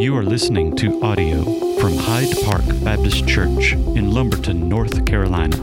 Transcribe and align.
You 0.00 0.16
are 0.16 0.22
listening 0.22 0.76
to 0.76 1.02
audio 1.02 1.42
from 1.80 1.96
Hyde 1.96 2.32
Park 2.44 2.62
Baptist 2.84 3.26
Church 3.26 3.72
in 3.72 4.12
Lumberton, 4.12 4.68
North 4.68 5.04
Carolina. 5.04 5.56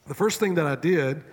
the 0.07 0.13
first 0.13 0.39
thing 0.39 0.53
that 0.57 0.67
I 0.67 0.75
did 0.75 1.25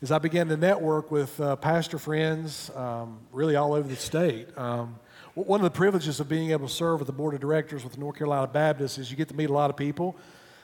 is 0.00 0.12
I 0.12 0.18
began 0.18 0.46
to 0.48 0.56
network 0.56 1.10
with 1.10 1.40
uh, 1.40 1.56
pastor 1.56 1.98
friends 1.98 2.70
um, 2.76 3.18
really 3.32 3.56
all 3.56 3.74
over 3.74 3.88
the 3.88 3.96
state. 3.96 4.56
Um, 4.56 4.96
one 5.34 5.60
of 5.60 5.64
the 5.64 5.76
privileges 5.76 6.20
of 6.20 6.28
being 6.28 6.52
able 6.52 6.68
to 6.68 6.72
serve 6.72 7.00
with 7.00 7.06
the 7.08 7.12
board 7.12 7.34
of 7.34 7.40
directors 7.40 7.82
with 7.82 7.98
North 7.98 8.16
Carolina 8.16 8.46
Baptist 8.46 8.98
is 8.98 9.10
you 9.10 9.16
get 9.16 9.28
to 9.28 9.34
meet 9.34 9.50
a 9.50 9.52
lot 9.52 9.70
of 9.70 9.76
people. 9.76 10.16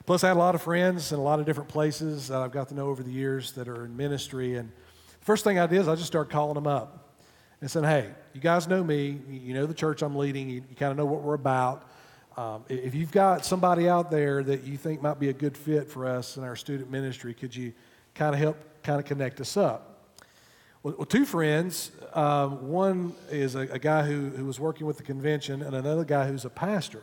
Plus, 0.07 0.23
I 0.23 0.29
had 0.29 0.37
a 0.37 0.39
lot 0.39 0.55
of 0.55 0.63
friends 0.63 1.11
in 1.11 1.19
a 1.19 1.23
lot 1.23 1.41
of 1.41 1.47
different 1.47 1.69
places 1.69 2.29
that 2.29 2.43
I've 2.43 2.53
got 2.53 2.69
to 2.69 2.75
know 2.75 2.89
over 2.89 3.03
the 3.03 3.11
years 3.11 3.53
that 3.53 3.69
are 3.69 3.85
in 3.85 3.97
ministry. 3.97 4.55
And 4.55 4.69
the 4.69 5.25
first 5.25 5.43
thing 5.43 5.59
I 5.59 5.67
did 5.67 5.81
is 5.81 5.89
I 5.89 5.95
just 5.95 6.07
started 6.07 6.31
calling 6.31 6.55
them 6.55 6.67
up 6.67 7.17
and 7.61 7.69
said, 7.69 7.85
Hey, 7.85 8.11
you 8.35 8.41
guys 8.41 8.69
know 8.69 8.85
me. 8.85 9.19
You 9.29 9.55
know 9.55 9.67
the 9.67 9.75
church 9.75 10.03
I'm 10.03 10.15
leading. 10.15 10.49
You, 10.49 10.63
you 10.69 10.77
kind 10.77 10.93
of 10.93 10.97
know 10.97 11.07
what 11.07 11.23
we're 11.23 11.35
about. 11.35 11.89
Um, 12.37 12.65
if 12.69 12.95
you've 12.95 13.13
got 13.13 13.45
somebody 13.45 13.89
out 13.89 14.11
there 14.11 14.43
that 14.45 14.65
you 14.65 14.77
think 14.77 15.03
might 15.03 15.19
be 15.19 15.29
a 15.29 15.33
good 15.33 15.57
fit 15.57 15.89
for 15.89 16.07
us 16.07 16.37
in 16.37 16.45
our 16.45 16.57
student 16.57 16.91
ministry, 16.91 17.33
could 17.33 17.55
you 17.55 17.73
kind 18.15 18.35
of 18.35 18.41
help 18.41 18.59
kind 18.85 19.01
of 19.01 19.07
connect 19.07 19.41
us 19.41 19.57
up? 19.57 19.95
Well, 20.85 21.07
two 21.07 21.25
friends, 21.25 21.91
um, 22.13 22.69
one 22.69 23.15
is 23.31 23.55
a, 23.55 23.61
a 23.61 23.79
guy 23.79 24.03
who, 24.03 24.29
who 24.29 24.45
was 24.45 24.61
working 24.61 24.87
with 24.87 24.99
the 24.99 25.03
convention, 25.03 25.63
and 25.63 25.75
another 25.75 26.05
guy 26.05 26.29
who's 26.29 26.45
a 26.45 26.51
pastor. 26.51 27.03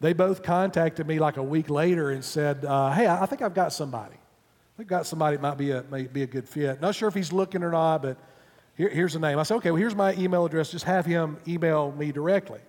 They 0.00 0.14
both 0.14 0.42
contacted 0.42 1.06
me 1.06 1.18
like 1.18 1.36
a 1.36 1.42
week 1.42 1.68
later 1.68 2.10
and 2.10 2.24
said, 2.24 2.64
uh, 2.64 2.92
Hey, 2.92 3.06
I 3.06 3.26
think 3.26 3.42
I've 3.42 3.54
got 3.54 3.74
somebody. 3.74 4.16
I've 4.78 4.86
got 4.86 5.06
somebody 5.06 5.36
that 5.36 5.42
might 5.42 5.58
be 5.58 5.70
a, 5.72 5.82
may 5.90 6.04
be 6.04 6.22
a 6.22 6.26
good 6.26 6.48
fit. 6.48 6.80
Not 6.80 6.94
sure 6.94 7.08
if 7.08 7.14
he's 7.14 7.32
looking 7.32 7.62
or 7.62 7.70
not, 7.70 8.02
but 8.02 8.16
here, 8.76 8.88
here's 8.88 9.14
a 9.14 9.18
name. 9.18 9.38
I 9.38 9.42
said, 9.42 9.56
Okay, 9.56 9.70
well, 9.70 9.78
here's 9.78 9.94
my 9.94 10.14
email 10.14 10.46
address. 10.46 10.70
Just 10.70 10.86
have 10.86 11.04
him 11.04 11.38
email 11.46 11.92
me 11.92 12.12
directly. 12.12 12.60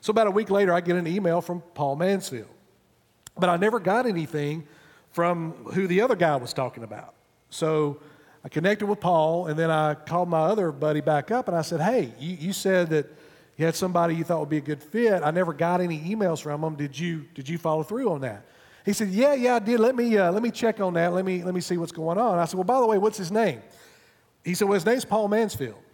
So 0.00 0.10
about 0.10 0.26
a 0.26 0.30
week 0.30 0.50
later, 0.50 0.72
I 0.74 0.80
get 0.80 0.96
an 0.96 1.06
email 1.06 1.40
from 1.40 1.62
Paul 1.74 1.96
Mansfield. 1.96 2.48
But 3.36 3.48
I 3.48 3.56
never 3.56 3.80
got 3.80 4.06
anything 4.06 4.66
from 5.10 5.52
who 5.72 5.86
the 5.86 6.02
other 6.02 6.16
guy 6.16 6.36
was 6.36 6.52
talking 6.52 6.82
about. 6.84 7.14
So 7.50 8.00
I 8.44 8.48
connected 8.48 8.86
with 8.86 9.00
Paul, 9.00 9.46
and 9.46 9.58
then 9.58 9.70
I 9.70 9.94
called 9.94 10.28
my 10.28 10.40
other 10.40 10.72
buddy 10.72 11.00
back 11.00 11.30
up 11.30 11.48
and 11.48 11.56
I 11.56 11.62
said, 11.62 11.80
Hey, 11.80 12.12
you, 12.18 12.36
you 12.36 12.52
said 12.52 12.90
that 12.90 13.06
you 13.56 13.64
had 13.64 13.74
somebody 13.74 14.14
you 14.14 14.24
thought 14.24 14.40
would 14.40 14.48
be 14.48 14.58
a 14.58 14.62
good 14.62 14.82
fit. 14.82 15.22
I 15.22 15.32
never 15.32 15.52
got 15.52 15.80
any 15.80 15.98
emails 16.00 16.40
from 16.40 16.60
them. 16.60 16.76
Did 16.76 16.98
you, 16.98 17.26
did 17.34 17.48
you 17.48 17.58
follow 17.58 17.82
through 17.82 18.10
on 18.12 18.20
that? 18.20 18.44
He 18.84 18.92
said, 18.92 19.08
Yeah, 19.08 19.34
yeah, 19.34 19.56
I 19.56 19.58
did. 19.58 19.80
Let 19.80 19.96
me, 19.96 20.16
uh, 20.16 20.30
let 20.30 20.42
me 20.42 20.50
check 20.50 20.80
on 20.80 20.94
that. 20.94 21.12
Let 21.12 21.24
me, 21.24 21.42
let 21.42 21.54
me 21.54 21.60
see 21.60 21.76
what's 21.76 21.92
going 21.92 22.18
on. 22.18 22.38
I 22.38 22.44
said, 22.44 22.54
Well, 22.54 22.64
by 22.64 22.80
the 22.80 22.86
way, 22.86 22.96
what's 22.96 23.18
his 23.18 23.32
name? 23.32 23.60
He 24.44 24.54
said, 24.54 24.68
Well, 24.68 24.74
his 24.74 24.86
name's 24.86 25.04
Paul 25.04 25.28
Mansfield. 25.28 25.78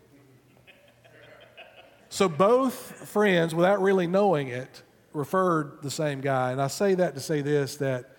So 2.11 2.29
both 2.29 2.75
friends, 3.09 3.57
without 3.57 3.83
really 3.83 4.07
knowing 4.07 4.47
it, 4.47 4.83
referred 5.13 5.83
the 5.83 5.91
same 5.91 6.21
guy. 6.21 6.53
And 6.53 6.63
I 6.63 6.69
say 6.69 6.95
that 6.95 7.15
to 7.15 7.21
say 7.21 7.41
this 7.41 7.77
that 7.79 8.14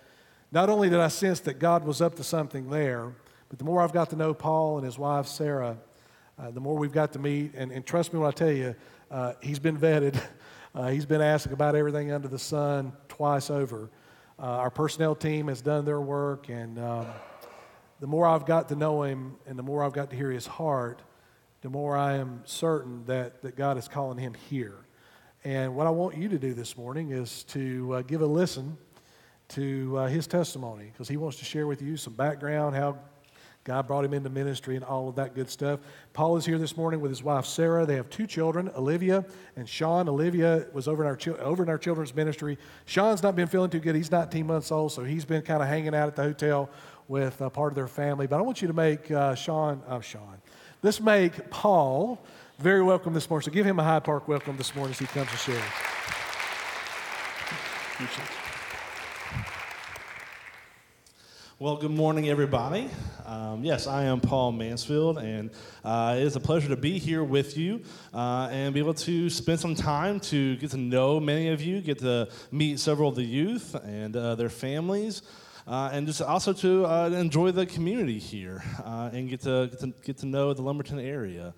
not 0.52 0.70
only 0.70 0.88
did 0.88 1.00
I 1.00 1.08
sense 1.08 1.40
that 1.40 1.58
God 1.58 1.84
was 1.84 2.00
up 2.00 2.14
to 2.16 2.24
something 2.24 2.70
there, 2.70 3.12
but 3.48 3.58
the 3.58 3.64
more 3.64 3.80
I've 3.80 3.92
got 3.92 4.10
to 4.10 4.16
know 4.16 4.34
Paul 4.34 4.78
and 4.78 4.84
his 4.84 4.98
wife, 4.98 5.26
Sarah, 5.26 5.76
uh, 6.38 6.50
the 6.50 6.60
more 6.60 6.76
we've 6.76 6.92
got 6.92 7.12
to 7.14 7.18
meet. 7.18 7.54
And, 7.54 7.72
and 7.72 7.84
trust 7.84 8.12
me 8.12 8.18
when 8.18 8.28
I 8.28 8.32
tell 8.32 8.50
you, 8.50 8.74
uh, 9.10 9.34
he's 9.40 9.58
been 9.58 9.78
vetted. 9.78 10.20
Uh, 10.74 10.88
he's 10.88 11.06
been 11.06 11.22
asked 11.22 11.46
about 11.46 11.74
everything 11.74 12.12
under 12.12 12.28
the 12.28 12.38
sun 12.38 12.92
twice 13.08 13.48
over. 13.48 13.88
Uh, 14.38 14.42
our 14.42 14.68
personnel 14.68 15.14
team 15.14 15.48
has 15.48 15.62
done 15.62 15.86
their 15.86 16.02
work, 16.02 16.50
and 16.50 16.78
um, 16.78 17.06
the 17.98 18.06
more 18.06 18.26
I've 18.26 18.44
got 18.44 18.68
to 18.68 18.76
know 18.76 19.02
him 19.02 19.36
and 19.46 19.58
the 19.58 19.62
more 19.62 19.82
I've 19.82 19.94
got 19.94 20.10
to 20.10 20.16
hear 20.16 20.30
his 20.30 20.46
heart, 20.46 21.00
the 21.62 21.70
more 21.70 21.96
I 21.96 22.16
am 22.16 22.42
certain 22.44 23.06
that, 23.06 23.40
that 23.40 23.56
God 23.56 23.78
is 23.78 23.88
calling 23.88 24.18
him 24.18 24.34
here. 24.50 24.76
And 25.44 25.74
what 25.74 25.86
I 25.86 25.90
want 25.90 26.18
you 26.18 26.28
to 26.28 26.38
do 26.38 26.52
this 26.52 26.76
morning 26.76 27.10
is 27.10 27.44
to 27.44 27.94
uh, 27.94 28.02
give 28.02 28.20
a 28.20 28.26
listen 28.26 28.76
to 29.48 29.98
uh, 29.98 30.06
his 30.06 30.26
testimony 30.26 30.90
because 30.92 31.08
he 31.08 31.16
wants 31.16 31.38
to 31.38 31.44
share 31.44 31.66
with 31.66 31.82
you 31.82 31.96
some 31.96 32.12
background, 32.14 32.74
how 32.74 32.98
God 33.64 33.86
brought 33.86 34.04
him 34.04 34.14
into 34.14 34.30
ministry 34.30 34.76
and 34.76 34.84
all 34.84 35.08
of 35.08 35.16
that 35.16 35.34
good 35.34 35.50
stuff. 35.50 35.80
Paul 36.12 36.36
is 36.36 36.46
here 36.46 36.58
this 36.58 36.76
morning 36.76 37.00
with 37.00 37.10
his 37.10 37.22
wife 37.22 37.46
Sarah. 37.46 37.84
They 37.84 37.96
have 37.96 38.08
two 38.10 38.26
children, 38.26 38.70
Olivia 38.76 39.24
and 39.56 39.68
Sean. 39.68 40.08
Olivia 40.08 40.66
was 40.72 40.86
over 40.86 41.02
in 41.02 41.08
our 41.08 41.18
over 41.40 41.62
in 41.62 41.68
our 41.68 41.78
children's 41.78 42.14
ministry. 42.14 42.58
Sean's 42.84 43.22
not 43.22 43.34
been 43.34 43.48
feeling 43.48 43.70
too 43.70 43.80
good. 43.80 43.96
He's 43.96 44.10
19 44.10 44.46
months 44.46 44.70
old, 44.70 44.92
so 44.92 45.02
he's 45.02 45.24
been 45.24 45.42
kind 45.42 45.62
of 45.62 45.68
hanging 45.68 45.94
out 45.94 46.06
at 46.06 46.16
the 46.16 46.22
hotel 46.22 46.70
with 47.08 47.40
uh, 47.42 47.48
part 47.50 47.72
of 47.72 47.76
their 47.76 47.88
family. 47.88 48.26
But 48.26 48.38
I 48.38 48.42
want 48.42 48.62
you 48.62 48.68
to 48.68 48.74
make 48.74 49.10
uh, 49.10 49.34
Sean, 49.34 49.82
uh, 49.88 50.00
Sean, 50.00 50.38
Let's 50.82 51.00
make 51.00 51.50
Paul 51.50 52.18
very 52.58 52.82
welcome 52.82 53.12
this 53.12 53.28
morning. 53.28 53.44
So 53.44 53.50
give 53.50 53.66
him 53.66 53.80
a 53.80 53.82
Hyde 53.82 54.04
Park 54.04 54.28
welcome 54.28 54.56
this 54.56 54.74
morning 54.74 54.92
as 54.92 54.98
he 54.98 55.06
comes 55.06 55.30
to 55.30 55.36
share. 55.36 55.62
Well, 61.58 61.78
good 61.78 61.90
morning, 61.90 62.28
everybody. 62.28 62.90
Um, 63.24 63.64
yes, 63.64 63.86
I 63.86 64.04
am 64.04 64.20
Paul 64.20 64.52
Mansfield, 64.52 65.16
and 65.16 65.50
uh, 65.82 66.16
it 66.18 66.22
is 66.22 66.36
a 66.36 66.40
pleasure 66.40 66.68
to 66.68 66.76
be 66.76 66.98
here 66.98 67.24
with 67.24 67.56
you 67.56 67.80
uh, 68.12 68.50
and 68.52 68.74
be 68.74 68.80
able 68.80 68.92
to 68.92 69.30
spend 69.30 69.58
some 69.58 69.74
time 69.74 70.20
to 70.20 70.56
get 70.56 70.72
to 70.72 70.76
know 70.76 71.18
many 71.18 71.48
of 71.48 71.62
you, 71.62 71.80
get 71.80 72.00
to 72.00 72.28
meet 72.52 72.78
several 72.78 73.08
of 73.08 73.14
the 73.14 73.24
youth 73.24 73.74
and 73.74 74.14
uh, 74.14 74.34
their 74.34 74.50
families 74.50 75.22
uh, 75.66 75.88
and 75.94 76.06
just 76.06 76.20
also 76.20 76.52
to 76.52 76.84
uh, 76.84 77.08
enjoy 77.08 77.52
the 77.52 77.64
community 77.64 78.18
here 78.18 78.62
uh, 78.84 79.08
and 79.14 79.30
get 79.30 79.40
to, 79.40 79.68
get 79.70 79.80
to, 79.80 79.86
get 80.04 80.18
to 80.18 80.26
know 80.26 80.52
the 80.52 80.60
Lumberton 80.60 81.00
area. 81.00 81.54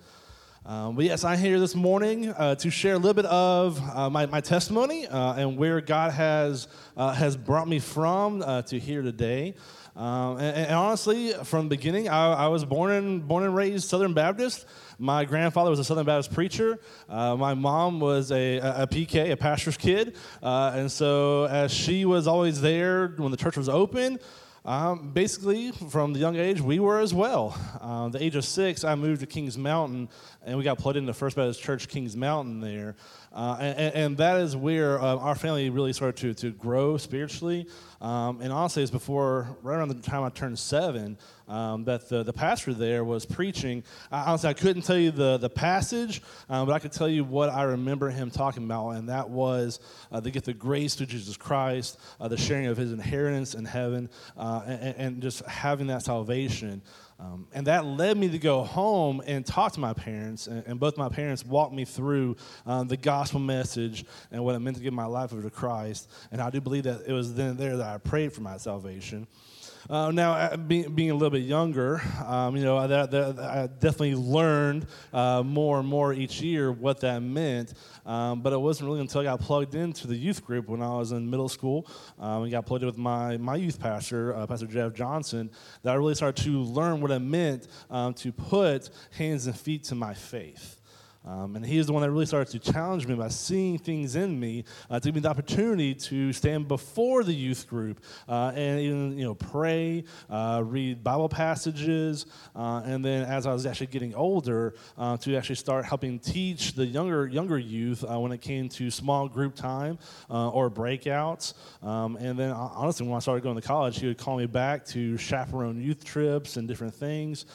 Um, 0.65 0.95
but 0.95 1.05
yes, 1.05 1.23
I'm 1.23 1.39
here 1.39 1.59
this 1.59 1.73
morning 1.73 2.29
uh, 2.29 2.55
to 2.55 2.69
share 2.69 2.93
a 2.93 2.97
little 2.97 3.13
bit 3.13 3.25
of 3.25 3.81
uh, 3.95 4.09
my, 4.09 4.25
my 4.27 4.39
testimony 4.39 5.07
uh, 5.07 5.33
and 5.33 5.57
where 5.57 5.81
God 5.81 6.11
has, 6.11 6.67
has 6.97 7.35
brought 7.35 7.67
me 7.67 7.79
from 7.79 8.41
to 8.41 8.79
here 8.79 9.01
today. 9.01 9.55
Um, 9.99 10.37
and, 10.37 10.55
and, 10.55 10.71
honestly, 10.71 11.33
from 11.43 11.67
the 11.67 11.75
beginning, 11.75 12.07
I, 12.07 12.31
I 12.31 12.47
was 12.47 12.63
born 12.63 12.91
and, 12.91 13.27
born 13.27 13.43
and 13.43 13.53
raised 13.53 13.89
Southern 13.89 14.13
Baptist. 14.13 14.65
My 14.97 15.25
grandfather 15.25 15.69
was 15.69 15.79
a 15.79 15.83
Southern 15.83 16.05
Baptist 16.05 16.33
preacher. 16.33 16.79
Uh, 17.09 17.35
my 17.35 17.53
mom 17.53 17.99
was 17.99 18.31
a, 18.31 18.59
a, 18.59 18.87
PK, 18.87 19.31
a 19.31 19.35
pastor's 19.35 19.75
kid. 19.75 20.15
Uh, 20.41 20.71
and 20.73 20.89
so, 20.89 21.47
as 21.47 21.73
she 21.73 22.05
was 22.05 22.27
always 22.27 22.61
there 22.61 23.09
when 23.17 23.29
the 23.29 23.35
church 23.35 23.57
was 23.57 23.67
open, 23.67 24.19
um, 24.63 25.11
basically, 25.11 25.71
from 25.71 26.13
the 26.13 26.19
young 26.19 26.37
age, 26.37 26.61
we 26.61 26.79
were 26.79 26.99
as 26.99 27.13
well. 27.13 27.57
Uh, 27.81 28.07
the 28.07 28.23
age 28.23 28.35
of 28.35 28.45
six, 28.45 28.85
I 28.85 28.95
moved 28.95 29.19
to 29.21 29.27
Kings 29.27 29.57
Mountain, 29.57 30.07
and 30.45 30.57
we 30.57 30.63
got 30.63 30.77
plugged 30.77 30.97
into 30.97 31.13
First 31.13 31.35
Baptist 31.35 31.61
Church 31.61 31.89
Kings 31.89 32.15
Mountain 32.15 32.61
there. 32.61 32.95
Uh, 33.33 33.57
and, 33.59 33.95
and, 33.95 34.17
that 34.17 34.39
is 34.39 34.55
where 34.55 35.01
uh, 35.01 35.17
our 35.17 35.35
family 35.35 35.69
really 35.69 35.93
started 35.93 36.17
to, 36.17 36.33
to 36.33 36.51
grow 36.51 36.97
spiritually. 36.97 37.67
Um, 38.01 38.39
and 38.41 38.53
honestly, 38.53 38.81
it's 38.81 38.91
before, 38.91 39.57
right 39.61 39.75
around 39.75 39.89
the 39.89 39.95
time 39.95 40.23
I 40.23 40.29
turned 40.29 40.57
seven, 40.57 41.17
um, 41.49 41.83
that 41.85 42.07
the, 42.07 42.23
the 42.23 42.31
pastor 42.31 42.73
there 42.73 43.03
was 43.03 43.25
preaching. 43.25 43.83
I, 44.11 44.21
honestly, 44.21 44.49
I 44.49 44.53
couldn't 44.53 44.83
tell 44.83 44.97
you 44.97 45.11
the, 45.11 45.37
the 45.37 45.49
passage, 45.49 46.21
um, 46.49 46.65
but 46.65 46.73
I 46.73 46.79
could 46.79 46.91
tell 46.91 47.09
you 47.09 47.23
what 47.23 47.49
I 47.49 47.63
remember 47.63 48.09
him 48.09 48.31
talking 48.31 48.63
about, 48.63 48.91
and 48.91 49.09
that 49.09 49.29
was 49.29 49.79
uh, 50.11 50.19
the 50.19 50.31
gift 50.31 50.47
of 50.47 50.57
grace 50.57 50.95
through 50.95 51.07
Jesus 51.07 51.35
Christ, 51.35 51.99
uh, 52.21 52.27
the 52.27 52.37
sharing 52.37 52.67
of 52.67 52.77
his 52.77 52.93
inheritance 52.93 53.53
in 53.53 53.65
heaven, 53.65 54.09
uh, 54.37 54.61
and, 54.65 54.95
and, 54.95 55.21
just 55.21 55.45
having 55.45 55.87
that 55.87 56.03
salvation. 56.03 56.81
Um, 57.19 57.47
and 57.53 57.67
that 57.67 57.83
led 57.85 58.17
me 58.17 58.29
to 58.29 58.39
go 58.39 58.63
home 58.63 59.21
and 59.27 59.45
talk 59.45 59.73
to 59.73 59.79
my 59.81 59.91
parents, 59.91 60.47
and, 60.47 60.63
and 60.65 60.79
both 60.79 60.97
my 60.97 61.09
parents 61.09 61.45
walked 61.45 61.73
me 61.73 61.83
through 61.83 62.37
um, 62.65 62.87
the 62.87 62.95
gospel 62.95 63.41
message 63.41 64.05
and 64.31 64.41
what 64.43 64.55
it 64.55 64.59
meant 64.59 64.77
to 64.77 64.83
give 64.83 64.93
my 64.93 65.05
life 65.05 65.33
over 65.33 65.41
to 65.41 65.49
Christ. 65.49 66.09
And 66.31 66.41
I 66.41 66.49
do 66.49 66.61
believe 66.61 66.83
that 66.83 67.01
it 67.05 67.11
was 67.11 67.33
then 67.33 67.57
there 67.57 67.75
that 67.75 67.87
I 67.87 67.97
prayed 67.97 68.31
for 68.31 68.39
my 68.39 68.55
salvation. 68.55 69.27
Uh, 69.89 70.11
now, 70.11 70.33
uh, 70.33 70.55
being, 70.55 70.93
being, 70.93 71.09
a 71.09 71.13
little 71.15 71.31
bit 71.31 71.41
younger, 71.41 71.99
um, 72.23 72.55
you 72.55 72.63
know, 72.63 72.77
I 72.77 72.85
definitely 72.85 74.13
learned 74.13 74.85
uh, 75.11 75.41
more 75.41 75.79
and 75.79 75.87
more 75.87 76.13
each 76.13 76.41
year 76.41 76.71
what 76.71 76.99
that 76.99 77.23
meant. 77.23 77.73
Um, 78.05 78.41
but 78.41 78.53
it 78.53 78.61
wasn't 78.61 78.87
really 78.87 79.01
until 79.01 79.21
I 79.21 79.23
got 79.23 79.39
plugged 79.39 79.73
into 79.73 80.05
the 80.05 80.15
youth 80.15 80.45
group 80.45 80.69
when 80.69 80.83
I 80.83 80.89
was 80.89 81.11
in 81.11 81.27
middle 81.27 81.49
school 81.49 81.87
um, 82.19 82.43
and 82.43 82.51
got 82.51 82.67
plugged 82.67 82.83
in 82.83 82.87
with 82.87 82.99
my, 82.99 83.37
my 83.37 83.55
youth 83.55 83.79
pastor, 83.79 84.35
uh, 84.35 84.45
Pastor 84.45 84.67
Jeff 84.67 84.93
Johnson, 84.93 85.49
that 85.81 85.89
I 85.91 85.95
really 85.95 86.13
started 86.13 86.43
to 86.43 86.59
learn 86.59 87.01
what 87.01 87.09
it 87.09 87.19
meant 87.19 87.67
um, 87.89 88.13
to 88.15 88.31
put 88.31 88.91
hands 89.17 89.47
and 89.47 89.57
feet 89.57 89.85
to 89.85 89.95
my 89.95 90.13
faith. 90.13 90.78
Um, 91.29 91.55
and 91.55 91.63
he 91.63 91.77
is 91.77 91.85
the 91.85 91.93
one 91.93 92.01
that 92.01 92.09
really 92.09 92.25
started 92.25 92.59
to 92.59 92.71
challenge 92.71 93.05
me 93.05 93.13
by 93.13 93.27
seeing 93.27 93.77
things 93.77 94.15
in 94.15 94.39
me 94.39 94.63
uh, 94.89 94.99
to 94.99 95.09
give 95.09 95.15
me 95.15 95.21
the 95.21 95.29
opportunity 95.29 95.93
to 95.93 96.33
stand 96.33 96.67
before 96.67 97.23
the 97.23 97.33
youth 97.33 97.67
group 97.67 97.99
uh, 98.27 98.51
and 98.55 98.79
even 98.79 99.17
you 99.17 99.25
know 99.25 99.35
pray, 99.35 100.05
uh, 100.29 100.63
read 100.65 101.03
Bible 101.03 101.29
passages, 101.29 102.25
uh, 102.55 102.81
and 102.83 103.05
then 103.05 103.25
as 103.25 103.45
I 103.45 103.53
was 103.53 103.67
actually 103.67 103.87
getting 103.87 104.15
older, 104.15 104.73
uh, 104.97 105.17
to 105.17 105.35
actually 105.35 105.55
start 105.55 105.85
helping 105.85 106.17
teach 106.17 106.73
the 106.73 106.85
younger 106.85 107.27
younger 107.27 107.59
youth 107.59 108.03
uh, 108.03 108.19
when 108.19 108.31
it 108.31 108.41
came 108.41 108.67
to 108.69 108.89
small 108.89 109.27
group 109.27 109.53
time 109.53 109.99
or 110.29 110.71
breakouts. 110.71 111.53
Um, 111.83 112.15
and 112.15 112.39
then 112.39 112.51
honestly, 112.51 113.05
when 113.05 113.15
I 113.15 113.19
started 113.19 113.43
going 113.43 113.55
to 113.55 113.61
college, 113.61 113.99
he 113.99 114.07
would 114.07 114.17
call 114.17 114.37
me 114.37 114.47
back 114.47 114.83
to 114.87 115.15
chaperone 115.17 115.79
youth 115.79 116.03
trips 116.03 116.57
and 116.57 116.67
different 116.67 116.95
things. 116.95 117.45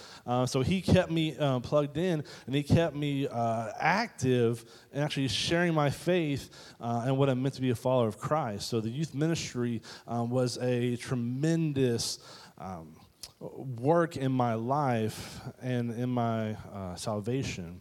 so 0.47 0.61
he 0.61 0.81
kept 0.81 1.11
me 1.11 1.37
plugged 1.63 1.97
in, 1.97 2.23
and 2.47 2.55
he 2.55 2.63
kept 2.63 2.95
me 2.95 3.27
uh, 3.27 3.64
active 3.79 4.65
in 4.93 5.03
actually 5.03 5.29
sharing 5.29 5.75
my 5.75 5.91
faith 5.91 6.51
uh, 6.81 7.05
and 7.07 7.17
what 7.17 7.29
it 7.29 7.35
meant 7.35 7.55
to 7.55 7.61
be 7.61 7.71
a 7.71 7.75
follower 7.75 8.09
of 8.09 8.19
Christ. 8.19 8.69
So 8.69 8.81
the 8.81 8.91
youth 8.91 9.15
ministry 9.15 9.83
um, 10.07 10.31
was 10.31 10.59
a 10.59 10.97
tremendous. 10.97 12.19
Um, 12.59 12.97
work 13.41 14.17
in 14.17 14.33
my 14.33 14.55
life 14.55 15.41
and 15.61 15.91
in 15.91 16.09
my 16.09 16.53
uh, 16.73 16.95
salvation. 16.95 17.81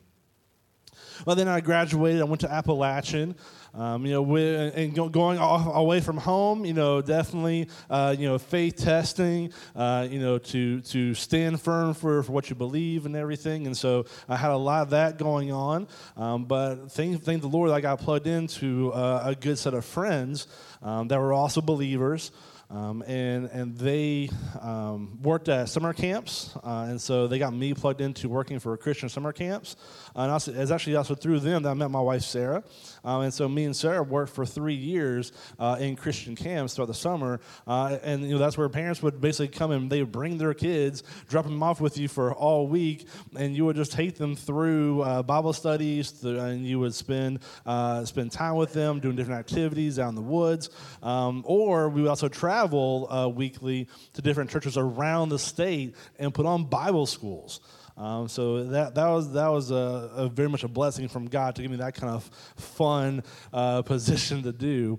Well, 1.25 1.35
then 1.35 1.47
I 1.47 1.61
graduated. 1.61 2.21
I 2.21 2.25
went 2.25 2.41
to 2.41 2.51
Appalachian. 2.51 3.35
Um, 3.75 4.05
you 4.05 4.11
know, 4.11 4.35
and 4.35 5.11
going 5.11 5.39
away 5.39 5.99
from 5.99 6.17
home, 6.17 6.63
you 6.63 6.73
know, 6.73 7.01
definitely, 7.01 7.69
uh, 7.89 8.15
you 8.17 8.27
know, 8.27 8.37
faith 8.37 8.75
testing, 8.75 9.51
uh, 9.75 10.07
you 10.09 10.19
know, 10.19 10.37
to 10.37 10.81
to 10.81 11.15
stand 11.15 11.59
firm 11.59 11.95
for, 11.95 12.21
for 12.21 12.31
what 12.31 12.49
you 12.51 12.55
believe 12.55 13.07
and 13.07 13.15
everything. 13.15 13.65
And 13.65 13.75
so 13.75 14.05
I 14.29 14.35
had 14.35 14.51
a 14.51 14.57
lot 14.57 14.83
of 14.83 14.91
that 14.91 15.17
going 15.17 15.51
on. 15.51 15.87
Um, 16.15 16.45
but 16.45 16.91
thank, 16.91 17.23
thank 17.23 17.41
the 17.41 17.47
Lord, 17.47 17.71
I 17.71 17.81
got 17.81 17.99
plugged 17.99 18.27
into 18.27 18.91
uh, 18.93 19.23
a 19.25 19.35
good 19.35 19.57
set 19.57 19.73
of 19.73 19.85
friends 19.85 20.47
um, 20.83 21.07
that 21.07 21.19
were 21.19 21.33
also 21.33 21.59
believers. 21.59 22.31
Um, 22.73 23.03
and 23.05 23.51
and 23.51 23.77
they 23.77 24.31
um, 24.59 25.19
worked 25.21 25.47
at 25.47 25.69
summer 25.69 25.93
camps, 25.93 26.55
uh, 26.63 26.87
and 26.89 26.99
so 26.99 27.27
they 27.27 27.37
got 27.37 27.53
me 27.53 27.75
plugged 27.75 28.01
into 28.01 28.27
working 28.27 28.57
for 28.57 28.75
Christian 28.77 29.09
summer 29.09 29.31
camps. 29.31 29.75
and 30.15 30.31
also, 30.31 30.51
it's 30.51 30.71
actually 30.71 30.95
also 30.95 31.13
through 31.13 31.41
them 31.41 31.61
that 31.63 31.69
I 31.69 31.73
met 31.75 31.91
my 31.91 32.01
wife 32.01 32.23
Sarah, 32.23 32.63
um, 33.03 33.21
and 33.21 33.33
so 33.33 33.47
me 33.47 33.65
and 33.65 33.75
Sarah 33.75 34.01
worked 34.01 34.33
for 34.33 34.43
three 34.43 34.73
years 34.73 35.33
uh, 35.59 35.77
in 35.79 35.95
Christian 35.95 36.35
camps 36.35 36.73
throughout 36.73 36.87
the 36.87 36.95
summer, 36.95 37.41
uh, 37.67 37.99
and 38.01 38.23
you 38.23 38.31
know 38.31 38.37
that's 38.39 38.57
where 38.57 38.69
parents 38.69 39.03
would 39.03 39.21
basically 39.21 39.55
come 39.55 39.69
and 39.69 39.87
they 39.91 39.99
would 39.99 40.11
bring 40.11 40.39
their 40.39 40.55
kids, 40.55 41.03
drop 41.29 41.45
them 41.45 41.61
off 41.61 41.79
with 41.79 41.99
you 41.99 42.07
for 42.07 42.33
all 42.33 42.65
week, 42.65 43.07
and 43.37 43.55
you 43.55 43.65
would 43.65 43.75
just 43.75 43.91
take 43.91 44.15
them 44.15 44.35
through 44.35 45.03
uh, 45.03 45.21
Bible 45.21 45.53
studies, 45.53 46.23
and 46.23 46.65
you 46.65 46.79
would 46.79 46.95
spend 46.95 47.41
uh, 47.67 48.03
spend 48.03 48.31
time 48.31 48.55
with 48.55 48.73
them 48.73 48.99
doing 48.99 49.15
different 49.15 49.39
activities 49.39 49.99
out 49.99 50.09
in 50.09 50.15
the 50.15 50.21
woods, 50.21 50.71
um, 51.03 51.43
or 51.45 51.87
we 51.87 52.01
would 52.01 52.09
also 52.09 52.27
travel 52.27 52.62
travel 52.63 53.11
uh, 53.11 53.27
weekly 53.27 53.87
to 54.13 54.21
different 54.21 54.49
churches 54.49 54.77
around 54.77 55.29
the 55.29 55.39
state 55.39 55.95
and 56.17 56.33
put 56.33 56.45
on 56.45 56.63
Bible 56.63 57.05
schools. 57.05 57.59
Um, 57.97 58.27
so 58.29 58.63
that, 58.63 58.95
that 58.95 59.07
was, 59.07 59.33
that 59.33 59.49
was 59.49 59.69
a, 59.69 59.75
a, 60.15 60.29
very 60.29 60.49
much 60.49 60.63
a 60.63 60.67
blessing 60.69 61.09
from 61.09 61.25
God 61.25 61.55
to 61.55 61.61
give 61.61 61.69
me 61.69 61.77
that 61.77 61.93
kind 61.93 62.13
of 62.13 62.23
fun 62.55 63.21
uh, 63.51 63.81
position 63.83 64.43
to 64.43 64.53
do. 64.53 64.97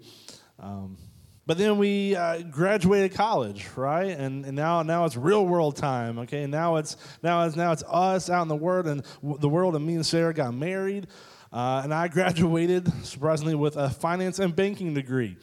Um, 0.60 0.98
but 1.46 1.56
then 1.56 1.78
we 1.78 2.14
uh, 2.14 2.42
graduated 2.42 3.14
college, 3.14 3.66
right? 3.76 4.16
And, 4.16 4.44
and 4.44 4.54
now, 4.54 4.82
now 4.82 5.06
it's 5.06 5.16
real 5.16 5.46
world 5.46 5.76
time, 5.76 6.18
okay? 6.20 6.46
Now 6.46 6.76
it's, 6.76 6.96
now 7.22 7.46
it's, 7.46 7.56
now 7.56 7.72
it's 7.72 7.82
us 7.88 8.28
out 8.28 8.42
in 8.42 8.48
the 8.48 8.56
world, 8.56 8.86
and 8.86 9.02
the 9.22 9.48
world, 9.48 9.74
and 9.74 9.86
me 9.86 9.94
and 9.94 10.06
Sarah 10.06 10.34
got 10.34 10.54
married. 10.54 11.06
Uh, 11.50 11.80
and 11.82 11.94
I 11.94 12.08
graduated, 12.18 12.92
surprisingly, 13.04 13.54
with 13.54 13.76
a 13.76 13.88
finance 13.88 14.38
and 14.38 14.54
banking 14.54 14.92
degree. 14.92 15.38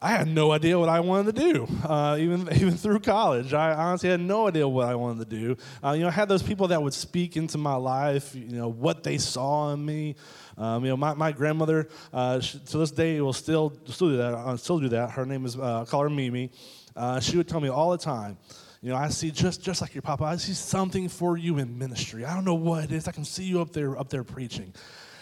I 0.00 0.12
had 0.12 0.28
no 0.28 0.52
idea 0.52 0.78
what 0.78 0.88
I 0.88 1.00
wanted 1.00 1.34
to 1.34 1.52
do, 1.52 1.68
uh, 1.84 2.16
even 2.20 2.48
even 2.52 2.76
through 2.76 3.00
college. 3.00 3.52
I 3.52 3.74
honestly 3.74 4.08
had 4.08 4.20
no 4.20 4.46
idea 4.46 4.68
what 4.68 4.86
I 4.86 4.94
wanted 4.94 5.28
to 5.28 5.36
do. 5.36 5.56
Uh, 5.82 5.92
you 5.92 6.02
know, 6.02 6.08
I 6.08 6.12
had 6.12 6.28
those 6.28 6.42
people 6.42 6.68
that 6.68 6.80
would 6.80 6.94
speak 6.94 7.36
into 7.36 7.58
my 7.58 7.74
life. 7.74 8.32
You 8.32 8.46
know, 8.46 8.68
what 8.68 9.02
they 9.02 9.18
saw 9.18 9.72
in 9.72 9.84
me. 9.84 10.14
Um, 10.56 10.84
you 10.84 10.90
know, 10.90 10.96
my, 10.96 11.14
my 11.14 11.32
grandmother 11.32 11.88
uh, 12.12 12.38
she, 12.38 12.60
to 12.60 12.78
this 12.78 12.92
day 12.92 13.20
will 13.20 13.32
still 13.32 13.76
still 13.86 14.10
do 14.10 14.16
that. 14.18 14.34
I 14.34 14.52
uh, 14.52 14.56
still 14.56 14.78
do 14.78 14.88
that. 14.90 15.10
Her 15.10 15.26
name 15.26 15.44
is 15.44 15.58
uh, 15.58 15.84
call 15.84 16.02
her 16.02 16.10
Mimi. 16.10 16.52
Uh, 16.94 17.18
she 17.18 17.36
would 17.36 17.48
tell 17.48 17.60
me 17.60 17.68
all 17.68 17.90
the 17.90 17.98
time. 17.98 18.36
You 18.80 18.90
know, 18.90 18.96
I 18.96 19.08
see 19.08 19.32
just 19.32 19.62
just 19.62 19.80
like 19.80 19.96
your 19.96 20.02
papa. 20.02 20.22
I 20.22 20.36
see 20.36 20.52
something 20.52 21.08
for 21.08 21.36
you 21.36 21.58
in 21.58 21.76
ministry. 21.76 22.24
I 22.24 22.34
don't 22.34 22.44
know 22.44 22.54
what 22.54 22.84
it 22.84 22.92
is. 22.92 23.08
I 23.08 23.12
can 23.12 23.24
see 23.24 23.44
you 23.44 23.60
up 23.60 23.72
there 23.72 23.98
up 23.98 24.10
there 24.10 24.22
preaching. 24.22 24.72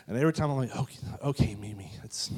And 0.06 0.16
every 0.16 0.32
time 0.34 0.50
I'm 0.50 0.56
like, 0.58 0.76
okay, 0.76 0.98
okay, 1.24 1.54
Mimi, 1.56 1.90
it's 2.04 2.30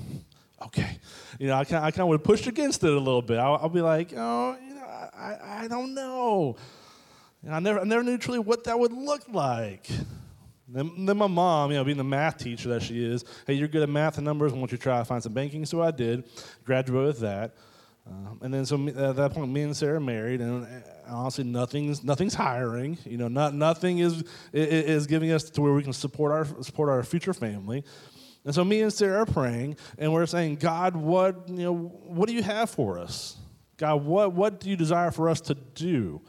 okay. 0.66 0.99
You 1.38 1.49
know, 1.49 1.55
I 1.55 1.64
kind, 1.64 1.84
I 1.84 1.90
kind 1.90 2.02
of 2.02 2.08
would 2.08 2.25
push 2.25 2.46
against 2.46 2.82
it 2.84 2.90
a 2.90 2.99
little 2.99 3.22
bit. 3.22 3.38
I'll, 3.38 3.58
I'll 3.62 3.69
be 3.69 3.81
like, 3.81 4.12
oh, 4.16 4.56
you 4.62 4.75
know, 4.75 4.84
I, 4.84 5.64
I 5.64 5.69
don't 5.69 5.94
know. 5.94 6.56
And 7.44 7.55
I 7.55 7.60
never, 7.60 7.81
I 7.81 7.84
never 7.84 8.02
knew 8.02 8.19
truly 8.19 8.40
what 8.40 8.64
that 8.64 8.78
would 8.78 8.93
look 8.93 9.22
like. 9.28 9.88
Then, 10.70 11.06
then, 11.06 11.16
my 11.16 11.28
mom, 11.28 11.70
you 11.70 11.78
know, 11.78 11.84
being 11.84 11.96
the 11.96 12.05
math 12.05 12.37
teacher 12.37 12.69
that 12.70 12.82
she 12.82 13.02
is, 13.02 13.25
hey, 13.46 13.55
you're 13.55 13.69
good 13.69 13.82
at 13.82 13.88
math 13.88 14.19
and 14.19 14.25
numbers. 14.26 14.52
Why 14.52 14.58
don't 14.58 14.72
you 14.72 14.76
try 14.76 14.99
to 14.99 15.05
find 15.05 15.22
some 15.22 15.32
banking? 15.32 15.64
So 15.64 15.81
I 15.81 15.93
did, 15.93 16.25
graduated 16.64 17.06
with 17.06 17.20
that. 17.20 17.54
Um, 18.06 18.38
and 18.43 18.52
then 18.52 18.66
so 18.66 18.87
at 18.88 19.16
that 19.16 19.32
point, 19.32 19.50
me 19.50 19.62
and 19.62 19.76
Sarah 19.76 20.00
married, 20.00 20.40
and 20.40 20.66
honestly, 21.06 21.44
nothing's 21.44 22.02
nothing's 22.02 22.34
hiring. 22.34 22.96
You 23.04 23.19
know, 23.19 23.28
not 23.28 23.54
nothing 23.54 23.99
is 23.99 24.25
is 24.52 25.06
giving 25.06 25.31
us 25.31 25.50
to 25.50 25.61
where 25.61 25.75
we 25.75 25.82
can 25.82 25.93
support 25.93 26.32
our 26.32 26.62
support 26.62 26.88
our 26.88 27.02
future 27.02 27.34
family. 27.34 27.84
And 28.44 28.55
so 28.55 28.64
me 28.64 28.81
and 28.81 28.93
Sarah 28.93 29.23
are 29.23 29.26
praying, 29.26 29.76
and 29.99 30.12
we're 30.12 30.26
saying, 30.26 30.56
God, 30.56 30.96
what, 30.96 31.49
you 31.49 31.64
know, 31.64 31.75
what 31.75 32.29
do 32.29 32.35
you 32.35 32.43
have 32.43 32.70
for 32.70 32.99
us? 32.99 33.37
God, 33.76 34.05
what, 34.05 34.32
what 34.32 34.61
do 34.61 34.70
you 34.70 34.76
desire 34.76 35.11
for 35.11 35.29
us 35.29 35.40
to 35.43 35.55
do? 35.55 36.20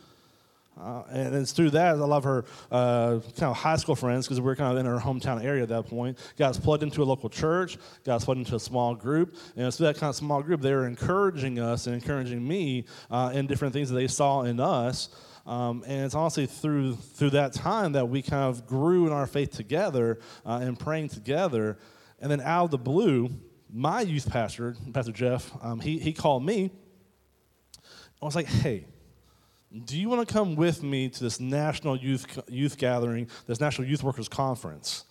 Uh, 0.80 1.04
and 1.12 1.36
it's 1.36 1.52
through 1.52 1.72
that, 1.72 1.96
I 1.96 1.98
love 1.98 2.24
her 2.24 2.46
uh, 2.72 3.20
kind 3.36 3.52
of 3.52 3.58
high 3.58 3.76
school 3.76 3.96
friends 3.96 4.26
because 4.26 4.40
we're 4.40 4.56
kind 4.56 4.72
of 4.72 4.78
in 4.78 4.86
her 4.86 4.98
hometown 4.98 5.44
area 5.44 5.64
at 5.64 5.70
that 5.70 5.88
point. 5.88 6.18
Got 6.38 6.52
us 6.52 6.60
plugged 6.60 6.84
into 6.84 7.04
a 7.04 7.06
local 7.06 7.30
church, 7.30 7.78
got 8.06 8.16
us 8.16 8.26
plugged 8.26 8.40
into 8.40 8.56
a 8.56 8.60
small 8.60 8.96
group. 8.96 9.36
And 9.58 9.68
it's 9.68 9.78
through 9.78 9.88
that 9.88 9.98
kind 9.98 10.10
of 10.10 10.16
small 10.16 10.42
group, 10.42 10.62
they 10.62 10.74
were 10.74 10.88
encouraging 10.88 11.60
us 11.60 11.88
and 11.88 11.96
encouraging 11.96 12.48
me 12.48 12.86
uh, 13.12 13.32
in 13.34 13.46
different 13.46 13.74
things 13.74 13.90
that 13.90 13.96
they 13.96 14.08
saw 14.08 14.44
in 14.44 14.62
us. 14.62 15.10
Um, 15.46 15.84
and 15.86 16.06
it's 16.06 16.16
honestly 16.16 16.46
through, 16.46 16.96
through 16.96 17.32
that 17.32 17.54
time 17.54 17.94
that 17.94 18.08
we 18.08 18.22
kind 18.22 18.44
of 18.44 18.66
grew 18.66 19.08
in 19.08 19.12
our 19.12 19.28
faith 19.28 19.52
together 19.52 20.20
uh, 20.46 20.60
and 20.62 20.80
praying 20.80 21.10
together. 21.10 21.78
And 22.22 22.30
then 22.30 22.42
out 22.42 22.66
of 22.66 22.72
the 22.72 22.78
blue, 22.78 23.30
my 23.72 24.02
youth 24.02 24.30
pastor, 24.30 24.76
Pastor 24.94 25.12
Jeff, 25.12 25.52
um, 25.62 25.80
he, 25.80 26.00
he 26.00 26.14
called 26.14 26.46
me. 26.46 26.72
I 28.22 28.26
was 28.26 28.36
like, 28.36 28.48
hey, 28.48 28.86
do 29.86 29.98
you 29.98 30.10
want 30.10 30.28
to 30.28 30.34
come 30.34 30.56
with 30.56 30.84
me 30.84 31.10
to 31.10 31.24
this 31.24 31.40
national 31.40 31.96
youth, 31.96 32.40
youth 32.48 32.78
gathering, 32.78 33.30
this 33.46 33.60
National 33.60 33.88
Youth 33.88 34.04
Workers 34.04 34.28
Conference? 34.28 35.06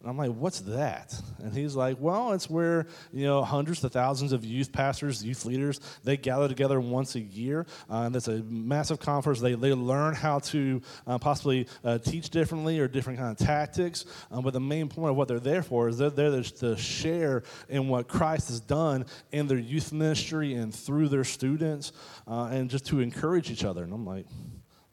And 0.00 0.08
I'm 0.08 0.16
like, 0.16 0.30
what's 0.30 0.60
that? 0.60 1.14
And 1.42 1.52
he's 1.52 1.76
like, 1.76 1.98
well, 2.00 2.32
it's 2.32 2.48
where, 2.48 2.86
you 3.12 3.26
know, 3.26 3.44
hundreds 3.44 3.80
to 3.80 3.90
thousands 3.90 4.32
of 4.32 4.46
youth 4.46 4.72
pastors, 4.72 5.22
youth 5.22 5.44
leaders, 5.44 5.78
they 6.02 6.16
gather 6.16 6.48
together 6.48 6.80
once 6.80 7.16
a 7.16 7.20
year. 7.20 7.66
Uh, 7.90 8.04
and 8.04 8.16
it's 8.16 8.28
a 8.28 8.42
massive 8.44 8.98
conference. 8.98 9.40
They, 9.40 9.54
they 9.54 9.74
learn 9.74 10.14
how 10.14 10.38
to 10.38 10.80
uh, 11.06 11.18
possibly 11.18 11.66
uh, 11.84 11.98
teach 11.98 12.30
differently 12.30 12.80
or 12.80 12.88
different 12.88 13.18
kind 13.18 13.30
of 13.30 13.46
tactics. 13.46 14.06
Um, 14.30 14.42
but 14.42 14.54
the 14.54 14.60
main 14.60 14.88
point 14.88 15.10
of 15.10 15.16
what 15.16 15.28
they're 15.28 15.38
there 15.38 15.62
for 15.62 15.88
is 15.90 15.98
they're 15.98 16.08
there 16.08 16.42
to 16.42 16.76
share 16.78 17.42
in 17.68 17.88
what 17.88 18.08
Christ 18.08 18.48
has 18.48 18.60
done 18.60 19.04
in 19.32 19.48
their 19.48 19.58
youth 19.58 19.92
ministry 19.92 20.54
and 20.54 20.74
through 20.74 21.08
their 21.08 21.24
students 21.24 21.92
uh, 22.26 22.48
and 22.50 22.70
just 22.70 22.86
to 22.86 23.00
encourage 23.00 23.50
each 23.50 23.64
other. 23.64 23.84
And 23.84 23.92
I'm 23.92 24.06
like, 24.06 24.24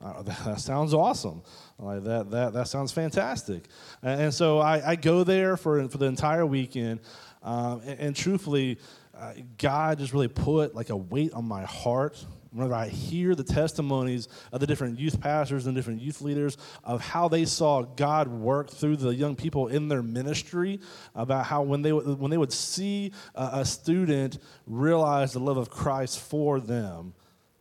that 0.01 0.59
sounds 0.59 0.93
awesome. 0.93 1.41
Like 1.79 2.03
that, 2.05 2.31
that, 2.31 2.53
that 2.53 2.67
sounds 2.67 2.91
fantastic. 2.91 3.65
And, 4.01 4.21
and 4.21 4.33
so 4.33 4.59
I, 4.59 4.91
I, 4.91 4.95
go 4.95 5.23
there 5.23 5.57
for, 5.57 5.87
for 5.89 5.97
the 5.99 6.07
entire 6.07 6.45
weekend. 6.45 7.01
Um, 7.43 7.81
and, 7.85 7.99
and, 7.99 8.15
truthfully, 8.15 8.79
uh, 9.15 9.33
God 9.59 9.99
just 9.99 10.11
really 10.11 10.27
put 10.27 10.73
like 10.73 10.89
a 10.89 10.97
weight 10.97 11.33
on 11.33 11.45
my 11.45 11.63
heart 11.63 12.25
whenever 12.51 12.73
I 12.73 12.87
hear 12.87 13.35
the 13.35 13.43
testimonies 13.43 14.27
of 14.51 14.59
the 14.59 14.65
different 14.65 14.97
youth 14.97 15.21
pastors 15.21 15.67
and 15.67 15.75
different 15.75 16.01
youth 16.01 16.21
leaders 16.21 16.57
of 16.83 17.01
how 17.01 17.27
they 17.27 17.45
saw 17.45 17.83
God 17.83 18.27
work 18.27 18.71
through 18.71 18.97
the 18.97 19.13
young 19.13 19.35
people 19.35 19.67
in 19.67 19.87
their 19.87 20.01
ministry, 20.01 20.79
about 21.13 21.45
how 21.45 21.61
when 21.61 21.83
they, 21.83 21.93
when 21.93 22.31
they 22.31 22.37
would 22.37 22.53
see 22.53 23.11
a, 23.35 23.49
a 23.53 23.65
student 23.65 24.39
realize 24.65 25.33
the 25.33 25.39
love 25.39 25.57
of 25.57 25.69
Christ 25.69 26.19
for 26.19 26.59
them, 26.59 27.13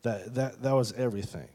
that, 0.02 0.34
that, 0.34 0.62
that 0.62 0.72
was 0.72 0.92
everything. 0.92 1.48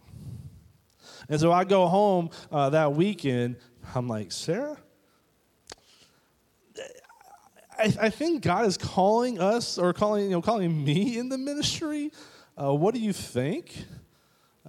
And 1.32 1.40
so 1.40 1.50
I 1.54 1.64
go 1.64 1.88
home 1.88 2.30
uh, 2.52 2.72
that 2.72 2.94
weekend. 2.94 3.56
I'm 3.96 4.10
like, 4.10 4.34
Sarah, 4.34 4.78
I, 7.80 7.94
I, 8.02 8.10
think 8.10 8.44
God 8.44 8.66
is 8.66 8.78
calling 8.78 9.40
us 9.40 9.78
or 9.78 9.94
calling, 9.94 10.26
you 10.26 10.32
know, 10.32 10.42
calling 10.42 10.84
me 10.84 11.18
in 11.18 11.30
the 11.30 11.38
ministry. 11.38 12.12
Uh, 12.62 12.74
what 12.76 12.94
do 12.94 13.00
you 13.00 13.14
think? 13.14 13.86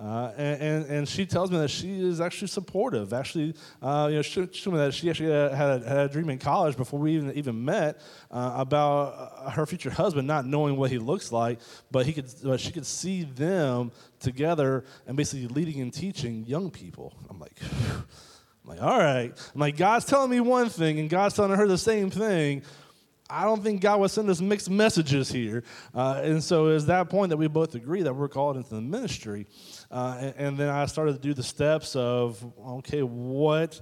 Uh, 0.01 0.33
and, 0.39 0.87
and, 0.87 1.09
she 1.09 1.27
tells 1.27 1.51
me 1.51 1.59
that 1.59 1.69
she 1.69 2.01
is 2.01 2.19
actually 2.19 2.49
supportive. 2.49 3.13
Actually, 3.13 3.55
uh, 3.83 4.07
you 4.09 4.17
know, 4.17 4.23
she, 4.23 4.47
told 4.47 4.75
me 4.75 4.79
that 4.79 4.95
she 4.95 5.11
actually 5.11 5.31
had 5.31 5.53
a, 5.83 5.87
had 5.87 5.99
a, 5.99 6.09
dream 6.09 6.31
in 6.31 6.39
college 6.39 6.79
before 6.79 6.99
we 6.99 7.15
even, 7.15 7.31
even 7.35 7.63
met 7.63 8.01
uh, 8.31 8.55
about 8.57 9.43
uh, 9.45 9.51
her 9.51 9.67
future 9.67 9.91
husband, 9.91 10.27
not 10.27 10.47
knowing 10.47 10.77
what 10.79 10.91
he 10.91 10.97
looks 10.97 11.31
like, 11.31 11.59
but 11.91 12.07
he 12.07 12.15
could, 12.15 12.25
but 12.43 12.59
she 12.59 12.73
could 12.73 12.87
see 12.87 13.25
them 13.25 13.93
together 14.19 14.85
and 15.07 15.15
basically 15.15 15.47
leading 15.49 15.83
and 15.83 15.93
teaching 15.93 16.47
young 16.47 16.71
people. 16.71 17.15
I'm 17.29 17.39
like, 17.39 17.59
I'm 17.93 18.71
like, 18.71 18.83
all 18.83 18.99
right. 18.99 19.31
I'm 19.55 19.61
like, 19.61 19.77
God's 19.77 20.07
telling 20.07 20.31
me 20.31 20.41
one 20.41 20.71
thing, 20.71 21.01
and 21.01 21.11
God's 21.11 21.35
telling 21.35 21.53
her 21.53 21.69
the 21.69 21.77
same 21.77 22.09
thing. 22.09 22.63
I 23.33 23.45
don't 23.45 23.63
think 23.63 23.81
God 23.81 23.99
would 24.01 24.11
send 24.11 24.29
us 24.29 24.43
mixed 24.43 24.69
messages 24.69 25.33
here. 25.33 25.65
Uh, 25.95 26.21
and 26.23 26.45
so 26.45 26.69
it's 26.69 26.85
that 26.85 27.09
point 27.09 27.31
that 27.31 27.39
we 27.39 27.49
both 27.49 27.75
agree 27.75 28.03
that 28.03 28.15
we're 28.15 28.29
called 28.29 28.59
into 28.59 28.75
the 28.75 28.83
ministry. 28.83 29.47
Uh, 29.93 30.17
and, 30.19 30.35
and, 30.39 30.59
then 30.59 30.71
I 30.71 30.87
started 30.87 31.13
to 31.13 31.19
do 31.19 31.35
the 31.35 31.43
steps 31.43 31.95
of, 31.95 32.43
okay, 32.67 33.03
what 33.03 33.79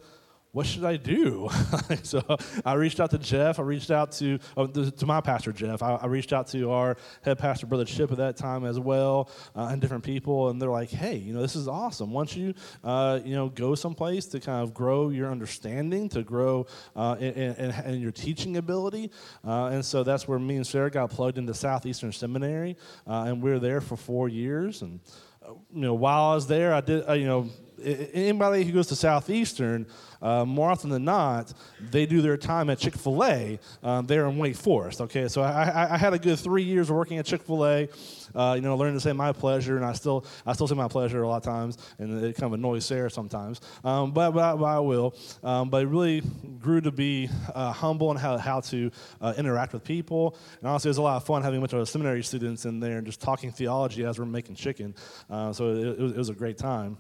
what 0.53 0.67
should 0.67 0.85
I 0.85 0.97
do? 0.97 1.49
so 2.03 2.21
I 2.65 2.75
reached 2.75 2.99
out 2.99 3.11
to 3.13 3.19
Jeff. 3.19 3.61
I 3.61 3.63
reached 3.63 3.91
out 3.91 4.11
to 4.13 4.39
oh, 4.57 4.67
to 4.67 5.07
my 5.07 5.21
pastor 5.21 5.53
Jeff. 5.53 5.83
I, 5.83 5.95
I, 5.95 6.07
reached 6.07 6.33
out 6.33 6.49
to 6.49 6.73
our 6.73 6.97
head 7.23 7.39
pastor 7.39 7.67
brother 7.67 7.85
Chip 7.85 8.11
at 8.11 8.19
that 8.19 8.37
time 8.37 8.65
as 8.65 8.79
well, 8.79 9.31
uh, 9.55 9.69
and 9.71 9.81
different 9.81 10.03
people. 10.03 10.49
And 10.49 10.61
they're 10.61 10.71
like, 10.71 10.91
"Hey, 10.91 11.17
you 11.17 11.33
know, 11.33 11.41
this 11.41 11.55
is 11.55 11.69
awesome. 11.69 12.11
Once 12.11 12.35
you 12.35 12.55
uh, 12.83 13.21
you 13.25 13.37
know 13.37 13.49
go 13.49 13.77
someplace 13.77 14.27
to 14.27 14.41
kind 14.41 14.63
of 14.63 14.75
grow 14.75 15.11
your 15.11 15.31
understanding, 15.31 16.09
to 16.11 16.23
grow 16.25 16.67
uh, 16.97 17.17
in, 17.21 17.55
in, 17.55 18.01
your 18.01 18.13
teaching 18.13 18.57
ability." 18.57 19.13
Uh, 19.47 19.67
and 19.67 19.85
so 19.85 20.03
that's 20.03 20.27
where 20.27 20.39
me 20.39 20.57
and 20.57 20.67
Sarah 20.67 20.91
got 20.91 21.11
plugged 21.11 21.39
into 21.39 21.55
Southeastern 21.55 22.11
Seminary, 22.11 22.77
uh, 23.07 23.25
and 23.29 23.41
we 23.41 23.51
were 23.51 23.61
there 23.61 23.81
for 23.81 23.97
four 23.97 24.29
years. 24.29 24.83
And 24.83 24.99
uh, 24.99 25.30
you 25.47 25.81
know, 25.81 25.95
while 25.95 26.31
I 26.31 26.35
was 26.35 26.47
there, 26.47 26.75
I 26.75 26.81
did 26.81 27.09
uh, 27.09 27.13
you 27.15 27.27
know 27.27 27.49
anybody 27.83 28.65
who 28.65 28.73
goes 28.73 28.87
to 28.89 28.97
Southeastern, 28.97 29.87
uh, 30.23 30.45
more 30.45 30.71
often 30.71 30.91
than 30.91 31.05
not, 31.05 31.53
they 31.91 32.07
do 32.07 32.21
their 32.21 32.37
time 32.37 32.69
at 32.71 32.79
Chick 32.79 32.95
fil 32.95 33.25
A 33.25 33.59
um, 33.83 34.07
there 34.07 34.27
in 34.27 34.37
Wake 34.39 34.57
Forest. 34.57 35.01
Okay, 35.01 35.29
so 35.29 35.43
I, 35.43 35.95
I, 35.95 35.97
had 35.97 36.13
a 36.13 36.19
good 36.19 36.39
three 36.39 36.63
years 36.63 36.91
working 36.91 37.19
at 37.19 37.27
Chick 37.27 37.43
fil 37.43 37.67
A, 37.67 37.89
uh, 38.35 38.53
you 38.55 38.61
know, 38.61 38.77
learning 38.77 38.95
to 38.95 39.01
say 39.01 39.13
my 39.13 39.33
pleasure, 39.33 39.77
and 39.77 39.85
I 39.85 39.93
still, 39.93 40.27
I 40.45 40.53
still 40.53 40.69
say 40.69 40.75
my 40.75 40.89
pleasure 40.89 41.23
a 41.23 41.29
lot 41.29 41.39
of 41.39 41.43
times, 41.43 41.79
and 41.99 42.23
it 42.23 42.37
kind 42.37 42.53
of 42.53 42.59
annoys 42.59 42.85
Sarah 42.85 43.11
sometimes, 43.11 43.61
um, 43.83 44.13
but, 44.13 44.33
but, 44.33 44.57
but, 44.57 44.65
I 44.65 44.79
will. 44.79 45.15
Um, 45.43 45.71
but 45.71 45.83
it 45.83 45.87
really 45.87 46.23
grew 46.61 46.81
to 46.83 46.93
be 46.93 47.29
uh, 47.55 47.73
humble 47.73 48.11
and 48.11 48.21
how, 48.21 48.37
how 48.37 48.61
to 48.61 48.91
uh, 49.21 49.35
interact 49.37 49.73
with 49.73 49.85
people. 49.85 50.37
And 50.61 50.69
honestly, 50.69 50.89
it 50.89 50.91
was 50.91 50.99
a 50.99 51.03
lot 51.03 51.17
of 51.17 51.25
fun 51.25 51.43
having 51.43 51.59
a 51.59 51.61
bunch 51.61 51.73
of 51.73 51.89
seminary 51.89 52.23
students 52.23 52.67
in 52.67 52.79
there 52.79 52.99
and 52.99 53.07
just 53.07 53.21
talking 53.21 53.51
theology 53.51 54.05
as 54.05 54.19
we're 54.19 54.27
making 54.27 54.55
chicken. 54.55 54.95
Uh, 55.31 55.53
so 55.53 55.71
it, 55.71 55.87
it, 55.87 55.99
was, 55.99 56.13
it 56.13 56.19
was 56.19 56.29
a 56.29 56.35
great 56.35 56.59
time. 56.59 56.99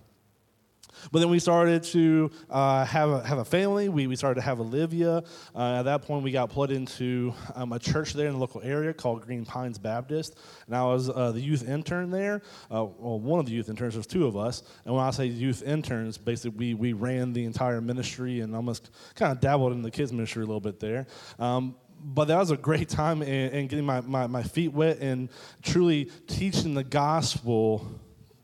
But 1.13 1.21
then 1.21 1.31
we 1.31 1.39
started 1.39 1.83
to 1.85 2.31
uh, 2.49 2.85
have, 2.85 3.11
a, 3.11 3.27
have 3.27 3.39
a 3.39 3.45
family. 3.45 3.89
We, 3.89 4.07
we 4.07 4.17
started 4.17 4.37
to 4.37 4.45
have 4.45 4.61
Olivia. 4.61 5.23
Uh, 5.55 5.79
at 5.79 5.83
that 5.83 6.03
point, 6.03 6.23
we 6.23 6.33
got 6.33 6.51
plugged 6.51 6.73
into 6.73 7.35
um, 7.55 7.73
a 7.73 7.79
church 7.79 8.13
there 8.13 8.27
in 8.27 8.35
the 8.35 8.39
local 8.39 8.61
area 8.63 8.93
called 8.93 9.23
Green 9.23 9.45
Pines 9.45 9.79
Baptist. 9.79 10.39
And 10.67 10.77
I 10.77 10.85
was 10.85 11.09
uh, 11.09 11.33
the 11.33 11.41
youth 11.41 11.69
intern 11.69 12.11
there. 12.11 12.43
Uh, 12.71 12.85
well, 12.99 13.19
one 13.21 13.41
of 13.41 13.47
the 13.47 13.53
youth 13.53 13.69
interns, 13.69 13.95
there's 13.95 14.07
two 14.07 14.27
of 14.27 14.37
us. 14.37 14.63
And 14.85 14.95
when 14.95 15.05
I 15.05 15.11
say 15.11 15.27
youth 15.27 15.63
interns, 15.63 16.19
basically 16.19 16.75
we, 16.75 16.75
we 16.75 16.93
ran 16.93 17.33
the 17.33 17.45
entire 17.45 17.81
ministry 17.81 18.41
and 18.41 18.55
almost 18.55 18.91
kind 19.15 19.33
of 19.33 19.41
dabbled 19.41 19.73
in 19.73 19.83
the 19.83 19.91
kids' 19.91 20.13
ministry 20.13 20.43
a 20.43 20.47
little 20.47 20.61
bit 20.61 20.81
there. 20.81 21.07
Um, 21.39 21.75
but 22.03 22.27
that 22.27 22.39
was 22.39 22.51
a 22.51 22.57
great 22.57 22.89
time 22.89 23.23
in, 23.23 23.51
in 23.53 23.67
getting 23.67 23.85
my, 23.85 24.01
my, 24.01 24.27
my 24.27 24.43
feet 24.43 24.73
wet 24.73 24.99
and 25.01 25.29
truly 25.63 26.11
teaching 26.27 26.75
the 26.75 26.85
gospel 26.85 27.87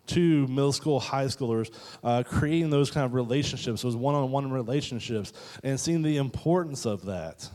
to 0.08 0.46
middle 0.46 0.72
school, 0.72 1.00
high 1.00 1.26
schoolers, 1.26 1.70
uh, 2.02 2.22
creating 2.24 2.70
those 2.70 2.90
kind 2.90 3.06
of 3.06 3.14
relationships, 3.14 3.82
those 3.82 3.96
one 3.96 4.14
on 4.14 4.30
one 4.30 4.50
relationships, 4.50 5.32
and 5.62 5.78
seeing 5.78 6.02
the 6.02 6.16
importance 6.16 6.86
of 6.86 7.06
that. 7.06 7.48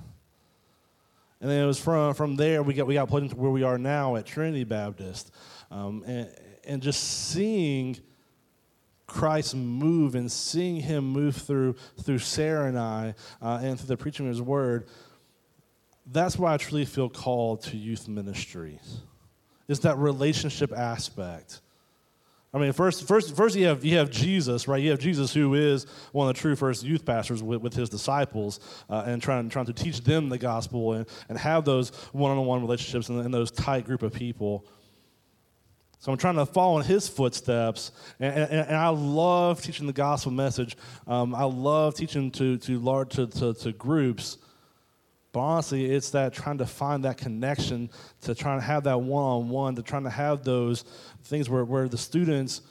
And 1.41 1.49
then 1.49 1.63
it 1.63 1.65
was 1.65 1.79
from, 1.79 2.13
from 2.13 2.35
there 2.35 2.61
we 2.61 2.73
got, 2.73 2.85
we 2.85 2.93
got 2.93 3.09
put 3.09 3.23
into 3.23 3.35
where 3.35 3.51
we 3.51 3.63
are 3.63 3.77
now 3.77 4.15
at 4.15 4.25
Trinity 4.25 4.63
Baptist. 4.63 5.31
Um, 5.71 6.03
and, 6.05 6.29
and 6.65 6.81
just 6.81 7.29
seeing 7.29 7.97
Christ 9.07 9.55
move 9.55 10.15
and 10.15 10.31
seeing 10.31 10.77
him 10.77 11.03
move 11.05 11.35
through, 11.35 11.75
through 12.01 12.19
Sarah 12.19 12.67
and 12.67 12.77
I 12.77 13.15
uh, 13.41 13.59
and 13.61 13.77
through 13.77 13.87
the 13.87 13.97
preaching 13.97 14.27
of 14.27 14.29
his 14.29 14.41
word, 14.41 14.87
that's 16.05 16.37
why 16.37 16.53
I 16.53 16.57
truly 16.57 16.85
feel 16.85 17.09
called 17.09 17.63
to 17.63 17.77
youth 17.77 18.07
ministry. 18.07 18.79
Is 19.67 19.79
that 19.81 19.97
relationship 19.97 20.71
aspect 20.71 21.61
I 22.53 22.57
mean, 22.57 22.73
first, 22.73 23.07
first, 23.07 23.33
first 23.33 23.55
you 23.55 23.65
have 23.67 23.85
you 23.85 23.97
have 23.97 24.09
Jesus, 24.09 24.67
right? 24.67 24.83
You 24.83 24.89
have 24.89 24.99
Jesus, 24.99 25.33
who 25.33 25.53
is 25.53 25.85
one 26.11 26.27
of 26.27 26.35
the 26.35 26.41
true 26.41 26.55
first 26.57 26.83
youth 26.83 27.05
pastors 27.05 27.41
with, 27.41 27.61
with 27.61 27.73
his 27.73 27.87
disciples, 27.87 28.59
uh, 28.89 29.03
and 29.05 29.21
trying 29.21 29.47
trying 29.47 29.67
to 29.67 29.73
teach 29.73 30.03
them 30.03 30.27
the 30.27 30.37
gospel 30.37 30.93
and, 30.93 31.05
and 31.29 31.37
have 31.37 31.63
those 31.63 31.91
one-on-one 32.11 32.61
relationships 32.61 33.07
and, 33.07 33.21
and 33.21 33.33
those 33.33 33.51
tight 33.51 33.85
group 33.85 34.03
of 34.03 34.11
people. 34.11 34.65
So 35.99 36.11
I'm 36.11 36.17
trying 36.17 36.35
to 36.35 36.45
follow 36.45 36.79
in 36.79 36.83
his 36.83 37.07
footsteps, 37.07 37.91
and, 38.19 38.33
and, 38.33 38.67
and 38.67 38.75
I 38.75 38.89
love 38.89 39.61
teaching 39.61 39.87
the 39.87 39.93
gospel 39.93 40.33
message. 40.33 40.75
Um, 41.07 41.33
I 41.33 41.45
love 41.45 41.95
teaching 41.95 42.31
to 42.31 42.57
to 42.57 42.79
large 42.79 43.11
to, 43.11 43.27
to, 43.27 43.53
to 43.53 43.71
groups. 43.71 44.39
But 45.31 45.39
honestly, 45.39 45.85
it's 45.85 46.09
that 46.11 46.33
trying 46.33 46.57
to 46.57 46.65
find 46.65 47.05
that 47.05 47.17
connection, 47.17 47.89
to 48.21 48.35
trying 48.35 48.59
to 48.59 48.65
have 48.65 48.83
that 48.83 48.99
one 48.99 49.23
on 49.23 49.49
one, 49.49 49.75
to 49.75 49.81
trying 49.81 50.03
to 50.03 50.09
have 50.09 50.43
those 50.43 50.83
things 51.23 51.49
where, 51.49 51.63
where 51.63 51.87
the 51.87 51.97
students 51.97 52.61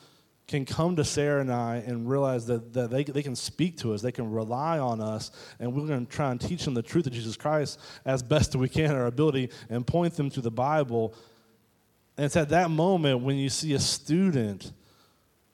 can 0.47 0.65
come 0.65 0.97
to 0.97 1.05
Sarah 1.05 1.41
and 1.41 1.53
I 1.53 1.77
and 1.87 2.11
realize 2.11 2.47
that, 2.47 2.73
that 2.73 2.91
they, 2.91 3.05
they 3.05 3.23
can 3.23 3.37
speak 3.37 3.79
to 3.79 3.95
us, 3.95 4.03
they 4.03 4.13
can 4.13 4.31
rely 4.31 4.79
on 4.81 5.01
us, 5.01 5.31
and 5.61 5.73
we're 5.73 5.87
going 5.87 6.05
to 6.05 6.13
try 6.13 6.33
and 6.33 6.41
teach 6.41 6.65
them 6.65 6.75
the 6.75 6.83
truth 6.83 7.07
of 7.07 7.13
Jesus 7.13 7.37
Christ 7.37 7.79
as 8.05 8.23
best 8.23 8.57
we 8.57 8.69
can, 8.69 8.91
our 8.91 9.07
ability, 9.07 9.51
and 9.71 9.87
point 9.87 10.15
them 10.15 10.29
to 10.31 10.41
the 10.41 10.51
Bible. 10.51 11.15
And 12.17 12.27
it's 12.27 12.37
at 12.37 12.49
that 12.49 12.69
moment 12.69 13.21
when 13.21 13.37
you 13.37 13.49
see 13.49 13.75
a 13.75 13.79
student 13.79 14.73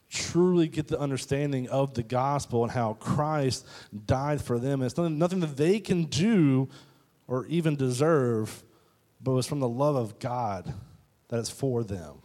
truly 0.08 0.66
get 0.66 0.88
the 0.88 0.98
understanding 0.98 1.68
of 1.68 1.94
the 1.94 2.02
gospel 2.02 2.62
and 2.62 2.72
how 2.72 2.94
Christ 2.94 3.66
died 4.06 4.40
for 4.40 4.58
them. 4.58 4.80
And 4.80 4.84
it's 4.84 4.96
nothing, 4.96 5.18
nothing 5.18 5.40
that 5.40 5.56
they 5.56 5.78
can 5.78 6.04
do 6.04 6.68
or 7.28 7.46
even 7.46 7.76
deserve, 7.76 8.62
but 9.20 9.32
it 9.32 9.34
was 9.34 9.46
from 9.46 9.60
the 9.60 9.68
love 9.68 9.96
of 9.96 10.18
God 10.18 10.72
that 11.28 11.38
it's 11.38 11.50
for 11.50 11.82
them 11.82 12.22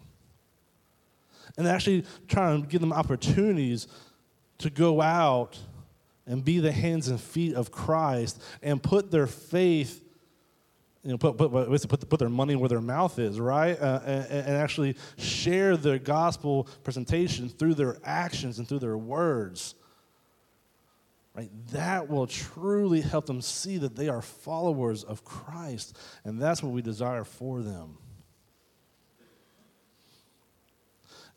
and 1.58 1.68
actually 1.68 2.06
trying 2.28 2.62
to 2.62 2.68
give 2.68 2.82
them 2.82 2.94
opportunities 2.94 3.88
to 4.60 4.70
go 4.70 5.02
out 5.02 5.58
and 6.26 6.44
be 6.44 6.60
the 6.60 6.72
hands 6.72 7.08
and 7.08 7.20
feet 7.20 7.56
of 7.56 7.72
Christ 7.72 8.42
and 8.62 8.82
put 8.82 9.12
their 9.12 9.28
faith, 9.28 10.04
you 11.04 11.12
know, 11.12 11.18
put, 11.18 11.38
put, 11.38 11.52
put, 11.52 12.10
put 12.10 12.20
their 12.20 12.30
money 12.30 12.56
where 12.56 12.70
their 12.70 12.82
mouth 12.82 13.18
is, 13.18 13.40
right? 13.40 13.80
Uh, 13.80 14.00
and, 14.06 14.26
and 14.26 14.58
actually 14.58 14.96
share 15.18 15.76
their 15.76 15.98
gospel 15.98 16.68
presentation 16.84 17.50
through 17.50 17.74
their 17.74 17.98
actions 18.04 18.60
and 18.60 18.68
through 18.68 18.80
their 18.80 18.98
words. 18.98 19.76
Right? 21.34 21.50
That 21.72 22.10
will 22.10 22.28
truly 22.28 23.02
help 23.02 23.26
them 23.26 23.42
see 23.42 23.78
that 23.78 23.96
they 23.96 24.10
are 24.10 24.22
followers 24.22 25.04
of 25.04 25.24
Christ, 25.24 25.98
and 26.26 26.42
that's 26.42 26.62
what 26.62 26.74
we 26.74 26.82
desire 26.82 27.24
for 27.24 27.62
them. 27.62 27.98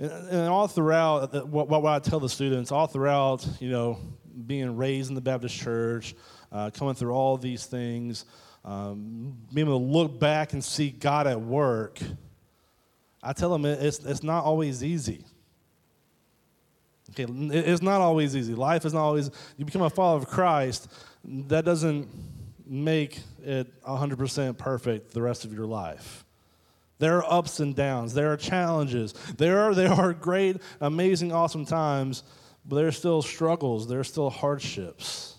And, 0.01 0.11
and 0.11 0.49
all 0.49 0.67
throughout, 0.67 1.47
what, 1.47 1.69
what, 1.69 1.85
I 1.87 2.01
tell 2.01 2.19
the 2.19 2.29
students, 2.29 2.73
all 2.73 2.89
throughout, 2.89 3.47
you 3.61 3.71
know, 3.71 3.99
being 4.47 4.77
raised 4.77 5.11
in 5.11 5.15
the 5.15 5.21
Baptist 5.21 5.55
church, 5.57 6.17
uh, 6.51 6.71
coming 6.71 6.95
through 6.95 7.13
all 7.13 7.37
these 7.37 7.67
things, 7.67 8.25
um, 8.65 9.37
being 9.53 9.69
able 9.69 9.79
to 9.79 9.85
look 9.85 10.19
back 10.19 10.53
and 10.53 10.65
see 10.65 10.91
God 10.91 11.29
at 11.29 11.41
work, 11.41 12.01
I 13.23 13.33
tell 13.33 13.51
them 13.51 13.65
it's, 13.65 14.01
it's 14.01 14.23
not 14.23 14.45
always 14.45 14.83
easy. 14.83 15.25
Okay, 17.17 17.33
it's 17.57 17.83
not 17.83 18.01
always 18.01 18.37
easy. 18.37 18.55
Life 18.55 18.85
is 18.85 18.93
not 18.93 19.03
always, 19.03 19.31
you 19.57 19.65
become 19.65 19.83
a 19.83 19.91
follower 19.91 20.19
of 20.19 20.27
Christ, 20.27 20.91
that 21.25 21.65
doesn't 21.65 22.09
make 22.67 23.21
it 23.45 23.83
100% 23.83 24.59
perfect 24.59 25.13
the 25.13 25.23
rest 25.23 25.45
of 25.45 25.53
your 25.53 25.67
life. 25.67 26.25
There 26.99 27.19
are 27.19 27.33
ups 27.33 27.61
and 27.61 27.75
downs. 27.75 28.15
There 28.15 28.33
are 28.33 28.37
challenges. 28.37 29.13
There 29.37 29.61
are, 29.61 29.75
there 29.75 29.93
are 29.93 30.13
great, 30.13 30.57
amazing, 30.81 31.33
awesome 31.33 31.65
times, 31.65 32.25
but 32.65 32.77
there 32.77 32.87
are 32.87 32.93
still 32.93 33.23
struggles. 33.23 33.87
There 33.89 34.01
are 34.01 34.05
still 34.05 34.31
hardships. 34.31 35.37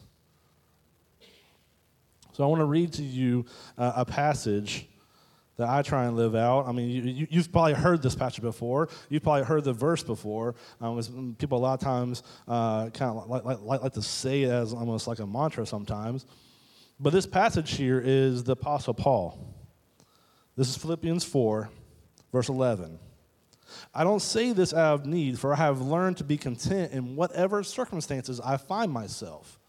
So 2.34 2.44
I 2.44 2.48
want 2.48 2.60
to 2.60 2.66
read 2.66 2.94
to 2.94 3.04
you 3.04 3.46
uh, 3.78 3.94
a 3.96 4.06
passage 4.06 4.88
that 5.58 5.70
I 5.70 5.82
try 5.82 6.06
and 6.06 6.16
live 6.16 6.36
out. 6.36 6.68
I 6.68 6.72
mean, 6.72 6.90
you, 6.90 7.28
have 7.40 7.52
probably 7.52 7.74
heard 7.74 8.02
this 8.02 8.16
passage 8.16 8.42
before. 8.42 8.90
You've 9.10 9.24
probably 9.24 9.44
heard 9.44 9.64
the 9.64 9.74
verse 9.74 10.04
before. 10.04 10.56
Um, 10.82 11.36
people 11.40 11.58
a 11.58 11.60
lot 11.60 11.74
of 11.76 11.80
times 11.80 12.24
uh, 12.48 12.90
kind 12.90 13.18
of 13.18 13.28
like, 13.30 13.46
like, 13.46 13.82
like 13.82 13.94
to 13.94 14.02
say 14.02 14.44
it 14.44 14.50
as 14.50 14.74
almost 14.74 15.08
like 15.08 15.20
a 15.20 15.28
mantra 15.28 15.66
sometimes. 15.66 16.26
But 17.00 17.14
this 17.14 17.26
passage 17.26 17.76
here 17.76 18.02
is 18.04 18.44
the 18.44 18.54
Apostle 18.54 18.94
Paul. 18.94 19.38
This 20.56 20.70
is 20.70 20.78
Philippians 20.78 21.24
4, 21.26 21.70
verse 22.32 22.50
11. 22.50 23.00
I 23.94 24.04
don't 24.04 24.22
say 24.22 24.52
this 24.54 24.74
out 24.74 25.02
of 25.02 25.06
need, 25.06 25.40
for 25.40 25.54
I 25.54 25.58
have 25.58 25.82
learned 25.82 26.18
to 26.18 26.24
be 26.24 26.38
content 26.38 26.92
in 26.92 27.16
whatever 27.16 27.64
circumstances 27.64 28.40
I 28.40 28.58
find 28.58 28.92
myself. 28.92 29.60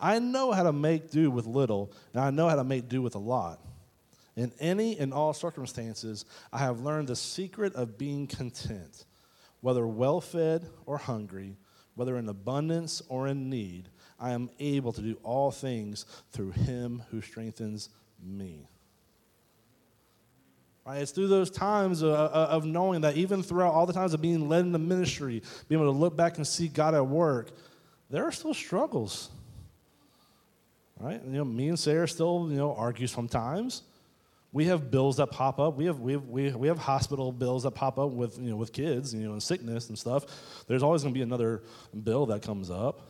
I 0.00 0.18
know 0.18 0.52
how 0.52 0.62
to 0.62 0.72
make 0.72 1.10
do 1.10 1.30
with 1.30 1.46
little, 1.46 1.92
and 2.12 2.22
I 2.22 2.30
know 2.30 2.48
how 2.48 2.56
to 2.56 2.64
make 2.64 2.88
do 2.88 3.02
with 3.02 3.14
a 3.14 3.18
lot. 3.18 3.60
In 4.36 4.52
any 4.58 4.98
and 4.98 5.14
all 5.14 5.32
circumstances, 5.32 6.24
I 6.52 6.58
have 6.58 6.80
learned 6.80 7.08
the 7.08 7.16
secret 7.16 7.74
of 7.74 7.96
being 7.96 8.26
content, 8.26 9.04
whether 9.60 9.86
well 9.86 10.20
fed 10.20 10.66
or 10.86 10.98
hungry, 10.98 11.56
whether 11.94 12.16
in 12.16 12.28
abundance 12.28 13.00
or 13.08 13.28
in 13.28 13.48
need. 13.48 13.88
I 14.18 14.30
am 14.30 14.50
able 14.58 14.92
to 14.92 15.00
do 15.00 15.16
all 15.22 15.50
things 15.50 16.06
through 16.32 16.52
him 16.52 17.02
who 17.10 17.20
strengthens 17.20 17.90
me. 18.22 18.68
Right? 20.84 20.98
It's 20.98 21.12
through 21.12 21.28
those 21.28 21.50
times 21.50 22.02
of, 22.02 22.10
of 22.12 22.66
knowing 22.66 23.02
that 23.02 23.16
even 23.16 23.42
throughout 23.42 23.72
all 23.72 23.86
the 23.86 23.92
times 23.92 24.14
of 24.14 24.20
being 24.20 24.48
led 24.48 24.66
into 24.66 24.78
ministry, 24.78 25.42
being 25.68 25.80
able 25.80 25.92
to 25.92 25.98
look 25.98 26.16
back 26.16 26.36
and 26.36 26.46
see 26.46 26.68
God 26.68 26.94
at 26.94 27.06
work, 27.06 27.50
there 28.10 28.24
are 28.24 28.32
still 28.32 28.54
struggles. 28.54 29.30
Right? 30.98 31.20
You 31.24 31.38
know, 31.38 31.44
me 31.44 31.68
and 31.68 31.78
Sarah 31.78 32.06
still, 32.06 32.48
you 32.50 32.56
know, 32.56 32.74
argue 32.74 33.06
sometimes. 33.06 33.82
We 34.54 34.66
have 34.66 34.88
bills 34.88 35.16
that 35.16 35.32
pop 35.32 35.58
up. 35.58 35.76
We 35.76 35.86
have, 35.86 35.98
we 35.98 36.12
have, 36.12 36.26
we 36.26 36.52
we 36.52 36.68
have 36.68 36.78
hospital 36.78 37.32
bills 37.32 37.64
that 37.64 37.72
pop 37.72 37.98
up 37.98 38.12
with, 38.12 38.38
you 38.38 38.50
know, 38.50 38.56
with 38.56 38.72
kids, 38.72 39.12
you 39.12 39.26
know, 39.26 39.32
and 39.32 39.42
sickness 39.42 39.88
and 39.88 39.98
stuff. 39.98 40.24
There's 40.68 40.84
always 40.84 41.02
going 41.02 41.12
to 41.12 41.18
be 41.18 41.22
another 41.22 41.64
bill 42.04 42.26
that 42.26 42.42
comes 42.42 42.70
up. 42.70 43.00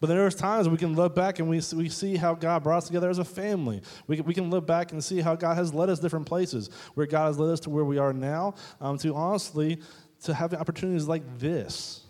But 0.00 0.08
there's 0.08 0.34
times 0.34 0.68
we 0.68 0.76
can 0.76 0.96
look 0.96 1.14
back 1.14 1.38
and 1.38 1.48
we, 1.48 1.62
we 1.72 1.88
see 1.88 2.16
how 2.16 2.34
God 2.34 2.64
brought 2.64 2.78
us 2.78 2.86
together 2.88 3.08
as 3.08 3.20
a 3.20 3.24
family. 3.24 3.80
We 4.08 4.20
we 4.22 4.34
can 4.34 4.50
look 4.50 4.66
back 4.66 4.90
and 4.90 5.02
see 5.02 5.20
how 5.20 5.36
God 5.36 5.56
has 5.56 5.72
led 5.72 5.88
us 5.88 6.00
different 6.00 6.26
places, 6.26 6.68
where 6.94 7.06
God 7.06 7.28
has 7.28 7.38
led 7.38 7.52
us 7.52 7.60
to 7.60 7.70
where 7.70 7.84
we 7.84 7.98
are 7.98 8.12
now, 8.12 8.56
um, 8.80 8.98
to 8.98 9.14
honestly, 9.14 9.78
to 10.24 10.34
have 10.34 10.52
opportunities 10.52 11.06
like 11.06 11.38
this, 11.38 12.00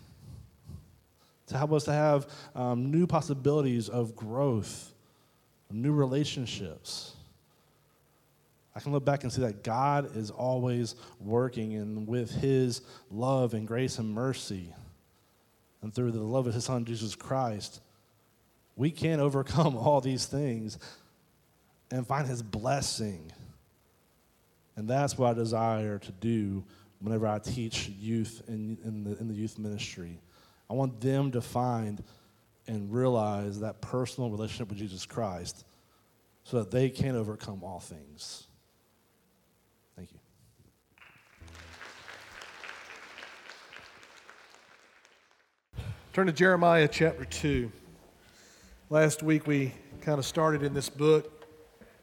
to 1.45 1.55
help 1.55 1.73
us 1.73 1.83
to 1.83 1.93
have 1.93 2.25
um, 2.55 2.89
new 2.89 3.05
possibilities 3.05 3.87
of 3.87 4.15
growth, 4.15 4.93
new 5.71 5.93
relationships. 5.93 7.13
I 8.77 8.79
can 8.79 8.91
look 8.91 9.03
back 9.03 9.23
and 9.23 9.33
see 9.33 9.41
that 9.41 9.63
God 9.63 10.15
is 10.15 10.29
always 10.29 10.93
working 11.19 11.73
and 11.73 12.07
with 12.07 12.29
his 12.29 12.81
love 13.09 13.55
and 13.55 13.67
grace 13.67 13.97
and 13.97 14.13
mercy 14.13 14.71
and 15.81 15.91
through 15.91 16.11
the 16.11 16.21
love 16.21 16.45
of 16.45 16.53
his 16.53 16.65
son, 16.65 16.85
Jesus 16.85 17.15
Christ, 17.15 17.81
we 18.75 18.91
can 18.91 19.19
overcome 19.19 19.75
all 19.77 19.99
these 19.99 20.27
things 20.27 20.77
and 21.89 22.05
find 22.05 22.27
his 22.27 22.43
blessing. 22.43 23.31
And 24.75 24.87
that's 24.87 25.17
what 25.17 25.31
I 25.31 25.33
desire 25.33 25.97
to 25.97 26.11
do 26.11 26.63
whenever 26.99 27.25
I 27.25 27.39
teach 27.39 27.89
youth 27.89 28.43
in, 28.47 28.77
in, 28.85 29.03
the, 29.03 29.17
in 29.17 29.27
the 29.27 29.33
youth 29.33 29.57
ministry. 29.57 30.19
I 30.69 30.73
want 30.73 31.01
them 31.01 31.31
to 31.31 31.41
find 31.41 32.03
and 32.67 32.93
realize 32.93 33.61
that 33.61 33.81
personal 33.81 34.29
relationship 34.29 34.69
with 34.69 34.77
Jesus 34.77 35.03
Christ 35.03 35.65
so 36.43 36.59
that 36.59 36.69
they 36.69 36.91
can 36.91 37.15
overcome 37.15 37.63
all 37.63 37.79
things. 37.79 38.46
Turn 46.17 46.25
to 46.25 46.33
Jeremiah 46.33 46.87
chapter 46.91 47.25
2. 47.25 47.71
Last 48.89 49.21
week 49.21 49.45
we 49.45 49.71
kind 50.01 50.17
of 50.17 50.25
started 50.25 50.63
in 50.63 50.73
this 50.73 50.89
book. 50.89 51.45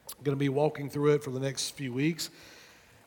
I'm 0.07 0.23
going 0.23 0.37
to 0.37 0.39
be 0.39 0.47
walking 0.47 0.89
through 0.89 1.15
it 1.15 1.21
for 1.25 1.31
the 1.31 1.39
next 1.41 1.71
few 1.71 1.91
weeks. 1.91 2.29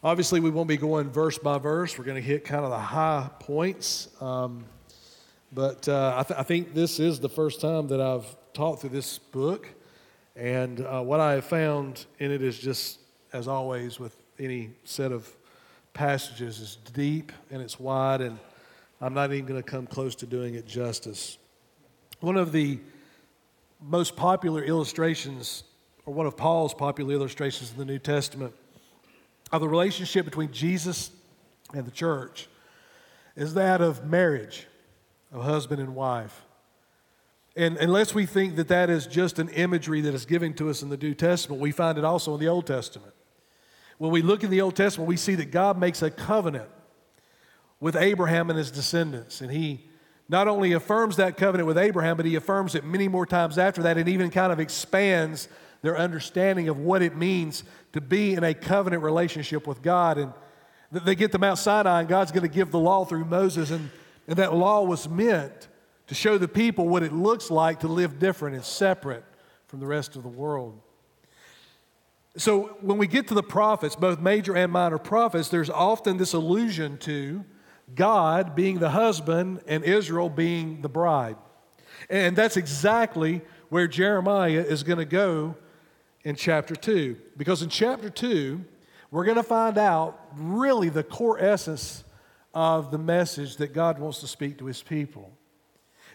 Obviously, 0.05 0.39
we 0.39 0.51
won't 0.51 0.69
be 0.69 0.77
going 0.77 1.09
verse 1.09 1.39
by 1.39 1.57
verse. 1.57 1.97
We're 1.97 2.05
going 2.05 2.23
to 2.23 2.29
hit 2.29 2.45
kind 2.45 2.63
of 2.63 2.69
the 2.69 2.79
high 2.79 3.31
points. 3.41 4.09
Um, 4.21 4.67
but 5.51 5.89
uh, 5.89 6.17
I, 6.19 6.23
th- 6.25 6.41
I, 6.41 6.43
think 6.43 6.75
this 6.75 7.01
is 7.01 7.19
the 7.21 7.31
first 7.31 7.63
time 7.63 7.89
that 7.89 8.03
I've 8.03 8.27
taught 8.53 8.83
through 8.83 8.91
this 8.91 9.17
book. 9.17 9.67
And 10.37 10.85
uh, 10.85 11.01
what 11.01 11.21
I 11.21 11.33
have 11.33 11.47
found 11.47 12.05
in 12.19 12.31
it 12.31 12.43
is 12.43 12.59
just, 12.59 12.99
as 13.33 13.49
always, 13.49 13.99
with 13.99 14.15
any 14.39 14.73
set 14.85 15.13
of 15.13 15.27
passages, 15.95 16.61
is 16.61 16.77
deep 16.93 17.33
and 17.51 17.63
it's 17.63 17.81
wide 17.81 18.21
and 18.21 18.39
I'm 19.01 19.15
not 19.15 19.33
even 19.33 19.47
going 19.47 19.63
to 19.63 19.69
come 19.69 19.87
close 19.87 20.15
to 20.17 20.27
doing 20.27 20.55
it 20.55 20.67
justice. 20.67 21.39
One 22.21 22.37
of 22.37 22.51
the 22.51 22.81
most 23.81 24.17
popular 24.17 24.63
illustrations, 24.65 25.63
or 26.05 26.13
one 26.13 26.27
of 26.27 26.37
Paul's 26.37 26.75
popular 26.75 27.15
illustrations 27.15 27.71
in 27.71 27.79
the 27.79 27.85
New 27.85 28.01
Testament, 28.01 28.55
of 29.53 29.61
the 29.61 29.69
relationship 29.69 30.25
between 30.25 30.53
Jesus 30.53 31.11
and 31.73 31.87
the 31.87 31.91
church 31.91 32.49
is 33.37 33.55
that 33.55 33.81
of 33.81 34.05
marriage, 34.05 34.67
of 35.33 35.45
husband 35.45 35.81
and 35.81 35.95
wife. 35.95 36.43
And 37.55 37.77
unless 37.77 38.15
we 38.15 38.27
think 38.27 38.57
that 38.57 38.69
that 38.69 38.91
is 38.91 39.07
just 39.07 39.39
an 39.39 39.49
imagery 39.51 40.01
that 40.01 40.15
is 40.15 40.27
given 40.27 40.55
to 40.55 40.71
us 40.71 40.83
in 40.83 40.89
the 40.89 40.97
New 40.97 41.15
Testament, 41.15 41.61
we 41.61 41.71
find 41.71 41.99
it 41.99 42.05
also 42.05 42.35
in 42.35 42.41
the 42.41 42.49
Old 42.49 42.67
Testament. 42.67 43.13
When 43.99 44.11
we 44.11 44.23
look 44.23 44.43
in 44.43 44.51
the 44.51 44.61
Old 44.61 44.77
Testament, 44.77 45.09
we 45.09 45.17
see 45.17 45.37
that 45.37 45.53
God 45.53 45.79
makes 45.79 46.03
a 46.03 46.11
covenant 46.11 46.69
with 47.81 47.97
Abraham 47.97 48.51
and 48.51 48.59
his 48.59 48.71
descendants. 48.71 49.41
And 49.41 49.51
he 49.51 49.89
not 50.29 50.49
only 50.49 50.73
affirms 50.73 51.17
that 51.17 51.37
covenant 51.37 51.67
with 51.67 51.79
Abraham, 51.79 52.17
but 52.17 52.27
he 52.27 52.35
affirms 52.35 52.75
it 52.75 52.85
many 52.85 53.09
more 53.09 53.27
times 53.27 53.57
after 53.57 53.83
that 53.83 53.97
and 53.97 54.09
even 54.09 54.31
kind 54.31 54.53
of 54.53 54.61
expands 54.61 55.49
their 55.81 55.97
understanding 55.97 56.69
of 56.69 56.79
what 56.79 57.03
it 57.03 57.17
means 57.17 57.65
to 57.93 58.01
be 58.01 58.35
in 58.35 58.45
a 58.45 58.53
covenant 58.53 59.03
relationship 59.03 59.67
with 59.67 59.81
God. 59.81 60.19
And 60.19 60.33
they 60.91 61.15
get 61.15 61.33
to 61.33 61.39
Mount 61.39 61.59
Sinai, 61.59 62.01
and 62.01 62.09
God's 62.09 62.33
going 62.33 62.43
to 62.43 62.55
give 62.55 62.71
the 62.71 62.79
law 62.79 63.05
through 63.05 63.25
Moses. 63.25 63.71
And, 63.71 63.91
and 64.27 64.37
that 64.37 64.55
law 64.55 64.83
was 64.83 65.09
meant 65.09 65.69
to 66.09 66.15
show 66.15 66.37
the 66.37 66.49
people 66.49 66.89
what 66.89 67.03
it 67.03 67.13
looks 67.13 67.51
like 67.51 67.81
to 67.81 67.89
live 67.89 68.19
different 68.19 68.57
and 68.57 68.65
separate 68.65 69.25
from 69.67 69.81
the 69.81 69.87
rest 69.87 70.17
of 70.17 70.23
the 70.23 70.29
world. 70.29 70.81
So 72.37 72.77
when 72.81 72.99
we 72.99 73.07
get 73.07 73.29
to 73.29 73.35
the 73.35 73.43
prophets, 73.43 73.97
both 73.97 74.21
major 74.21 74.57
and 74.57 74.73
minor 74.73 74.99
prophets, 74.99 75.49
there's 75.49 75.71
often 75.71 76.17
this 76.17 76.35
allusion 76.35 76.99
to 76.99 77.45
God 77.95 78.55
being 78.55 78.79
the 78.79 78.91
husband 78.91 79.61
and 79.67 79.85
Israel 79.85 80.29
being 80.29 80.83
the 80.83 80.89
bride. 80.89 81.37
And 82.11 82.37
that's 82.37 82.57
exactly 82.57 83.41
where 83.69 83.89
Jeremiah 83.89 84.65
is 84.67 84.83
going 84.83 84.99
to 84.99 85.05
go 85.05 85.57
in 86.25 86.37
chapter 86.37 86.77
2. 86.77 87.17
Because 87.37 87.63
in 87.63 87.69
chapter 87.69 88.11
2, 88.11 88.65
we're 89.11 89.25
going 89.25 89.37
to 89.37 89.43
find 89.43 89.79
out 89.79 90.21
really 90.37 90.89
the 90.89 91.03
core 91.03 91.39
essence 91.39 92.05
of 92.55 92.91
the 92.91 92.99
message 92.99 93.57
that 93.57 93.73
God 93.73 93.99
wants 93.99 94.21
to 94.21 94.27
speak 94.27 94.59
to 94.59 94.67
his 94.67 94.83
people. 94.83 95.33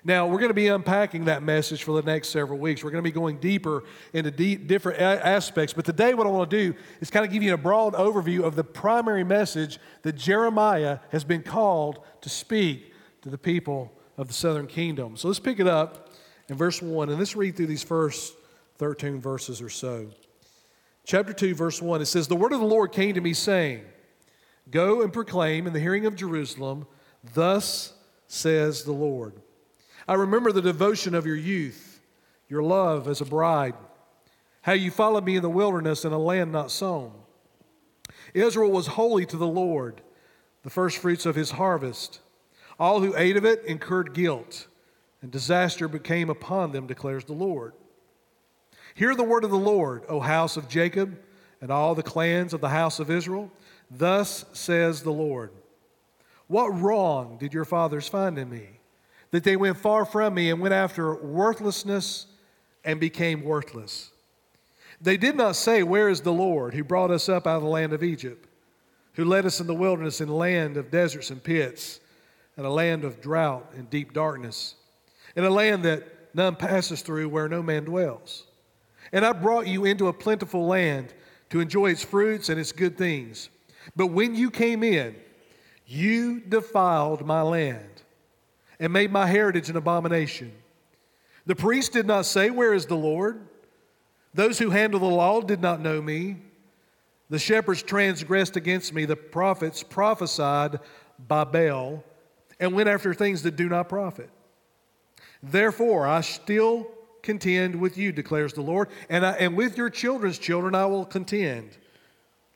Now, 0.05 0.27
we're 0.27 0.39
going 0.39 0.49
to 0.49 0.53
be 0.53 0.67
unpacking 0.67 1.25
that 1.25 1.43
message 1.43 1.83
for 1.83 1.93
the 1.93 2.05
next 2.05 2.29
several 2.29 2.59
weeks. 2.59 2.83
We're 2.83 2.91
going 2.91 3.03
to 3.03 3.09
be 3.09 3.13
going 3.13 3.37
deeper 3.37 3.85
into 4.11 4.31
deep, 4.31 4.67
different 4.67 4.99
a- 4.99 5.25
aspects. 5.25 5.73
But 5.73 5.85
today, 5.85 6.13
what 6.13 6.27
I 6.27 6.29
want 6.29 6.49
to 6.49 6.57
do 6.57 6.77
is 6.99 7.09
kind 7.09 7.25
of 7.25 7.31
give 7.31 7.41
you 7.41 7.53
a 7.53 7.57
broad 7.57 7.93
overview 7.93 8.43
of 8.43 8.57
the 8.57 8.65
primary 8.65 9.23
message 9.23 9.79
that 10.01 10.13
Jeremiah 10.13 10.99
has 11.09 11.23
been 11.23 11.41
called 11.41 11.99
to 12.19 12.27
speak 12.27 12.93
to 13.21 13.29
the 13.29 13.37
people 13.37 13.93
of 14.17 14.27
the 14.27 14.33
southern 14.33 14.67
kingdom. 14.67 15.15
So 15.15 15.29
let's 15.29 15.39
pick 15.39 15.61
it 15.61 15.67
up 15.67 16.09
in 16.49 16.57
verse 16.57 16.81
1, 16.81 17.09
and 17.09 17.17
let's 17.17 17.37
read 17.37 17.55
through 17.55 17.67
these 17.67 17.83
first 17.83 18.35
13 18.79 19.21
verses 19.21 19.61
or 19.61 19.69
so. 19.69 20.09
Chapter 21.05 21.31
2, 21.31 21.55
verse 21.55 21.81
1, 21.81 22.01
it 22.01 22.05
says, 22.05 22.27
The 22.27 22.35
word 22.35 22.51
of 22.51 22.59
the 22.59 22.65
Lord 22.65 22.91
came 22.91 23.13
to 23.13 23.21
me, 23.21 23.33
saying, 23.33 23.83
Go 24.69 25.01
and 25.01 25.13
proclaim 25.13 25.65
in 25.65 25.71
the 25.71 25.79
hearing 25.79 26.05
of 26.05 26.15
Jerusalem, 26.15 26.87
Thus 27.33 27.93
says 28.27 28.83
the 28.83 28.91
Lord. 28.91 29.42
I 30.07 30.15
remember 30.15 30.51
the 30.51 30.61
devotion 30.61 31.15
of 31.15 31.25
your 31.25 31.35
youth, 31.35 32.01
your 32.49 32.63
love 32.63 33.07
as 33.07 33.21
a 33.21 33.25
bride, 33.25 33.75
how 34.61 34.73
you 34.73 34.91
followed 34.91 35.25
me 35.25 35.35
in 35.35 35.41
the 35.41 35.49
wilderness 35.49 36.05
in 36.05 36.11
a 36.11 36.17
land 36.17 36.51
not 36.51 36.71
sown. 36.71 37.13
Israel 38.33 38.71
was 38.71 38.87
holy 38.87 39.25
to 39.25 39.37
the 39.37 39.47
Lord, 39.47 40.01
the 40.63 40.69
first 40.69 40.97
fruits 40.97 41.25
of 41.25 41.35
his 41.35 41.51
harvest. 41.51 42.19
All 42.79 43.01
who 43.01 43.15
ate 43.15 43.37
of 43.37 43.45
it 43.45 43.63
incurred 43.65 44.13
guilt, 44.13 44.67
and 45.21 45.31
disaster 45.31 45.87
became 45.87 46.29
upon 46.29 46.71
them, 46.71 46.87
declares 46.87 47.25
the 47.25 47.33
Lord. 47.33 47.73
Hear 48.95 49.15
the 49.15 49.23
word 49.23 49.43
of 49.43 49.51
the 49.51 49.57
Lord, 49.57 50.03
O 50.07 50.19
house 50.19 50.57
of 50.57 50.69
Jacob, 50.69 51.17
and 51.61 51.71
all 51.71 51.95
the 51.95 52.03
clans 52.03 52.53
of 52.53 52.61
the 52.61 52.69
house 52.69 52.99
of 52.99 53.09
Israel. 53.09 53.51
Thus 53.89 54.45
says 54.53 55.01
the 55.01 55.11
Lord 55.11 55.51
What 56.47 56.67
wrong 56.67 57.37
did 57.37 57.53
your 57.53 57.65
fathers 57.65 58.07
find 58.07 58.37
in 58.37 58.49
me? 58.49 58.72
That 59.33 59.43
they 59.43 59.55
went 59.55 59.75
far 59.75 60.05
from 60.05 60.35
me 60.35 60.51
and 60.51 60.61
went 60.61 60.75
after 60.75 61.15
worthlessness 61.15 62.27
and 62.85 62.99
became 62.99 63.43
worthless. 63.43 64.11
They 65.01 65.17
did 65.17 65.35
not 65.35 65.55
say, 65.55 65.81
Where 65.81 66.07
is 66.07 66.21
the 66.21 66.31
Lord 66.31 66.75
who 66.75 66.83
brought 66.83 67.09
us 67.09 67.27
up 67.27 67.47
out 67.47 67.57
of 67.57 67.63
the 67.63 67.67
land 67.67 67.93
of 67.93 68.03
Egypt, 68.03 68.47
who 69.13 69.25
led 69.25 69.47
us 69.47 69.59
in 69.59 69.65
the 69.65 69.73
wilderness 69.73 70.21
in 70.21 70.29
a 70.29 70.35
land 70.35 70.77
of 70.77 70.91
deserts 70.91 71.31
and 71.31 71.43
pits, 71.43 71.99
and 72.57 72.65
a 72.67 72.69
land 72.69 73.03
of 73.03 73.21
drought 73.21 73.73
and 73.75 73.89
deep 73.89 74.13
darkness, 74.13 74.75
in 75.35 75.43
a 75.43 75.49
land 75.49 75.81
that 75.81 76.03
none 76.35 76.55
passes 76.55 77.01
through 77.01 77.27
where 77.27 77.49
no 77.49 77.63
man 77.63 77.85
dwells? 77.85 78.43
And 79.11 79.25
I 79.25 79.31
brought 79.31 79.65
you 79.65 79.85
into 79.85 80.09
a 80.09 80.13
plentiful 80.13 80.67
land 80.67 81.11
to 81.49 81.59
enjoy 81.59 81.89
its 81.89 82.03
fruits 82.03 82.49
and 82.49 82.59
its 82.59 82.71
good 82.71 82.99
things. 82.99 83.49
But 83.95 84.07
when 84.07 84.35
you 84.35 84.51
came 84.51 84.83
in, 84.83 85.15
you 85.87 86.39
defiled 86.39 87.25
my 87.25 87.41
land 87.41 87.92
and 88.83 88.91
made 88.91 89.13
my 89.13 89.25
heritage 89.25 89.69
an 89.69 89.77
abomination. 89.77 90.51
The 91.45 91.55
priest 91.55 91.93
did 91.93 92.05
not 92.05 92.25
say, 92.25 92.49
Where 92.49 92.73
is 92.73 92.85
the 92.85 92.97
Lord? 92.97 93.47
Those 94.33 94.59
who 94.59 94.71
handle 94.71 94.99
the 94.99 95.05
law 95.05 95.39
did 95.39 95.61
not 95.61 95.79
know 95.79 96.01
me. 96.01 96.35
The 97.29 97.39
shepherds 97.39 97.81
transgressed 97.81 98.57
against 98.57 98.93
me. 98.93 99.05
The 99.05 99.15
prophets 99.15 99.83
prophesied 99.83 100.81
by 101.29 101.45
Baal 101.45 102.03
and 102.59 102.73
went 102.73 102.89
after 102.89 103.13
things 103.13 103.43
that 103.43 103.55
do 103.55 103.69
not 103.69 103.87
profit. 103.87 104.29
Therefore, 105.41 106.05
I 106.05 106.19
still 106.19 106.91
contend 107.21 107.79
with 107.79 107.97
you, 107.97 108.11
declares 108.11 108.51
the 108.51 108.61
Lord, 108.61 108.89
and, 109.07 109.25
I, 109.25 109.31
and 109.33 109.55
with 109.55 109.77
your 109.77 109.89
children's 109.89 110.37
children 110.37 110.75
I 110.75 110.87
will 110.87 111.05
contend. 111.05 111.77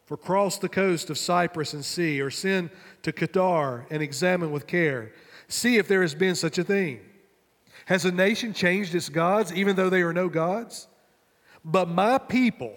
For 0.03 0.17
cross 0.17 0.57
the 0.57 0.67
coast 0.67 1.09
of 1.09 1.17
Cyprus 1.17 1.73
and 1.73 1.85
see, 1.85 2.19
or 2.19 2.29
send 2.29 2.69
to 3.03 3.13
Kedar 3.13 3.85
and 3.89 4.03
examine 4.03 4.51
with 4.51 4.67
care. 4.67 5.13
See 5.47 5.77
if 5.77 5.88
there 5.88 6.01
has 6.01 6.15
been 6.15 6.36
such 6.36 6.57
a 6.57 6.63
thing. 6.63 6.99
Has 7.86 8.05
a 8.05 8.12
nation 8.12 8.53
changed 8.53 8.93
its 8.93 9.10
gods, 9.10 9.53
even 9.53 9.75
though 9.75 9.89
they 9.89 10.01
are 10.01 10.13
no 10.13 10.27
gods? 10.27 10.88
But 11.63 11.88
my 11.88 12.17
people 12.17 12.73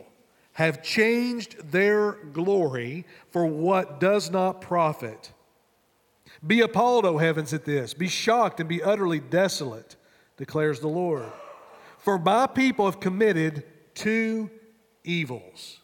have 0.52 0.82
changed 0.82 1.70
their 1.72 2.12
glory 2.32 3.06
for 3.30 3.46
what 3.46 3.98
does 3.98 4.30
not 4.30 4.60
profit. 4.60 5.32
Be 6.46 6.60
appalled, 6.60 7.04
O 7.04 7.18
heavens, 7.18 7.52
at 7.52 7.64
this. 7.64 7.92
Be 7.92 8.08
shocked 8.08 8.60
and 8.60 8.68
be 8.68 8.82
utterly 8.82 9.20
desolate, 9.20 9.96
declares 10.36 10.80
the 10.80 10.88
Lord. 10.88 11.30
For 11.98 12.18
my 12.18 12.46
people 12.46 12.86
have 12.86 13.00
committed 13.00 13.64
two 13.94 14.50
evils. 15.04 15.80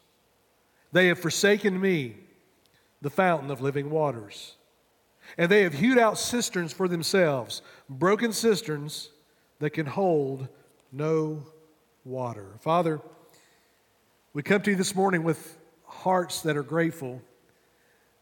They 0.92 1.08
have 1.08 1.18
forsaken 1.18 1.80
me, 1.80 2.16
the 3.02 3.10
fountain 3.10 3.50
of 3.50 3.60
living 3.60 3.90
waters. 3.90 4.54
And 5.38 5.50
they 5.50 5.62
have 5.62 5.74
hewed 5.74 5.98
out 5.98 6.18
cisterns 6.18 6.72
for 6.72 6.88
themselves, 6.88 7.62
broken 7.88 8.32
cisterns 8.32 9.10
that 9.58 9.70
can 9.70 9.86
hold 9.86 10.48
no 10.92 11.42
water. 12.04 12.46
Father, 12.60 13.00
we 14.32 14.42
come 14.42 14.62
to 14.62 14.70
you 14.70 14.76
this 14.76 14.94
morning 14.94 15.22
with 15.22 15.58
hearts 15.84 16.42
that 16.42 16.56
are 16.56 16.62
grateful. 16.62 17.20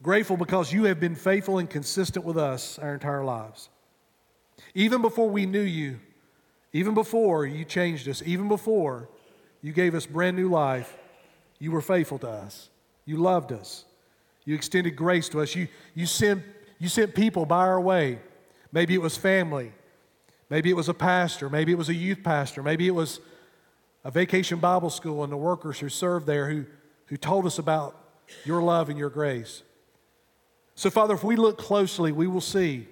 Grateful 0.03 0.37
because 0.37 0.73
you 0.73 0.85
have 0.85 1.01
been 1.01 1.15
faithful 1.15 1.59
and 1.59 1.69
consistent 1.69 2.25
with 2.25 2.37
us 2.37 2.79
our 2.79 2.95
entire 2.95 3.25
lives. 3.25 3.69
Even 4.75 5.03
before 5.03 5.29
we 5.29 5.47
knew 5.47 5.61
you, 5.61 6.01
even 6.73 6.95
before 6.95 7.47
you 7.47 7.65
changed 7.65 8.09
us, 8.09 8.23
even 8.27 8.49
before 8.49 9.09
you 9.63 9.73
gave 9.73 9.95
us 9.95 10.07
brand 10.07 10.37
new 10.37 10.49
life, 10.49 10.97
you 11.59 11.71
were 11.71 11.81
faithful 11.81 12.19
to 12.19 12.29
us. 12.29 12.69
You 13.07 13.17
loved 13.17 13.53
us. 13.53 13.85
You 14.45 14.55
extended 14.55 14.97
grace 14.97 15.29
to 15.31 15.41
us. 15.41 15.55
You, 15.55 15.69
you, 15.95 16.07
sent, 16.07 16.43
you 16.85 16.91
sent 16.91 17.15
people 17.15 17.47
by 17.47 17.67
our 17.67 17.81
way. 17.81 18.19
Maybe 18.71 18.93
it 18.93 19.01
was 19.01 19.17
family. 19.17 19.73
Maybe 20.51 20.69
it 20.69 20.77
was 20.77 20.91
a 20.91 20.95
pastor. 20.95 21.49
Maybe 21.49 21.73
it 21.73 21.79
was 21.79 21.89
a 21.89 21.95
youth 21.95 22.23
pastor. 22.23 22.63
Maybe 22.63 22.87
it 22.87 22.95
was 22.95 23.21
a 24.05 24.11
vacation 24.11 24.59
Bible 24.59 24.91
school 24.91 25.25
and 25.25 25.33
the 25.33 25.37
workers 25.39 25.79
who 25.79 25.89
served 25.89 26.27
there 26.27 26.51
who, 26.51 26.67
who 27.07 27.17
told 27.17 27.47
us 27.47 27.59
about 27.59 27.99
your 28.45 28.61
love 28.61 28.91
and 28.91 28.99
your 28.99 29.09
grace. 29.09 29.63
So, 30.75 30.91
Father, 30.91 31.15
if 31.15 31.25
we 31.25 31.37
look 31.37 31.57
closely, 31.57 32.13
we 32.13 32.27
will 32.27 32.43
see 32.43 32.87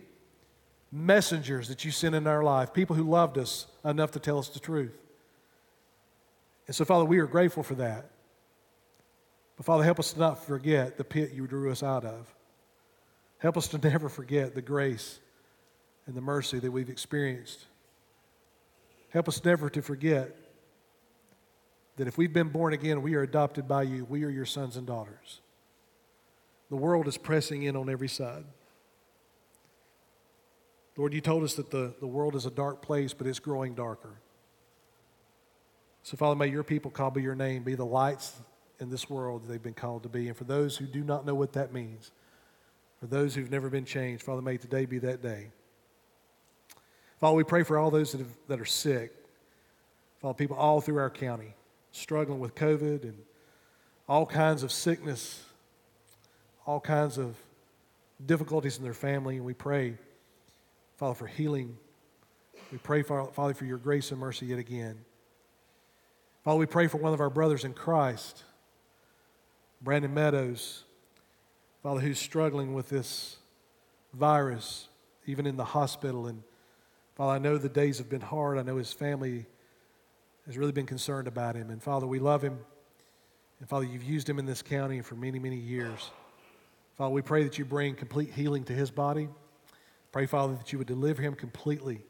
messengers 0.90 1.68
that 1.68 1.84
you 1.84 1.90
sent 1.90 2.14
in 2.14 2.26
our 2.26 2.42
life, 2.42 2.72
people 2.72 2.96
who 2.96 3.04
loved 3.04 3.36
us 3.36 3.66
enough 3.84 4.12
to 4.12 4.20
tell 4.20 4.38
us 4.38 4.48
the 4.48 4.58
truth. 4.58 4.96
And 6.66 6.74
so, 6.74 6.86
Father, 6.86 7.04
we 7.04 7.18
are 7.18 7.26
grateful 7.26 7.62
for 7.62 7.74
that. 7.74 8.10
But 9.58 9.66
Father, 9.66 9.84
help 9.84 9.98
us 9.98 10.14
to 10.14 10.18
not 10.18 10.42
forget 10.42 10.96
the 10.96 11.04
pit 11.04 11.32
you 11.34 11.46
drew 11.46 11.70
us 11.70 11.82
out 11.82 12.06
of. 12.06 12.34
Help 13.42 13.56
us 13.56 13.66
to 13.66 13.78
never 13.78 14.08
forget 14.08 14.54
the 14.54 14.62
grace 14.62 15.18
and 16.06 16.14
the 16.14 16.20
mercy 16.20 16.60
that 16.60 16.70
we've 16.70 16.88
experienced. 16.88 17.66
Help 19.08 19.26
us 19.26 19.44
never 19.44 19.68
to 19.68 19.82
forget 19.82 20.36
that 21.96 22.06
if 22.06 22.16
we've 22.16 22.32
been 22.32 22.50
born 22.50 22.72
again, 22.72 23.02
we 23.02 23.16
are 23.16 23.22
adopted 23.22 23.66
by 23.66 23.82
you. 23.82 24.04
We 24.04 24.22
are 24.22 24.30
your 24.30 24.46
sons 24.46 24.76
and 24.76 24.86
daughters. 24.86 25.40
The 26.70 26.76
world 26.76 27.08
is 27.08 27.18
pressing 27.18 27.64
in 27.64 27.74
on 27.74 27.90
every 27.90 28.08
side. 28.08 28.44
Lord, 30.96 31.12
you 31.12 31.20
told 31.20 31.42
us 31.42 31.54
that 31.54 31.72
the, 31.72 31.94
the 31.98 32.06
world 32.06 32.36
is 32.36 32.46
a 32.46 32.50
dark 32.50 32.80
place, 32.80 33.12
but 33.12 33.26
it's 33.26 33.40
growing 33.40 33.74
darker. 33.74 34.14
So, 36.04 36.16
Father, 36.16 36.36
may 36.36 36.46
your 36.46 36.62
people 36.62 36.92
call 36.92 37.10
by 37.10 37.20
your 37.20 37.34
name 37.34 37.64
be 37.64 37.74
the 37.74 37.84
lights 37.84 38.40
in 38.78 38.88
this 38.88 39.10
world 39.10 39.42
that 39.42 39.48
they've 39.48 39.62
been 39.62 39.74
called 39.74 40.04
to 40.04 40.08
be. 40.08 40.28
And 40.28 40.36
for 40.36 40.44
those 40.44 40.76
who 40.76 40.86
do 40.86 41.02
not 41.02 41.26
know 41.26 41.34
what 41.34 41.54
that 41.54 41.72
means, 41.72 42.12
for 43.02 43.08
those 43.08 43.34
who've 43.34 43.50
never 43.50 43.68
been 43.68 43.84
changed, 43.84 44.22
Father, 44.22 44.40
may 44.40 44.56
today 44.56 44.86
be 44.86 45.00
that 45.00 45.20
day. 45.20 45.48
Father, 47.18 47.34
we 47.34 47.42
pray 47.42 47.64
for 47.64 47.76
all 47.76 47.90
those 47.90 48.12
that, 48.12 48.18
have, 48.18 48.32
that 48.46 48.60
are 48.60 48.64
sick. 48.64 49.12
Father, 50.20 50.34
people 50.34 50.56
all 50.56 50.80
through 50.80 50.98
our 50.98 51.10
county 51.10 51.52
struggling 51.90 52.38
with 52.38 52.54
COVID 52.54 53.02
and 53.02 53.18
all 54.08 54.24
kinds 54.24 54.62
of 54.62 54.70
sickness, 54.70 55.42
all 56.64 56.78
kinds 56.78 57.18
of 57.18 57.34
difficulties 58.24 58.78
in 58.78 58.84
their 58.84 58.94
family. 58.94 59.34
And 59.34 59.44
we 59.44 59.54
pray, 59.54 59.94
Father, 60.96 61.16
for 61.16 61.26
healing. 61.26 61.76
We 62.70 62.78
pray, 62.78 63.02
Father, 63.02 63.54
for 63.54 63.64
your 63.64 63.78
grace 63.78 64.12
and 64.12 64.20
mercy 64.20 64.46
yet 64.46 64.60
again. 64.60 64.96
Father, 66.44 66.60
we 66.60 66.66
pray 66.66 66.86
for 66.86 66.98
one 66.98 67.12
of 67.12 67.20
our 67.20 67.30
brothers 67.30 67.64
in 67.64 67.74
Christ 67.74 68.44
Brandon 69.80 70.14
Meadows, 70.14 70.84
Father, 71.82 72.00
who's 72.00 72.18
struggling 72.18 72.74
with 72.74 72.88
this 72.88 73.38
virus, 74.14 74.88
even 75.26 75.46
in 75.46 75.56
the 75.56 75.64
hospital. 75.64 76.26
And 76.26 76.42
Father, 77.16 77.32
I 77.32 77.38
know 77.38 77.58
the 77.58 77.68
days 77.68 77.98
have 77.98 78.08
been 78.08 78.20
hard. 78.20 78.58
I 78.58 78.62
know 78.62 78.76
his 78.76 78.92
family 78.92 79.46
has 80.46 80.56
really 80.56 80.72
been 80.72 80.86
concerned 80.86 81.26
about 81.26 81.56
him. 81.56 81.70
And 81.70 81.82
Father, 81.82 82.06
we 82.06 82.18
love 82.18 82.42
him. 82.42 82.58
And 83.58 83.68
Father, 83.68 83.84
you've 83.84 84.04
used 84.04 84.28
him 84.28 84.38
in 84.38 84.46
this 84.46 84.62
county 84.62 85.00
for 85.00 85.14
many, 85.14 85.38
many 85.38 85.56
years. 85.56 86.10
Father, 86.96 87.12
we 87.12 87.22
pray 87.22 87.42
that 87.44 87.58
you 87.58 87.64
bring 87.64 87.94
complete 87.94 88.30
healing 88.32 88.64
to 88.64 88.72
his 88.72 88.90
body. 88.90 89.28
Pray, 90.12 90.26
Father, 90.26 90.54
that 90.54 90.72
you 90.72 90.78
would 90.78 90.86
deliver 90.86 91.22
him 91.22 91.34
completely 91.34 92.02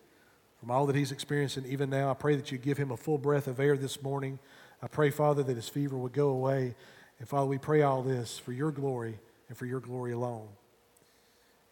from 0.60 0.70
all 0.70 0.86
that 0.86 0.96
he's 0.96 1.12
experiencing 1.12 1.64
even 1.66 1.88
now. 1.88 2.10
I 2.10 2.14
pray 2.14 2.36
that 2.36 2.52
you 2.52 2.58
give 2.58 2.76
him 2.76 2.90
a 2.90 2.96
full 2.96 3.18
breath 3.18 3.46
of 3.46 3.58
air 3.60 3.76
this 3.76 4.02
morning. 4.02 4.38
I 4.82 4.88
pray, 4.88 5.10
Father, 5.10 5.42
that 5.42 5.56
his 5.56 5.68
fever 5.68 5.96
would 5.96 6.12
go 6.12 6.28
away 6.28 6.74
and 7.22 7.28
Father, 7.28 7.46
we 7.46 7.58
pray 7.58 7.82
all 7.82 8.02
this 8.02 8.36
for 8.36 8.52
your 8.52 8.72
glory 8.72 9.20
and 9.52 9.58
for 9.58 9.66
your 9.66 9.80
glory 9.80 10.12
alone. 10.12 10.48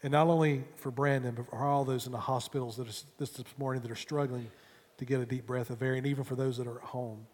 And 0.03 0.11
not 0.11 0.27
only 0.27 0.63
for 0.75 0.91
Brandon, 0.91 1.33
but 1.33 1.49
for 1.49 1.55
all 1.55 1.83
those 1.83 2.05
in 2.05 2.11
the 2.11 2.19
hospitals 2.19 2.77
that 2.77 2.83
are, 2.83 3.05
this, 3.17 3.31
this 3.31 3.57
morning 3.57 3.81
that 3.81 3.89
are 3.89 3.95
struggling 3.95 4.51
to 4.99 5.05
get 5.05 5.19
a 5.19 5.25
deep 5.25 5.47
breath 5.47 5.71
of 5.71 5.81
air, 5.81 5.95
and 5.95 6.05
even 6.05 6.23
for 6.23 6.35
those 6.35 6.57
that 6.57 6.67
are 6.67 6.77
at 6.77 6.83
home. 6.83 7.25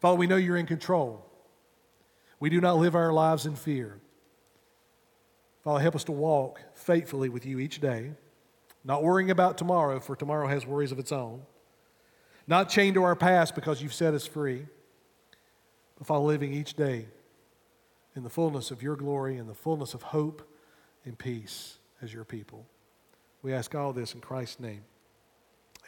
Father, 0.00 0.18
we 0.18 0.26
know 0.26 0.34
you're 0.34 0.56
in 0.56 0.66
control. 0.66 1.24
We 2.40 2.50
do 2.50 2.60
not 2.60 2.78
live 2.78 2.96
our 2.96 3.12
lives 3.12 3.46
in 3.46 3.54
fear. 3.54 4.00
Father, 5.62 5.78
help 5.78 5.94
us 5.94 6.02
to 6.04 6.12
walk 6.12 6.60
faithfully 6.74 7.28
with 7.28 7.46
you 7.46 7.60
each 7.60 7.80
day, 7.80 8.14
not 8.82 9.04
worrying 9.04 9.30
about 9.30 9.58
tomorrow, 9.58 10.00
for 10.00 10.16
tomorrow 10.16 10.48
has 10.48 10.66
worries 10.66 10.90
of 10.90 10.98
its 10.98 11.12
own. 11.12 11.40
Not 12.48 12.68
chained 12.68 12.94
to 12.94 13.04
our 13.04 13.14
past 13.14 13.54
because 13.54 13.80
you've 13.80 13.94
set 13.94 14.12
us 14.12 14.26
free, 14.26 14.66
but 15.96 16.08
Father, 16.08 16.24
living 16.24 16.52
each 16.52 16.74
day 16.74 17.06
in 18.14 18.22
the 18.22 18.30
fullness 18.30 18.70
of 18.70 18.82
your 18.82 18.96
glory 18.96 19.36
and 19.36 19.48
the 19.48 19.54
fullness 19.54 19.94
of 19.94 20.02
hope 20.02 20.48
and 21.04 21.18
peace 21.18 21.78
as 22.00 22.12
your 22.12 22.24
people. 22.24 22.66
We 23.42 23.52
ask 23.52 23.74
all 23.74 23.92
this 23.92 24.14
in 24.14 24.20
Christ's 24.20 24.60
name. 24.60 24.84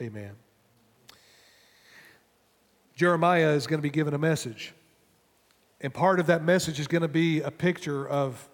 Amen. 0.00 0.32
Jeremiah 2.96 3.50
is 3.50 3.66
going 3.66 3.78
to 3.78 3.82
be 3.82 3.90
given 3.90 4.14
a 4.14 4.18
message. 4.18 4.72
And 5.80 5.92
part 5.92 6.18
of 6.20 6.26
that 6.26 6.42
message 6.44 6.80
is 6.80 6.86
going 6.86 7.02
to 7.02 7.08
be 7.08 7.40
a 7.40 7.50
picture 7.50 8.08
of, 8.08 8.48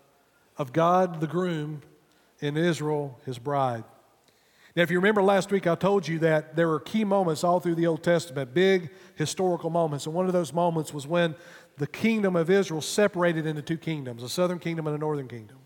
of 0.56 0.72
God, 0.72 1.20
the 1.20 1.26
groom, 1.26 1.82
in 2.40 2.56
Israel, 2.56 3.18
his 3.26 3.38
bride. 3.38 3.84
Now, 4.76 4.82
if 4.82 4.90
you 4.90 4.98
remember 4.98 5.22
last 5.22 5.50
week, 5.50 5.66
I 5.66 5.74
told 5.74 6.06
you 6.06 6.20
that 6.20 6.54
there 6.54 6.68
were 6.68 6.80
key 6.80 7.04
moments 7.04 7.42
all 7.42 7.60
through 7.60 7.74
the 7.74 7.86
Old 7.86 8.02
Testament, 8.02 8.54
big 8.54 8.90
historical 9.16 9.68
moments. 9.68 10.06
And 10.06 10.14
one 10.14 10.26
of 10.26 10.32
those 10.32 10.52
moments 10.52 10.94
was 10.94 11.06
when 11.06 11.34
the 11.80 11.86
kingdom 11.86 12.36
of 12.36 12.50
Israel 12.50 12.82
separated 12.82 13.46
into 13.46 13.62
two 13.62 13.78
kingdoms 13.78 14.22
a 14.22 14.28
southern 14.28 14.58
kingdom 14.58 14.86
and 14.86 14.94
a 14.94 14.98
northern 14.98 15.26
kingdom. 15.26 15.56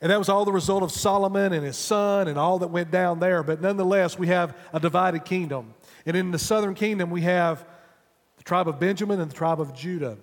And 0.00 0.10
that 0.10 0.18
was 0.18 0.28
all 0.28 0.44
the 0.44 0.50
result 0.50 0.82
of 0.82 0.90
Solomon 0.90 1.52
and 1.52 1.64
his 1.64 1.76
son 1.76 2.26
and 2.26 2.36
all 2.36 2.58
that 2.58 2.68
went 2.68 2.90
down 2.90 3.20
there. 3.20 3.44
But 3.44 3.62
nonetheless, 3.62 4.18
we 4.18 4.26
have 4.26 4.56
a 4.72 4.80
divided 4.80 5.24
kingdom. 5.24 5.72
And 6.04 6.16
in 6.16 6.32
the 6.32 6.38
southern 6.38 6.74
kingdom, 6.74 7.10
we 7.10 7.20
have 7.20 7.64
the 8.38 8.42
tribe 8.42 8.66
of 8.66 8.80
Benjamin 8.80 9.20
and 9.20 9.30
the 9.30 9.36
tribe 9.36 9.60
of 9.60 9.72
Judah. 9.72 10.18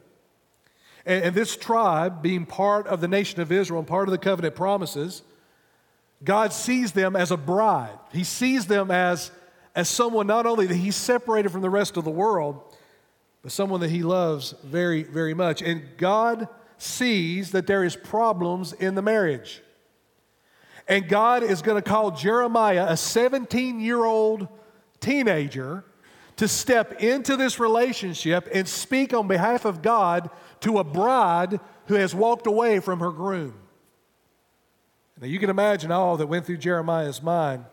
And, 1.06 1.24
and 1.24 1.36
this 1.36 1.56
tribe, 1.56 2.22
being 2.22 2.46
part 2.46 2.86
of 2.88 3.00
the 3.00 3.08
nation 3.08 3.40
of 3.40 3.50
Israel 3.50 3.80
and 3.80 3.88
part 3.88 4.10
of 4.10 4.12
the 4.12 4.18
covenant 4.18 4.56
promises, 4.56 5.24
God 6.22 6.52
sees 6.52 6.92
them 6.92 7.16
as 7.16 7.32
a 7.32 7.38
bride. 7.38 7.98
He 8.12 8.26
sees 8.26 8.66
them 8.66 8.92
as, 8.92 9.32
as 9.74 9.88
someone 9.88 10.28
not 10.28 10.46
only 10.46 10.68
that 10.68 10.76
He's 10.76 10.98
separated 10.98 11.50
from 11.50 11.62
the 11.62 11.70
rest 11.70 11.96
of 11.96 12.04
the 12.04 12.12
world, 12.12 12.71
but 13.42 13.52
someone 13.52 13.80
that 13.80 13.90
he 13.90 14.04
loves 14.04 14.54
very, 14.64 15.04
very 15.04 15.34
much. 15.34 15.62
And 15.62 15.84
God 15.98 16.48
sees 16.78 17.52
that 17.52 17.68
there 17.68 17.84
is 17.84 17.96
problems 17.96 18.74
in 18.74 18.96
the 18.96 19.02
marriage. 19.02 19.62
And 20.88 21.08
God 21.08 21.44
is 21.44 21.62
going 21.62 21.82
to 21.82 21.88
call 21.88 22.12
Jeremiah, 22.12 22.88
a 22.90 22.98
17 22.98 23.80
year 23.80 24.04
old 24.04 24.48
teenager, 25.00 25.86
to 26.38 26.48
step 26.48 27.02
into 27.02 27.38
this 27.38 27.60
relationship 27.60 28.50
and 28.54 28.68
speak 28.68 29.14
on 29.14 29.28
behalf 29.28 29.66
of 29.66 29.82
God 29.82 30.30
to 30.62 30.80
a 30.80 30.84
bride 30.84 31.60
who 31.86 31.96
has 31.96 32.16
walked 32.16 32.48
away 32.48 32.80
from 32.80 33.00
her 33.00 33.12
groom. 33.12 33.54
Now, 35.20 35.28
you 35.28 35.38
can 35.38 35.52
imagine 35.52 35.92
all 35.92 36.18
that 36.18 36.28
went 36.28 36.46
through 36.46 36.58
Jeremiah's 36.58 37.22
mind 37.22 37.66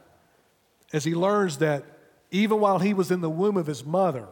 as 0.93 1.05
he 1.05 1.15
learns 1.15 1.59
that 1.59 1.85
even 2.31 2.61
while 2.61 2.79
he 2.79 2.93
was 2.93 3.11
in 3.11 3.23
the 3.23 3.31
womb 3.31 3.57
of 3.57 3.67
his 3.67 3.85
mother, 3.85 4.27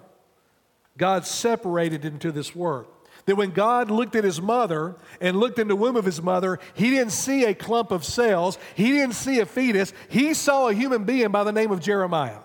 God 0.96 1.26
separated 1.26 2.04
him 2.04 2.18
to 2.20 2.32
this 2.32 2.54
work. 2.54 2.88
That 3.26 3.36
when 3.36 3.50
God 3.50 3.90
looked 3.90 4.14
at 4.14 4.24
his 4.24 4.40
mother 4.40 4.96
and 5.20 5.38
looked 5.38 5.58
in 5.58 5.68
the 5.68 5.76
womb 5.76 5.96
of 5.96 6.04
his 6.04 6.22
mother, 6.22 6.60
he 6.74 6.90
didn't 6.90 7.12
see 7.12 7.44
a 7.44 7.54
clump 7.54 7.90
of 7.90 8.04
cells, 8.04 8.56
he 8.74 8.92
didn't 8.92 9.14
see 9.14 9.40
a 9.40 9.46
fetus, 9.46 9.92
he 10.08 10.32
saw 10.32 10.68
a 10.68 10.74
human 10.74 11.04
being 11.04 11.30
by 11.30 11.42
the 11.42 11.52
name 11.52 11.72
of 11.72 11.80
Jeremiah. 11.80 12.38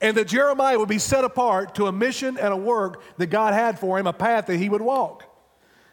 And 0.00 0.16
that 0.16 0.28
Jeremiah 0.28 0.78
would 0.78 0.88
be 0.88 0.98
set 0.98 1.22
apart 1.22 1.74
to 1.76 1.86
a 1.86 1.92
mission 1.92 2.38
and 2.38 2.52
a 2.52 2.56
work 2.56 3.02
that 3.18 3.26
God 3.26 3.54
had 3.54 3.78
for 3.78 3.98
him, 3.98 4.06
a 4.06 4.12
path 4.12 4.46
that 4.46 4.56
he 4.56 4.68
would 4.68 4.82
walk. 4.82 5.24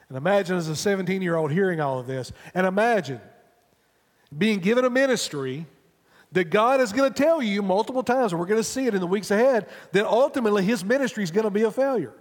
And 0.09 0.17
imagine 0.17 0.57
as 0.57 0.67
a 0.67 0.75
17 0.75 1.21
year 1.21 1.35
old 1.35 1.51
hearing 1.51 1.79
all 1.79 1.99
of 1.99 2.07
this, 2.07 2.31
and 2.53 2.65
imagine 2.65 3.21
being 4.35 4.59
given 4.59 4.85
a 4.85 4.89
ministry 4.89 5.65
that 6.31 6.45
God 6.45 6.79
is 6.79 6.93
going 6.93 7.11
to 7.11 7.23
tell 7.23 7.41
you 7.41 7.61
multiple 7.61 8.03
times, 8.03 8.31
and 8.31 8.39
we're 8.39 8.45
going 8.45 8.59
to 8.59 8.63
see 8.63 8.85
it 8.87 8.93
in 8.93 9.01
the 9.01 9.07
weeks 9.07 9.31
ahead, 9.31 9.67
that 9.91 10.05
ultimately 10.05 10.63
his 10.63 10.83
ministry 10.83 11.23
is 11.23 11.31
going 11.31 11.43
to 11.43 11.51
be 11.51 11.63
a 11.63 11.71
failure. 11.71 12.13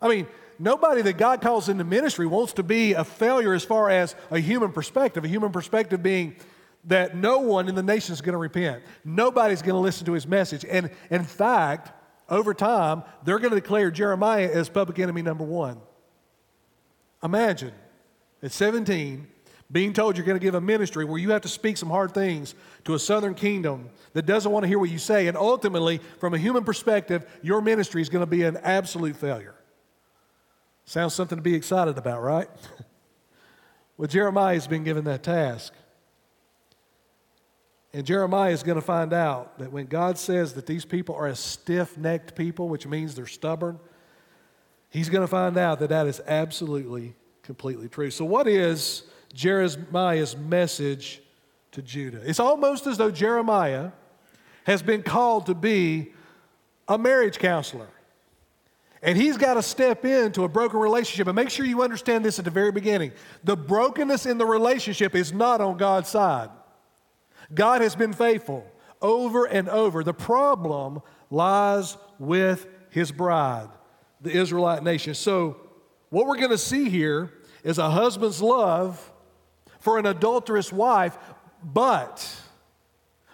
I 0.00 0.08
mean, 0.08 0.26
nobody 0.58 1.02
that 1.02 1.18
God 1.18 1.40
calls 1.40 1.68
into 1.68 1.84
ministry 1.84 2.26
wants 2.26 2.54
to 2.54 2.62
be 2.62 2.94
a 2.94 3.04
failure 3.04 3.52
as 3.52 3.64
far 3.64 3.90
as 3.90 4.14
a 4.30 4.38
human 4.38 4.72
perspective, 4.72 5.24
a 5.24 5.28
human 5.28 5.52
perspective 5.52 6.02
being 6.02 6.36
that 6.84 7.14
no 7.16 7.38
one 7.38 7.68
in 7.68 7.74
the 7.74 7.82
nation 7.82 8.12
is 8.12 8.20
going 8.20 8.32
to 8.32 8.38
repent. 8.38 8.82
Nobody's 9.04 9.62
going 9.62 9.74
to 9.74 9.80
listen 9.80 10.06
to 10.06 10.12
his 10.12 10.26
message. 10.26 10.64
And 10.64 10.90
in 11.10 11.22
fact, 11.22 11.92
over 12.28 12.54
time, 12.54 13.04
they're 13.24 13.38
going 13.38 13.50
to 13.50 13.60
declare 13.60 13.90
Jeremiah 13.90 14.50
as 14.52 14.68
public 14.68 14.98
enemy 14.98 15.22
number 15.22 15.44
one. 15.44 15.80
Imagine 17.22 17.72
at 18.42 18.50
17 18.50 19.28
being 19.72 19.94
told 19.94 20.16
you're 20.16 20.26
going 20.26 20.38
to 20.38 20.44
give 20.44 20.54
a 20.54 20.60
ministry 20.60 21.04
where 21.04 21.18
you 21.18 21.30
have 21.30 21.42
to 21.42 21.48
speak 21.48 21.78
some 21.78 21.88
hard 21.88 22.12
things 22.12 22.54
to 22.84 22.94
a 22.94 22.98
southern 22.98 23.34
kingdom 23.34 23.88
that 24.12 24.26
doesn't 24.26 24.52
want 24.52 24.64
to 24.64 24.68
hear 24.68 24.78
what 24.78 24.90
you 24.90 24.98
say. 24.98 25.26
And 25.28 25.36
ultimately, 25.36 25.98
from 26.18 26.34
a 26.34 26.38
human 26.38 26.62
perspective, 26.62 27.26
your 27.42 27.62
ministry 27.62 28.02
is 28.02 28.10
going 28.10 28.22
to 28.22 28.30
be 28.30 28.42
an 28.42 28.58
absolute 28.58 29.16
failure. 29.16 29.54
Sounds 30.84 31.14
something 31.14 31.38
to 31.38 31.42
be 31.42 31.54
excited 31.54 31.96
about, 31.96 32.22
right? 32.22 32.48
well, 33.96 34.08
Jeremiah 34.08 34.54
has 34.54 34.66
been 34.66 34.84
given 34.84 35.04
that 35.04 35.22
task. 35.22 35.72
And 37.94 38.06
Jeremiah 38.06 38.52
is 38.52 38.62
going 38.62 38.76
to 38.76 38.82
find 38.82 39.12
out 39.12 39.58
that 39.58 39.72
when 39.72 39.86
God 39.86 40.18
says 40.18 40.54
that 40.54 40.66
these 40.66 40.84
people 40.84 41.14
are 41.14 41.28
a 41.28 41.36
stiff 41.36 41.96
necked 41.96 42.34
people, 42.34 42.68
which 42.68 42.86
means 42.86 43.14
they're 43.14 43.26
stubborn, 43.26 43.78
he's 44.90 45.08
going 45.08 45.22
to 45.22 45.28
find 45.28 45.56
out 45.56 45.78
that 45.80 45.90
that 45.90 46.06
is 46.06 46.20
absolutely, 46.26 47.14
completely 47.42 47.88
true. 47.88 48.10
So, 48.10 48.24
what 48.24 48.48
is 48.48 49.04
Jeremiah's 49.34 50.36
message 50.36 51.22
to 51.72 51.82
Judah? 51.82 52.20
It's 52.24 52.40
almost 52.40 52.86
as 52.86 52.98
though 52.98 53.10
Jeremiah 53.10 53.92
has 54.64 54.82
been 54.82 55.02
called 55.02 55.46
to 55.46 55.54
be 55.54 56.12
a 56.88 56.98
marriage 56.98 57.38
counselor. 57.38 57.88
And 59.02 59.18
he's 59.18 59.36
got 59.36 59.54
to 59.54 59.62
step 59.62 60.04
into 60.04 60.44
a 60.44 60.48
broken 60.48 60.78
relationship. 60.78 61.26
And 61.26 61.34
make 61.34 61.50
sure 61.50 61.66
you 61.66 61.82
understand 61.82 62.24
this 62.24 62.38
at 62.38 62.44
the 62.44 62.52
very 62.52 62.70
beginning. 62.70 63.10
The 63.42 63.56
brokenness 63.56 64.26
in 64.26 64.38
the 64.38 64.46
relationship 64.46 65.16
is 65.16 65.32
not 65.32 65.60
on 65.60 65.76
God's 65.76 66.08
side. 66.08 66.50
God 67.52 67.80
has 67.80 67.96
been 67.96 68.12
faithful 68.12 68.64
over 69.00 69.44
and 69.44 69.68
over. 69.68 70.04
The 70.04 70.14
problem 70.14 71.02
lies 71.30 71.96
with 72.20 72.68
his 72.90 73.10
bride, 73.10 73.68
the 74.20 74.30
Israelite 74.30 74.84
nation. 74.84 75.14
So, 75.14 75.56
what 76.10 76.26
we're 76.26 76.36
going 76.36 76.50
to 76.50 76.58
see 76.58 76.88
here 76.88 77.32
is 77.64 77.78
a 77.78 77.90
husband's 77.90 78.40
love 78.40 79.11
for 79.82 79.98
an 79.98 80.06
adulterous 80.06 80.72
wife, 80.72 81.16
but 81.62 82.36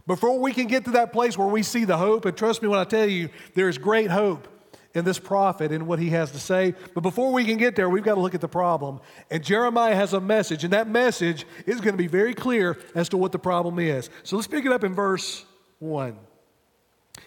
before 0.07 0.41
we 0.41 0.53
can 0.53 0.67
get 0.67 0.87
to 0.87 0.93
that 0.93 1.13
place 1.13 1.39
where 1.39 1.47
we 1.47 1.63
see 1.63 1.85
the 1.85 1.97
hope, 1.97 2.25
and 2.25 2.37
trust 2.37 2.63
me 2.63 2.69
when 2.69 2.79
I 2.79 2.85
tell 2.85 3.07
you, 3.07 3.29
there's 3.55 3.79
great 3.79 4.11
hope 4.11 4.49
in 4.95 5.05
this 5.05 5.19
prophet 5.19 5.71
and 5.71 5.87
what 5.87 5.99
he 5.99 6.11
has 6.11 6.33
to 6.33 6.39
say. 6.39 6.75
But 6.95 7.03
before 7.03 7.31
we 7.31 7.45
can 7.45 7.59
get 7.59 7.77
there, 7.77 7.91
we've 7.91 8.03
got 8.03 8.15
to 8.15 8.21
look 8.21 8.35
at 8.35 8.41
the 8.41 8.49
problem. 8.49 9.01
And 9.31 9.45
Jeremiah 9.45 9.95
has 9.95 10.15
a 10.15 10.21
message, 10.21 10.65
and 10.65 10.73
that 10.73 10.89
message 10.89 11.47
is 11.67 11.81
going 11.81 11.93
to 11.93 11.99
be 11.99 12.07
very 12.07 12.35
clear 12.35 12.79
as 12.95 13.11
to 13.11 13.19
what 13.19 13.33
the 13.33 13.39
problem 13.39 13.79
is. 13.79 14.09
So 14.23 14.37
let's 14.37 14.49
pick 14.49 14.65
it 14.65 14.73
up 14.73 14.83
in 14.83 14.95
verse 14.95 15.45
1. 15.79 16.19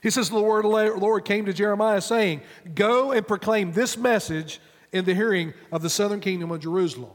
He 0.02 0.10
says, 0.10 0.30
The 0.30 0.40
Lord, 0.40 0.66
Lord 0.66 1.26
came 1.26 1.46
to 1.46 1.54
Jeremiah 1.54 2.02
saying, 2.02 2.42
Go 2.74 3.12
and 3.12 3.28
proclaim 3.28 3.74
this 3.74 3.96
message 3.96 4.60
in 4.92 5.06
the 5.06 5.14
hearing 5.14 5.54
of 5.72 5.84
the 5.84 5.90
southern 5.90 6.20
kingdom 6.20 6.52
of 6.52 6.60
Jerusalem. 6.62 7.12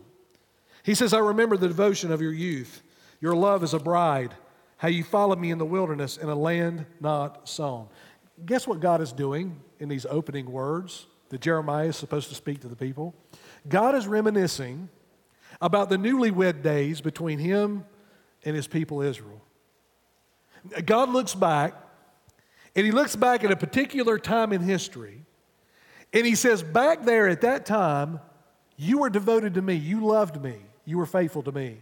He 0.86 0.94
says, 0.94 1.12
I 1.12 1.18
remember 1.18 1.58
the 1.58 1.68
devotion 1.68 2.10
of 2.10 2.22
your 2.22 2.32
youth, 2.32 2.82
your 3.20 3.34
love 3.34 3.62
as 3.62 3.74
a 3.74 3.78
bride, 3.78 4.32
how 4.78 4.88
you 4.88 5.04
followed 5.04 5.38
me 5.38 5.50
in 5.50 5.58
the 5.58 5.66
wilderness 5.66 6.16
in 6.16 6.30
a 6.30 6.34
land 6.34 6.86
not 7.00 7.46
sown. 7.46 7.88
Guess 8.46 8.66
what 8.66 8.80
God 8.80 9.02
is 9.02 9.12
doing? 9.12 9.60
in 9.78 9.88
these 9.88 10.06
opening 10.06 10.50
words 10.50 11.06
that 11.28 11.40
Jeremiah 11.40 11.88
is 11.88 11.96
supposed 11.96 12.28
to 12.28 12.34
speak 12.34 12.60
to 12.60 12.68
the 12.68 12.76
people. 12.76 13.14
God 13.68 13.94
is 13.94 14.06
reminiscing 14.06 14.88
about 15.60 15.88
the 15.88 15.96
newlywed 15.96 16.62
days 16.62 17.00
between 17.00 17.38
him 17.38 17.84
and 18.44 18.54
his 18.54 18.66
people 18.66 19.02
Israel. 19.02 19.42
God 20.84 21.10
looks 21.10 21.34
back, 21.34 21.74
and 22.74 22.84
he 22.84 22.92
looks 22.92 23.16
back 23.16 23.44
at 23.44 23.50
a 23.50 23.56
particular 23.56 24.18
time 24.18 24.52
in 24.52 24.60
history, 24.60 25.24
and 26.12 26.26
he 26.26 26.34
says, 26.34 26.62
Back 26.62 27.04
there 27.04 27.28
at 27.28 27.40
that 27.42 27.66
time, 27.66 28.20
you 28.76 28.98
were 28.98 29.10
devoted 29.10 29.54
to 29.54 29.62
me, 29.62 29.74
you 29.74 30.04
loved 30.04 30.42
me, 30.42 30.56
you 30.86 30.96
were 30.96 31.06
faithful 31.06 31.42
to 31.42 31.52
me. 31.52 31.76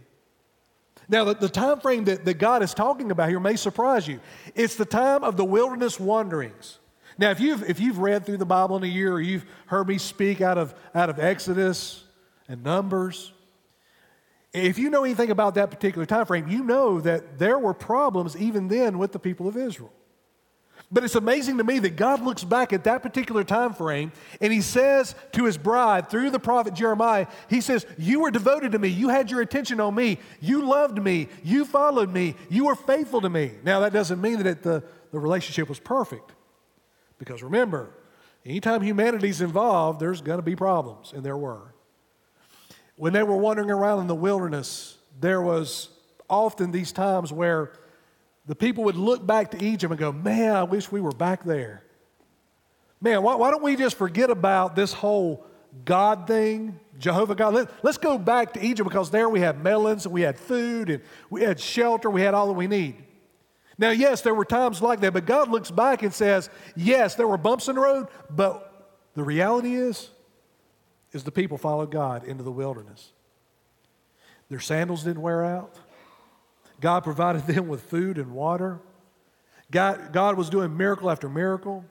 Now, 1.07 1.23
the, 1.23 1.35
the 1.35 1.49
time 1.49 1.79
frame 1.79 2.05
that, 2.05 2.25
that 2.25 2.33
God 2.35 2.63
is 2.63 2.73
talking 2.73 3.11
about 3.11 3.29
here 3.29 3.39
may 3.39 3.55
surprise 3.55 4.07
you. 4.07 4.19
It's 4.55 4.75
the 4.75 4.85
time 4.85 5.23
of 5.23 5.37
the 5.37 5.45
wilderness 5.45 5.99
wanderings. 5.99 6.79
Now, 7.17 7.31
if 7.31 7.39
you've, 7.39 7.63
if 7.69 7.79
you've 7.79 7.99
read 7.99 8.25
through 8.25 8.37
the 8.37 8.45
Bible 8.45 8.75
in 8.77 8.83
a 8.83 8.87
year 8.87 9.13
or 9.13 9.21
you've 9.21 9.45
heard 9.67 9.87
me 9.87 9.97
speak 9.97 10.41
out 10.41 10.57
of, 10.57 10.75
out 10.93 11.09
of 11.09 11.19
Exodus 11.19 12.03
and 12.47 12.63
Numbers, 12.63 13.31
if 14.51 14.77
you 14.79 14.89
know 14.89 15.03
anything 15.03 15.31
about 15.31 15.55
that 15.55 15.69
particular 15.69 16.05
time 16.05 16.25
frame, 16.25 16.47
you 16.47 16.63
know 16.63 16.99
that 17.01 17.37
there 17.37 17.59
were 17.59 17.73
problems 17.73 18.35
even 18.35 18.67
then 18.67 18.97
with 18.97 19.11
the 19.11 19.19
people 19.19 19.47
of 19.47 19.55
Israel. 19.55 19.91
But 20.91 21.03
it's 21.03 21.15
amazing 21.15 21.57
to 21.57 21.63
me 21.63 21.79
that 21.79 21.95
God 21.95 22.21
looks 22.21 22.43
back 22.43 22.71
at 22.71 22.83
that 22.83 23.01
particular 23.01 23.43
time 23.43 23.73
frame 23.73 24.11
and 24.39 24.53
he 24.53 24.61
says 24.61 25.15
to 25.31 25.45
his 25.45 25.57
bride 25.57 26.09
through 26.09 26.29
the 26.29 26.39
prophet 26.39 26.73
Jeremiah, 26.73 27.25
he 27.49 27.59
says, 27.59 27.85
"You 27.97 28.21
were 28.21 28.31
devoted 28.31 28.73
to 28.73 28.79
me. 28.79 28.89
You 28.89 29.09
had 29.09 29.31
your 29.31 29.41
attention 29.41 29.79
on 29.79 29.95
me. 29.95 30.19
You 30.39 30.65
loved 30.65 31.01
me. 31.01 31.27
You 31.43 31.65
followed 31.65 32.13
me. 32.13 32.35
You 32.49 32.65
were 32.65 32.75
faithful 32.75 33.21
to 33.21 33.29
me." 33.29 33.53
Now 33.63 33.79
that 33.79 33.93
doesn't 33.93 34.21
mean 34.21 34.43
that 34.43 34.61
the, 34.61 34.83
the 35.11 35.19
relationship 35.19 35.69
was 35.69 35.79
perfect. 35.79 36.31
Because 37.17 37.41
remember, 37.41 37.89
anytime 38.45 38.81
humanity's 38.81 39.41
involved, 39.41 39.99
there's 39.99 40.21
going 40.21 40.37
to 40.37 40.43
be 40.43 40.55
problems, 40.55 41.13
and 41.13 41.25
there 41.25 41.37
were. 41.37 41.73
When 42.95 43.11
they 43.11 43.23
were 43.23 43.37
wandering 43.37 43.71
around 43.71 44.01
in 44.01 44.07
the 44.07 44.15
wilderness, 44.15 44.97
there 45.19 45.41
was 45.41 45.89
often 46.29 46.71
these 46.71 46.91
times 46.91 47.33
where 47.33 47.71
the 48.47 48.55
people 48.55 48.83
would 48.85 48.95
look 48.95 49.25
back 49.25 49.51
to 49.51 49.63
Egypt 49.63 49.91
and 49.91 49.99
go, 49.99 50.11
Man, 50.11 50.55
I 50.55 50.63
wish 50.63 50.91
we 50.91 51.01
were 51.01 51.11
back 51.11 51.43
there. 51.43 51.83
Man, 53.01 53.21
why, 53.23 53.35
why 53.35 53.51
don't 53.51 53.63
we 53.63 53.75
just 53.75 53.97
forget 53.97 54.29
about 54.29 54.75
this 54.75 54.93
whole 54.93 55.45
God 55.83 56.27
thing, 56.27 56.79
Jehovah 56.97 57.35
God? 57.35 57.53
Let, 57.53 57.83
let's 57.83 57.97
go 57.97 58.17
back 58.17 58.53
to 58.53 58.63
Egypt 58.63 58.87
because 58.87 59.11
there 59.11 59.29
we 59.29 59.41
had 59.41 59.61
melons 59.63 60.05
and 60.05 60.13
we 60.13 60.21
had 60.21 60.39
food 60.39 60.89
and 60.89 61.03
we 61.29 61.41
had 61.41 61.59
shelter, 61.59 62.09
we 62.09 62.21
had 62.21 62.33
all 62.33 62.47
that 62.47 62.53
we 62.53 62.67
need. 62.67 62.95
Now, 63.77 63.89
yes, 63.89 64.21
there 64.21 64.33
were 64.33 64.45
times 64.45 64.81
like 64.81 65.01
that, 65.01 65.13
but 65.13 65.25
God 65.25 65.49
looks 65.49 65.69
back 65.69 66.01
and 66.01 66.13
says, 66.13 66.49
yes, 66.75 67.15
there 67.15 67.27
were 67.27 67.37
bumps 67.37 67.67
in 67.67 67.75
the 67.75 67.81
road, 67.81 68.07
but 68.29 68.93
the 69.15 69.23
reality 69.23 69.75
is, 69.75 70.09
is 71.11 71.23
the 71.23 71.31
people 71.31 71.57
followed 71.57 71.91
God 71.91 72.23
into 72.23 72.43
the 72.43 72.51
wilderness. 72.51 73.11
Their 74.49 74.59
sandals 74.59 75.03
didn't 75.03 75.21
wear 75.21 75.43
out. 75.43 75.75
God 76.81 77.03
provided 77.03 77.43
them 77.47 77.67
with 77.67 77.83
food 77.83 78.17
and 78.17 78.31
water. 78.31 78.79
God, 79.71 80.13
God 80.13 80.37
was 80.37 80.49
doing 80.49 80.75
miracle 80.75 81.09
after 81.09 81.27
miracle. 81.27 81.83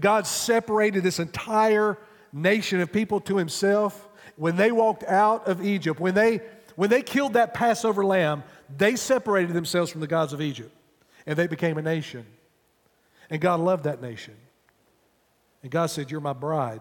God 0.00 0.26
separated 0.26 1.02
this 1.02 1.18
entire 1.18 1.98
nation 2.32 2.80
of 2.80 2.92
people 2.92 3.20
to 3.20 3.36
himself. 3.36 4.08
When 4.36 4.56
they 4.56 4.70
walked 4.70 5.02
out 5.04 5.48
of 5.48 5.64
Egypt, 5.64 5.98
when 5.98 6.14
they, 6.14 6.40
when 6.76 6.90
they 6.90 7.02
killed 7.02 7.32
that 7.32 7.54
Passover 7.54 8.04
lamb, 8.04 8.44
they 8.76 8.96
separated 8.96 9.54
themselves 9.54 9.90
from 9.90 10.00
the 10.00 10.06
gods 10.06 10.32
of 10.32 10.40
Egypt 10.40 10.72
and 11.26 11.36
they 11.36 11.46
became 11.46 11.78
a 11.78 11.82
nation. 11.82 12.24
And 13.28 13.40
God 13.40 13.60
loved 13.60 13.84
that 13.84 14.00
nation. 14.00 14.34
And 15.62 15.70
God 15.70 15.86
said, 15.86 16.10
You're 16.10 16.20
my 16.20 16.32
bride. 16.32 16.80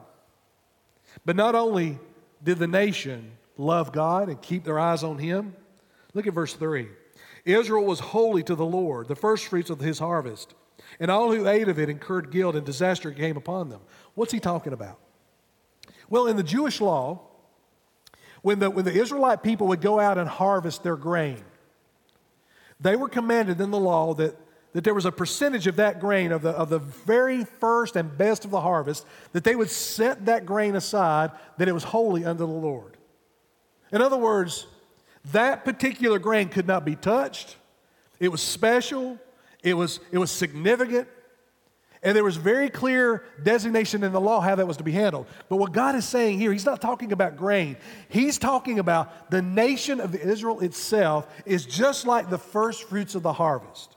But 1.26 1.36
not 1.36 1.56
only 1.56 1.98
did 2.44 2.60
the 2.60 2.68
nation 2.68 3.32
love 3.58 3.92
God 3.92 4.30
and 4.30 4.40
keep 4.42 4.64
their 4.64 4.78
eyes 4.78 5.04
on 5.04 5.18
Him? 5.18 5.56
Look 6.14 6.28
at 6.28 6.34
verse 6.34 6.54
3. 6.54 6.88
Israel 7.46 7.86
was 7.86 8.00
holy 8.00 8.44
to 8.44 8.56
the 8.56 8.66
Lord, 8.66 9.08
the 9.08 9.16
firstfruits 9.16 9.70
of 9.70 9.80
his 9.80 10.00
harvest, 10.00 10.56
and 11.00 11.12
all 11.12 11.32
who 11.32 11.48
ate 11.48 11.68
of 11.68 11.80
it 11.80 11.90
incurred 11.90 12.32
guilt 12.32 12.56
and 12.56 12.66
disaster 12.66 13.12
came 13.12 13.38
upon 13.38 13.70
them. 13.70 13.82
What's 14.16 14.32
he 14.32 14.40
talking 14.40 14.74
about? 14.74 15.00
Well, 16.10 16.28
in 16.28 16.38
the 16.38 16.44
Jewish 16.44 16.82
law, 16.82 17.22
when 18.42 18.60
the, 18.60 18.70
when 18.70 18.86
the 18.86 18.94
Israelite 18.94 19.44
people 19.44 19.68
would 19.68 19.82
go 19.82 20.00
out 20.00 20.18
and 20.18 20.28
harvest 20.28 20.84
their 20.84 20.96
grain, 20.96 21.44
they 22.80 22.96
were 22.96 23.10
commanded 23.10 23.62
in 23.62 23.72
the 23.72 23.80
law 23.80 24.14
that, 24.16 24.36
that 24.74 24.84
there 24.84 24.94
was 24.94 25.06
a 25.06 25.12
percentage 25.12 25.68
of 25.68 25.78
that 25.78 26.00
grain, 26.00 26.32
of 26.32 26.42
the, 26.42 26.50
of 26.50 26.70
the 26.70 26.80
very 26.80 27.46
first 27.46 27.96
and 27.96 28.18
best 28.18 28.44
of 28.44 28.52
the 28.52 28.62
harvest, 28.62 29.06
that 29.32 29.44
they 29.44 29.56
would 29.56 29.70
set 29.70 30.26
that 30.26 30.46
grain 30.46 30.76
aside, 30.76 31.32
that 31.58 31.68
it 31.68 31.74
was 31.74 31.84
holy 31.84 32.26
unto 32.26 32.46
the 32.46 32.52
Lord. 32.52 32.98
In 33.92 34.02
other 34.02 34.18
words, 34.18 34.68
that 35.32 35.66
particular 35.66 36.20
grain 36.20 36.50
could 36.50 36.68
not 36.68 36.86
be 36.86 36.96
touched. 36.96 37.58
It 38.20 38.30
was 38.30 38.42
special, 38.42 39.20
it 39.64 39.74
was, 39.74 40.00
it 40.12 40.18
was 40.18 40.32
significant, 40.32 41.08
and 42.06 42.16
there 42.16 42.24
was 42.24 42.38
very 42.38 42.70
clear 42.70 43.24
designation 43.42 44.04
in 44.04 44.12
the 44.12 44.22
law 44.22 44.40
how 44.40 44.54
that 44.54 44.68
was 44.68 44.78
to 44.78 44.84
be 44.84 44.92
handled. 44.92 45.26
But 45.50 45.56
what 45.58 45.72
God 45.72 45.96
is 45.96 46.06
saying 46.06 46.38
here, 46.38 46.54
He's 46.54 46.66
not 46.66 46.80
talking 46.80 47.12
about 47.12 47.36
grain. 47.36 47.78
He's 48.10 48.38
talking 48.38 48.78
about 48.78 49.32
the 49.32 49.42
nation 49.42 50.00
of 50.00 50.14
Israel 50.16 50.60
itself 50.60 51.28
is 51.48 51.66
just 51.66 52.06
like 52.06 52.30
the 52.30 52.38
first 52.38 52.84
fruits 52.84 53.16
of 53.16 53.24
the 53.24 53.34
harvest. 53.34 53.96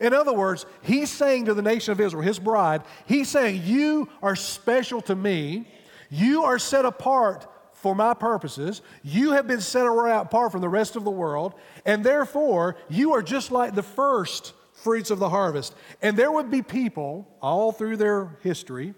In 0.00 0.14
other 0.14 0.32
words, 0.32 0.66
He's 0.82 1.10
saying 1.10 1.46
to 1.46 1.54
the 1.54 1.62
nation 1.62 1.90
of 1.90 2.00
Israel, 2.00 2.22
His 2.22 2.38
bride, 2.38 2.82
He's 3.06 3.28
saying, 3.28 3.62
You 3.64 4.08
are 4.22 4.36
special 4.36 5.00
to 5.02 5.16
me. 5.16 5.66
You 6.08 6.44
are 6.44 6.60
set 6.60 6.84
apart 6.84 7.48
for 7.76 7.94
my 7.94 8.14
purposes. 8.14 8.82
You 9.02 9.32
have 9.32 9.46
been 9.46 9.60
set 9.60 9.86
apart 9.86 10.52
from 10.52 10.60
the 10.60 10.68
rest 10.68 10.96
of 10.96 11.04
the 11.04 11.10
world, 11.10 11.54
and 11.84 12.04
therefore 12.04 12.76
you 12.88 13.12
are 13.12 13.22
just 13.22 13.50
like 13.50 13.74
the 13.74 13.82
first 13.82 14.54
fruits 14.72 15.10
of 15.10 15.18
the 15.18 15.28
harvest. 15.28 15.74
And 16.02 16.16
there 16.16 16.32
would 16.32 16.50
be 16.50 16.62
people 16.62 17.28
all 17.40 17.72
through 17.72 17.96
their 17.96 18.36
history, 18.42 18.94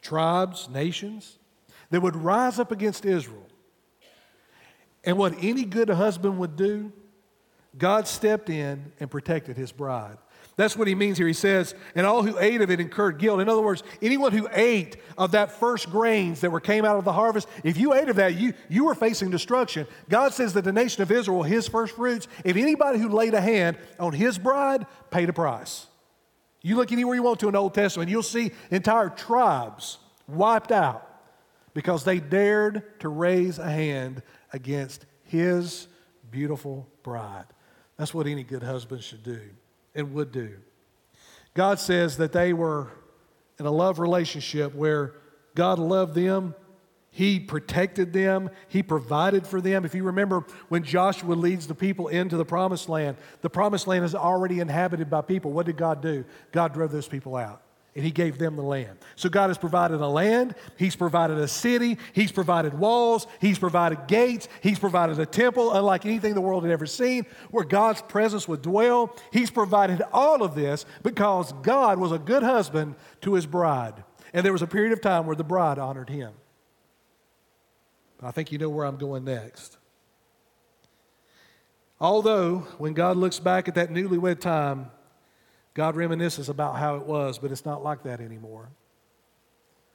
tribes, 0.00 0.68
nations, 0.68 1.38
that 1.90 2.00
would 2.00 2.16
rise 2.16 2.58
up 2.58 2.72
against 2.72 3.04
Israel. 3.04 3.46
And 5.04 5.18
what 5.18 5.34
any 5.40 5.64
good 5.64 5.88
husband 5.88 6.38
would 6.38 6.56
do, 6.56 6.92
God 7.76 8.06
stepped 8.06 8.48
in 8.50 8.92
and 9.00 9.10
protected 9.10 9.56
his 9.56 9.72
bride. 9.72 10.18
That's 10.56 10.76
what 10.76 10.86
he 10.86 10.94
means 10.94 11.16
here. 11.16 11.26
He 11.26 11.32
says, 11.32 11.74
and 11.94 12.06
all 12.06 12.22
who 12.22 12.38
ate 12.38 12.60
of 12.60 12.70
it 12.70 12.78
incurred 12.78 13.18
guilt. 13.18 13.40
In 13.40 13.48
other 13.48 13.62
words, 13.62 13.82
anyone 14.02 14.32
who 14.32 14.48
ate 14.52 14.96
of 15.16 15.32
that 15.32 15.52
first 15.52 15.90
grains 15.90 16.42
that 16.42 16.50
were 16.50 16.60
came 16.60 16.84
out 16.84 16.96
of 16.96 17.04
the 17.04 17.12
harvest, 17.12 17.48
if 17.64 17.78
you 17.78 17.94
ate 17.94 18.10
of 18.10 18.16
that, 18.16 18.34
you, 18.34 18.52
you 18.68 18.84
were 18.84 18.94
facing 18.94 19.30
destruction. 19.30 19.86
God 20.10 20.34
says 20.34 20.52
that 20.52 20.64
the 20.64 20.72
nation 20.72 21.02
of 21.02 21.10
Israel, 21.10 21.42
his 21.42 21.68
first 21.68 21.96
fruits, 21.96 22.28
if 22.44 22.56
anybody 22.56 22.98
who 22.98 23.08
laid 23.08 23.32
a 23.32 23.40
hand 23.40 23.78
on 23.98 24.12
his 24.12 24.38
bride, 24.38 24.86
paid 25.10 25.30
a 25.30 25.32
price. 25.32 25.86
You 26.60 26.76
look 26.76 26.92
anywhere 26.92 27.14
you 27.14 27.22
want 27.22 27.40
to 27.40 27.48
in 27.48 27.54
the 27.54 27.58
Old 27.58 27.74
Testament, 27.74 28.10
you'll 28.10 28.22
see 28.22 28.52
entire 28.70 29.08
tribes 29.08 29.98
wiped 30.28 30.70
out 30.70 31.08
because 31.72 32.04
they 32.04 32.20
dared 32.20 33.00
to 33.00 33.08
raise 33.08 33.58
a 33.58 33.68
hand 33.70 34.22
against 34.52 35.06
his 35.24 35.88
beautiful 36.30 36.86
bride. 37.02 37.46
That's 37.96 38.12
what 38.12 38.26
any 38.26 38.44
good 38.44 38.62
husband 38.62 39.02
should 39.02 39.22
do 39.22 39.40
and 39.94 40.14
would 40.14 40.32
do. 40.32 40.56
God 41.54 41.78
says 41.78 42.16
that 42.16 42.32
they 42.32 42.52
were 42.52 42.90
in 43.58 43.66
a 43.66 43.70
love 43.70 43.98
relationship 43.98 44.74
where 44.74 45.14
God 45.54 45.78
loved 45.78 46.14
them, 46.14 46.54
He 47.10 47.38
protected 47.38 48.12
them, 48.12 48.50
He 48.68 48.82
provided 48.82 49.46
for 49.46 49.60
them. 49.60 49.84
If 49.84 49.94
you 49.94 50.04
remember 50.04 50.46
when 50.68 50.82
Joshua 50.82 51.34
leads 51.34 51.66
the 51.66 51.74
people 51.74 52.08
into 52.08 52.36
the 52.36 52.44
promised 52.44 52.88
land, 52.88 53.16
the 53.42 53.50
promised 53.50 53.86
land 53.86 54.04
is 54.04 54.14
already 54.14 54.60
inhabited 54.60 55.10
by 55.10 55.20
people. 55.20 55.52
What 55.52 55.66
did 55.66 55.76
God 55.76 56.00
do? 56.00 56.24
God 56.52 56.72
drove 56.72 56.90
those 56.90 57.08
people 57.08 57.36
out 57.36 57.62
and 57.94 58.04
he 58.04 58.10
gave 58.10 58.38
them 58.38 58.56
the 58.56 58.62
land. 58.62 58.98
So 59.16 59.28
God 59.28 59.48
has 59.48 59.58
provided 59.58 60.00
a 60.00 60.06
land, 60.06 60.54
he's 60.76 60.96
provided 60.96 61.38
a 61.38 61.48
city, 61.48 61.98
he's 62.12 62.32
provided 62.32 62.74
walls, 62.74 63.26
he's 63.40 63.58
provided 63.58 64.06
gates, 64.08 64.48
he's 64.62 64.78
provided 64.78 65.18
a 65.18 65.26
temple 65.26 65.72
unlike 65.72 66.06
anything 66.06 66.34
the 66.34 66.40
world 66.40 66.62
had 66.62 66.72
ever 66.72 66.86
seen 66.86 67.26
where 67.50 67.64
God's 67.64 68.00
presence 68.02 68.48
would 68.48 68.62
dwell. 68.62 69.14
He's 69.30 69.50
provided 69.50 70.02
all 70.12 70.42
of 70.42 70.54
this 70.54 70.86
because 71.02 71.52
God 71.62 71.98
was 71.98 72.12
a 72.12 72.18
good 72.18 72.42
husband 72.42 72.94
to 73.22 73.34
his 73.34 73.46
bride. 73.46 74.04
And 74.32 74.44
there 74.44 74.52
was 74.52 74.62
a 74.62 74.66
period 74.66 74.92
of 74.92 75.00
time 75.02 75.26
where 75.26 75.36
the 75.36 75.44
bride 75.44 75.78
honored 75.78 76.08
him. 76.08 76.32
I 78.22 78.30
think 78.30 78.52
you 78.52 78.58
know 78.58 78.70
where 78.70 78.86
I'm 78.86 78.96
going 78.96 79.24
next. 79.24 79.78
Although, 82.00 82.60
when 82.78 82.94
God 82.94 83.16
looks 83.16 83.38
back 83.38 83.68
at 83.68 83.74
that 83.74 83.90
newlywed 83.90 84.40
time, 84.40 84.90
God 85.74 85.94
reminisces 85.94 86.48
about 86.48 86.76
how 86.76 86.96
it 86.96 87.06
was, 87.06 87.38
but 87.38 87.50
it's 87.50 87.64
not 87.64 87.82
like 87.82 88.02
that 88.02 88.20
anymore. 88.20 88.68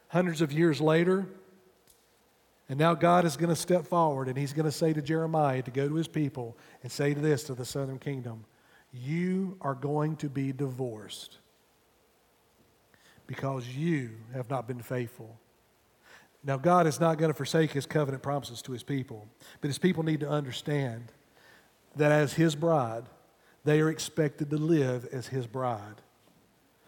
Hundreds 0.10 0.42
of 0.42 0.52
years 0.52 0.82
later, 0.82 1.28
and 2.70 2.80
now 2.80 2.94
God 2.94 3.26
is 3.26 3.38
going 3.38 3.50
to 3.50 3.56
step 3.56 3.86
forward 3.86 4.28
and 4.28 4.38
he's 4.38 4.54
going 4.54 4.66
to 4.66 4.72
say 4.72 4.92
to 4.94 5.02
Jeremiah 5.02 5.62
to 5.62 5.72
go 5.72 5.88
to 5.88 5.96
his 5.96 6.08
people 6.08 6.58
and 6.84 6.92
say 6.92 7.14
to 7.14 7.20
this 7.20 7.44
to 7.44 7.54
the 7.54 7.66
southern 7.66 8.00
kingdom 8.00 8.44
You 8.92 9.58
are 9.62 9.76
going 9.76 10.18
to 10.18 10.30
be 10.30 10.52
divorced 10.52 11.38
because 13.26 13.68
you 13.68 14.12
have 14.34 14.50
not 14.50 14.68
been 14.68 14.82
faithful. 14.82 15.38
Now, 16.44 16.58
God 16.58 16.88
is 16.88 17.00
not 17.00 17.18
going 17.18 17.30
to 17.30 17.36
forsake 17.36 17.72
his 17.72 17.86
covenant 17.86 18.24
promises 18.24 18.62
to 18.64 18.72
his 18.72 18.84
people, 18.84 19.28
but 19.60 19.68
his 19.68 19.78
people 19.78 20.04
need 20.04 20.22
to 20.22 20.30
understand 20.30 21.12
that 21.98 22.12
as 22.12 22.34
his 22.34 22.56
bride, 22.56 23.04
they 23.68 23.82
are 23.82 23.90
expected 23.90 24.50
to 24.50 24.56
live 24.56 25.06
as 25.12 25.28
his 25.28 25.46
bride. 25.46 26.02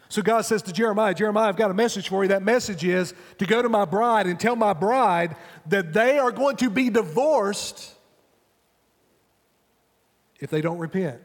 So 0.08 0.22
God 0.22 0.42
says 0.42 0.62
to 0.62 0.72
Jeremiah, 0.72 1.14
Jeremiah, 1.14 1.50
I've 1.50 1.58
got 1.58 1.70
a 1.70 1.74
message 1.74 2.08
for 2.08 2.24
you. 2.24 2.30
That 2.30 2.42
message 2.42 2.86
is 2.86 3.14
to 3.38 3.46
go 3.46 3.62
to 3.62 3.68
my 3.68 3.84
bride 3.84 4.28
and 4.28 4.40
tell 4.40 4.56
my 4.56 4.72
bride 4.72 5.36
that 5.66 5.92
they 5.92 6.18
are 6.18 6.32
going 6.32 6.56
to 6.56 6.70
be 6.70 6.90
divorced 6.90 7.94
if 10.40 10.50
they 10.50 10.62
don't 10.62 10.78
repent. 10.78 11.20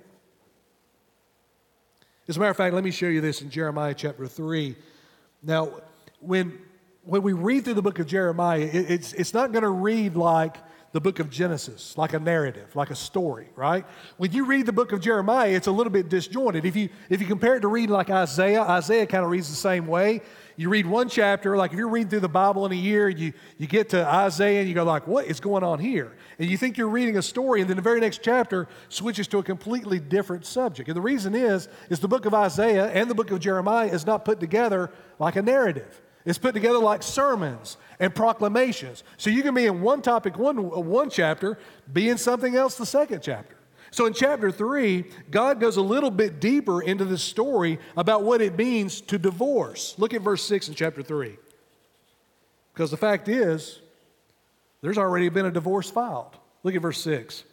As 2.27 2.37
a 2.37 2.41
matter 2.41 2.51
of 2.51 2.57
fact, 2.57 2.75
let 2.75 2.83
me 2.83 2.91
show 2.91 3.07
you 3.07 3.21
this 3.21 3.41
in 3.41 3.49
Jeremiah 3.49 3.95
chapter 3.95 4.27
3. 4.27 4.75
Now, 5.41 5.71
when, 6.19 6.59
when 7.05 7.23
we 7.23 7.33
read 7.33 7.65
through 7.65 7.75
the 7.75 7.83
book 7.83 8.01
of 8.01 8.09
Jeremiah, 8.09 8.59
it, 8.59 8.91
it's, 8.91 9.13
it's 9.13 9.33
not 9.33 9.53
going 9.53 9.63
to 9.63 9.71
read 9.71 10.17
like 10.17 10.57
the 10.95 11.01
book 11.01 11.19
of 11.19 11.29
Genesis, 11.29 11.99
like 11.99 12.13
a 12.13 12.21
narrative, 12.21 12.77
like 12.77 12.91
a 12.91 12.95
story, 12.95 13.49
right? 13.57 13.85
When 14.17 14.31
you 14.31 14.45
read 14.45 14.65
the 14.65 14.73
book 14.73 14.93
of 14.93 15.01
Jeremiah, 15.01 15.49
it's 15.49 15.67
a 15.67 15.73
little 15.73 15.93
bit 15.93 16.09
disjointed. 16.09 16.65
If 16.65 16.77
you, 16.77 16.89
if 17.11 17.21
you 17.21 17.27
compare 17.27 17.57
it 17.57 17.63
to 17.63 17.69
reading 17.69 17.93
like 17.93 18.11
Isaiah, 18.11 18.63
Isaiah 18.63 19.05
kind 19.05 19.25
of 19.25 19.31
reads 19.31 19.51
the 19.51 19.57
same 19.57 19.89
way. 19.89 20.21
You 20.55 20.69
read 20.69 20.87
one 20.87 21.09
chapter, 21.09 21.57
like 21.57 21.73
if 21.73 21.79
you're 21.79 21.89
reading 21.89 22.11
through 22.11 22.21
the 22.21 22.29
Bible 22.29 22.65
in 22.67 22.71
a 22.71 22.77
year, 22.77 23.09
you, 23.09 23.33
you 23.59 23.67
get 23.67 23.89
to 23.89 24.07
Isaiah 24.07 24.61
and 24.61 24.69
you 24.69 24.75
go 24.77 24.85
like, 24.85 25.09
what 25.09 25.27
is 25.27 25.41
going 25.41 25.65
on 25.65 25.81
here? 25.81 26.13
And 26.39 26.49
you 26.49 26.57
think 26.57 26.79
you're 26.79 26.87
reading 26.89 27.17
a 27.17 27.23
story, 27.23 27.61
and 27.61 27.69
then 27.69 27.75
the 27.75 27.83
very 27.83 27.99
next 27.99 28.23
chapter 28.23 28.69
switches 28.89 29.27
to 29.29 29.39
a 29.39 29.43
completely 29.43 29.99
different 29.99 30.47
subject. 30.47 30.89
And 30.89 30.97
the 30.97 31.03
reason 31.03 31.35
is, 31.35 31.67
is 31.91 31.99
the 31.99 32.07
book 32.07 32.25
of 32.25 32.35
Isaiah 32.35 32.87
and 32.87 33.11
the 33.11 33.17
book 33.17 33.33
of 33.33 33.41
Jeremiah 33.41 33.89
is 33.89 34.07
not 34.07 34.25
put 34.25 34.39
together 34.39 34.93
like 35.19 35.35
a 35.35 35.43
narrative. 35.43 36.03
It's 36.25 36.39
put 36.39 36.55
together 36.55 36.79
like 36.79 37.03
sermons 37.03 37.77
and 38.01 38.15
proclamations. 38.15 39.05
So 39.19 39.31
you 39.31 39.43
can 39.43 39.55
be 39.55 39.67
in 39.67 39.83
one 39.83 40.01
topic 40.01 40.39
one, 40.39 40.57
one 40.59 41.11
chapter, 41.11 41.59
be 41.93 42.09
in 42.09 42.17
something 42.17 42.57
else 42.57 42.77
the 42.77 42.87
second 42.87 43.23
chapter. 43.23 43.57
So 43.91 44.07
in 44.07 44.15
chapter 44.15 44.51
three, 44.51 45.05
God 45.31 45.61
goes 45.61 45.77
a 45.77 45.83
little 45.83 46.11
bit 46.11 46.41
deeper 46.41 46.83
into 46.83 47.05
the 47.05 47.19
story 47.19 47.79
about 47.97 48.25
what 48.25 48.41
it 48.41 48.57
means 48.57 49.01
to 49.03 49.19
divorce. 49.19 49.95
Look 49.99 50.15
at 50.15 50.23
verse 50.23 50.43
six 50.43 50.69
in 50.69 50.75
chapter 50.75 51.03
three. 51.03 51.37
Because 52.73 52.91
the 52.91 52.97
fact 52.97 53.29
is, 53.29 53.81
there's 54.81 54.99
already 54.99 55.29
been 55.29 55.47
a 55.47 55.51
divorce 55.51 55.91
filed. 55.91 56.37
Look 56.65 56.75
at 56.75 56.83
verse 56.83 57.01
six. 57.01 57.45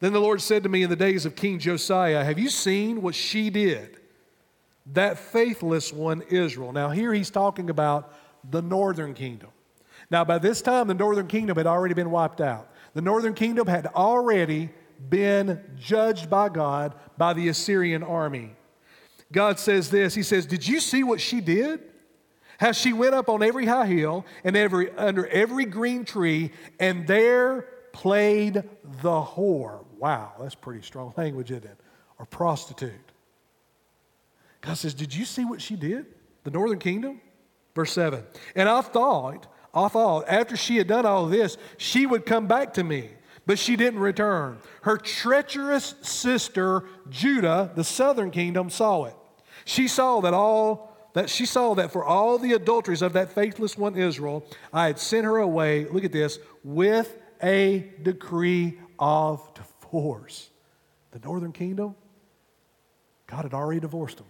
Then 0.00 0.12
the 0.12 0.20
Lord 0.20 0.40
said 0.40 0.62
to 0.62 0.68
me 0.68 0.82
in 0.82 0.90
the 0.90 0.96
days 0.96 1.26
of 1.26 1.36
King 1.36 1.58
Josiah, 1.58 2.24
Have 2.24 2.38
you 2.38 2.48
seen 2.48 3.02
what 3.02 3.14
she 3.14 3.50
did? 3.50 3.98
That 4.92 5.18
faithless 5.18 5.92
one, 5.92 6.22
Israel. 6.22 6.72
Now, 6.72 6.90
here 6.90 7.12
he's 7.12 7.30
talking 7.30 7.70
about 7.70 8.14
the 8.50 8.62
northern 8.62 9.14
kingdom. 9.14 9.50
Now, 10.10 10.24
by 10.24 10.38
this 10.38 10.62
time, 10.62 10.86
the 10.86 10.94
northern 10.94 11.26
kingdom 11.26 11.56
had 11.56 11.66
already 11.66 11.94
been 11.94 12.10
wiped 12.10 12.40
out. 12.40 12.70
The 12.94 13.00
northern 13.00 13.34
kingdom 13.34 13.66
had 13.66 13.86
already 13.86 14.70
been 15.08 15.60
judged 15.76 16.30
by 16.30 16.48
God 16.48 16.94
by 17.18 17.32
the 17.32 17.48
Assyrian 17.48 18.02
army. 18.02 18.52
God 19.32 19.58
says 19.58 19.90
this 19.90 20.14
He 20.14 20.22
says, 20.22 20.46
Did 20.46 20.66
you 20.66 20.80
see 20.80 21.02
what 21.02 21.20
she 21.20 21.40
did? 21.40 21.80
How 22.58 22.72
she 22.72 22.94
went 22.94 23.14
up 23.14 23.28
on 23.28 23.42
every 23.42 23.66
high 23.66 23.86
hill 23.86 24.24
and 24.42 24.56
every, 24.56 24.90
under 24.92 25.26
every 25.26 25.66
green 25.66 26.06
tree, 26.06 26.52
and 26.80 27.06
there 27.06 27.66
played 27.92 28.54
the 29.02 29.22
whore. 29.22 29.84
Wow, 29.98 30.32
that's 30.40 30.54
pretty 30.54 30.82
strong 30.82 31.12
language, 31.18 31.50
isn't 31.50 31.64
it? 31.64 31.78
Or 32.18 32.24
prostitute. 32.24 33.05
God 34.60 34.74
says, 34.74 34.94
Did 34.94 35.14
you 35.14 35.24
see 35.24 35.44
what 35.44 35.60
she 35.60 35.76
did? 35.76 36.06
The 36.44 36.50
northern 36.50 36.78
kingdom? 36.78 37.20
Verse 37.74 37.92
7. 37.92 38.24
And 38.54 38.68
I 38.68 38.80
thought, 38.80 39.46
Othal, 39.74 40.24
after 40.26 40.56
she 40.56 40.76
had 40.76 40.86
done 40.86 41.04
all 41.04 41.26
this, 41.26 41.58
she 41.76 42.06
would 42.06 42.24
come 42.24 42.46
back 42.46 42.74
to 42.74 42.84
me, 42.84 43.10
but 43.44 43.58
she 43.58 43.76
didn't 43.76 44.00
return. 44.00 44.58
Her 44.82 44.96
treacherous 44.96 45.94
sister 46.00 46.84
Judah, 47.10 47.70
the 47.74 47.84
southern 47.84 48.30
kingdom, 48.30 48.70
saw 48.70 49.04
it. 49.04 49.14
She 49.64 49.88
saw 49.88 50.20
that 50.20 50.32
all 50.34 50.96
that 51.12 51.30
she 51.30 51.46
saw 51.46 51.74
that 51.74 51.90
for 51.90 52.04
all 52.04 52.36
the 52.36 52.52
adulteries 52.52 53.00
of 53.00 53.14
that 53.14 53.32
faithless 53.32 53.78
one 53.78 53.96
Israel, 53.96 54.44
I 54.70 54.86
had 54.86 54.98
sent 54.98 55.24
her 55.24 55.38
away, 55.38 55.86
look 55.86 56.04
at 56.04 56.12
this, 56.12 56.38
with 56.62 57.16
a 57.42 57.90
decree 58.02 58.78
of 58.98 59.48
divorce. 59.54 60.50
The 61.12 61.18
northern 61.20 61.52
kingdom, 61.52 61.94
God 63.26 63.44
had 63.44 63.54
already 63.54 63.80
divorced 63.80 64.18
them. 64.18 64.26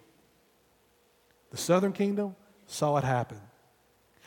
The 1.56 1.62
southern 1.62 1.94
kingdom 1.94 2.36
saw 2.66 2.98
it 2.98 3.04
happen. 3.04 3.40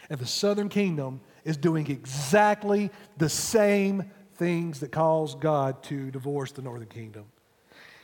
And 0.10 0.20
the 0.20 0.26
southern 0.26 0.68
kingdom 0.68 1.22
is 1.44 1.58
doing 1.58 1.86
exactly 1.86 2.90
the 3.18 3.30
same 3.30 4.10
things 4.38 4.80
that 4.80 4.92
caused 4.92 5.40
God 5.40 5.84
to 5.84 6.10
divorce 6.10 6.54
the 6.54 6.64
northern 6.64 6.88
kingdom. 6.88 7.26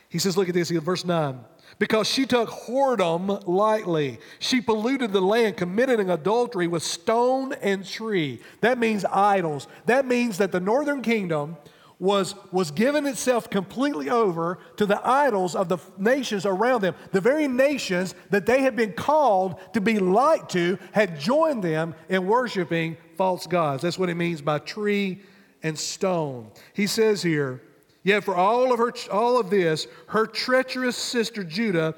He 0.08 0.20
says, 0.20 0.36
look 0.36 0.48
at 0.48 0.54
this, 0.54 0.70
verse 0.70 1.04
9 1.04 1.40
because 1.80 2.08
she 2.08 2.24
took 2.26 2.48
whoredom 2.48 3.44
lightly. 3.48 4.20
She 4.38 4.60
polluted 4.60 5.12
the 5.12 5.20
land, 5.20 5.56
committed 5.56 5.98
an 5.98 6.10
adultery 6.10 6.68
with 6.68 6.84
stone 6.84 7.54
and 7.54 7.84
tree. 7.84 8.40
That 8.60 8.78
means 8.78 9.04
idols. 9.04 9.66
That 9.86 10.06
means 10.06 10.38
that 10.38 10.52
the 10.52 10.60
northern 10.60 11.02
kingdom 11.02 11.56
was, 11.98 12.34
was 12.52 12.70
given 12.70 13.06
itself 13.06 13.48
completely 13.48 14.10
over 14.10 14.58
to 14.76 14.84
the 14.84 15.00
idols 15.06 15.54
of 15.54 15.68
the 15.68 15.78
nations 15.96 16.44
around 16.44 16.82
them. 16.82 16.94
The 17.12 17.20
very 17.20 17.48
nations 17.48 18.14
that 18.30 18.44
they 18.44 18.62
had 18.62 18.76
been 18.76 18.92
called 18.92 19.56
to 19.72 19.80
be 19.80 19.98
like 19.98 20.48
to 20.50 20.78
had 20.92 21.18
joined 21.18 21.64
them 21.64 21.94
in 22.08 22.26
worshiping 22.26 22.98
false 23.16 23.46
gods. 23.46 23.82
That's 23.82 23.98
what 23.98 24.10
it 24.10 24.14
means 24.14 24.42
by 24.42 24.58
tree 24.58 25.22
and 25.62 25.78
stone. 25.78 26.50
He 26.74 26.86
says 26.86 27.22
here, 27.22 27.62
Yet 28.02 28.22
for 28.22 28.36
all 28.36 28.72
of 28.72 28.78
her 28.78 28.92
all 29.10 29.40
of 29.40 29.50
this, 29.50 29.88
her 30.08 30.26
treacherous 30.26 30.96
sister 30.96 31.42
Judah 31.42 31.96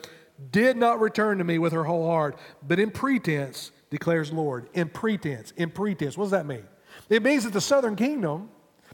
did 0.51 0.77
not 0.77 1.01
return 1.01 1.37
to 1.37 1.45
me 1.45 1.59
with 1.59 1.75
her 1.75 1.85
whole 1.85 2.07
heart, 2.07 2.39
but 2.67 2.79
in 2.79 2.91
pretense, 2.91 3.73
declares 3.91 4.33
Lord. 4.33 4.69
In 4.73 4.89
pretense, 4.89 5.53
in 5.57 5.71
pretense. 5.71 6.17
What 6.17 6.25
does 6.25 6.31
that 6.31 6.47
mean? 6.47 6.65
It 7.11 7.23
means 7.23 7.45
that 7.45 7.53
the 7.53 7.61
southern 7.61 7.95
kingdom, 7.95 8.49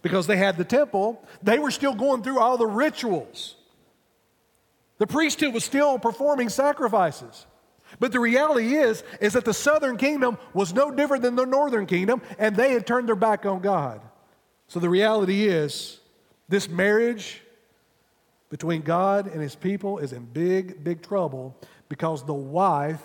because 0.05 0.27
they 0.27 0.37
had 0.37 0.59
the 0.59 0.65
temple, 0.65 1.21
they 1.43 1.59
were 1.59 1.71
still 1.71 1.95
going 1.95 2.23
through 2.23 2.39
all 2.39 2.59
the 2.59 2.67
rituals. 2.67 3.57
The 4.99 5.07
priesthood 5.07 5.55
was 5.55 5.65
still 5.65 5.99
performing 5.99 6.51
sacrifices. 6.51 7.47
But 7.99 8.13
the 8.13 8.21
reality 8.21 8.75
is, 8.75 9.03
is 9.19 9.33
that 9.33 9.47
the 9.47 9.55
southern 9.55 9.97
kingdom 9.97 10.37
was 10.53 10.75
no 10.75 10.91
different 10.91 11.23
than 11.23 11.37
the 11.37 11.47
northern 11.47 11.87
kingdom, 11.87 12.21
and 12.39 12.55
they 12.55 12.73
had 12.73 12.87
turned 12.87 13.09
their 13.09 13.17
back 13.17 13.47
on 13.47 13.63
God. 13.63 14.03
So 14.69 14.79
the 14.79 14.91
reality 14.91 15.47
is, 15.47 16.01
this 16.51 16.69
marriage 16.69 17.41
between 18.51 18.83
God 18.83 19.27
and 19.27 19.41
his 19.41 19.57
people 19.57 19.99
is 19.99 20.13
in 20.13 20.27
big, 20.27 20.85
big 20.85 21.01
trouble 21.01 21.57
because 21.89 22.27
the 22.27 22.35
wife 22.35 23.03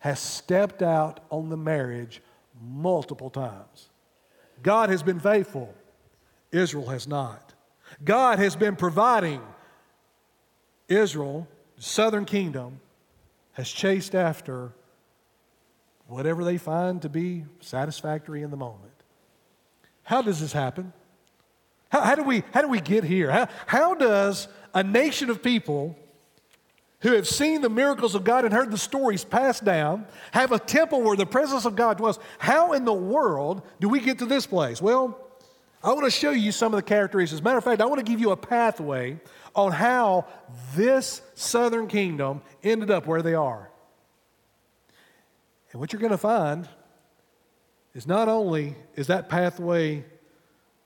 has 0.00 0.18
stepped 0.18 0.82
out 0.82 1.20
on 1.30 1.48
the 1.48 1.56
marriage 1.56 2.20
multiple 2.60 3.30
times. 3.30 3.88
God 4.64 4.90
has 4.90 5.04
been 5.04 5.20
faithful, 5.20 5.72
Israel 6.52 6.88
has 6.88 7.06
not. 7.06 7.54
God 8.04 8.38
has 8.38 8.56
been 8.56 8.76
providing. 8.76 9.40
Israel, 10.88 11.46
the 11.76 11.82
southern 11.82 12.24
kingdom, 12.24 12.80
has 13.52 13.68
chased 13.70 14.14
after 14.14 14.72
whatever 16.06 16.44
they 16.44 16.58
find 16.58 17.00
to 17.02 17.08
be 17.08 17.44
satisfactory 17.60 18.42
in 18.42 18.50
the 18.50 18.56
moment. 18.56 18.92
How 20.02 20.22
does 20.22 20.40
this 20.40 20.52
happen? 20.52 20.92
How, 21.90 22.00
how, 22.00 22.14
do, 22.16 22.24
we, 22.24 22.42
how 22.52 22.62
do 22.62 22.68
we 22.68 22.80
get 22.80 23.04
here? 23.04 23.30
How, 23.30 23.48
how 23.66 23.94
does 23.94 24.48
a 24.74 24.82
nation 24.82 25.30
of 25.30 25.42
people 25.42 25.96
who 27.00 27.12
have 27.12 27.28
seen 27.28 27.60
the 27.60 27.70
miracles 27.70 28.14
of 28.14 28.24
God 28.24 28.44
and 28.44 28.52
heard 28.52 28.70
the 28.70 28.78
stories 28.78 29.24
passed 29.24 29.64
down 29.64 30.06
have 30.32 30.52
a 30.52 30.58
temple 30.58 31.02
where 31.02 31.16
the 31.16 31.26
presence 31.26 31.64
of 31.64 31.76
God 31.76 31.98
dwells? 31.98 32.18
How 32.38 32.72
in 32.72 32.84
the 32.84 32.92
world 32.92 33.62
do 33.78 33.88
we 33.88 34.00
get 34.00 34.18
to 34.18 34.26
this 34.26 34.46
place? 34.46 34.82
Well, 34.82 35.29
I 35.82 35.88
want 35.88 36.04
to 36.04 36.10
show 36.10 36.30
you 36.30 36.52
some 36.52 36.74
of 36.74 36.76
the 36.76 36.82
characteristics. 36.82 37.38
As 37.38 37.40
a 37.40 37.42
matter 37.42 37.58
of 37.58 37.64
fact, 37.64 37.80
I 37.80 37.86
want 37.86 38.04
to 38.04 38.10
give 38.10 38.20
you 38.20 38.32
a 38.32 38.36
pathway 38.36 39.18
on 39.54 39.72
how 39.72 40.26
this 40.74 41.22
southern 41.34 41.86
kingdom 41.86 42.42
ended 42.62 42.90
up 42.90 43.06
where 43.06 43.22
they 43.22 43.34
are. 43.34 43.70
And 45.72 45.80
what 45.80 45.92
you're 45.92 46.00
going 46.00 46.10
to 46.10 46.18
find 46.18 46.68
is 47.94 48.06
not 48.06 48.28
only 48.28 48.76
is 48.94 49.06
that 49.06 49.28
pathway 49.28 50.04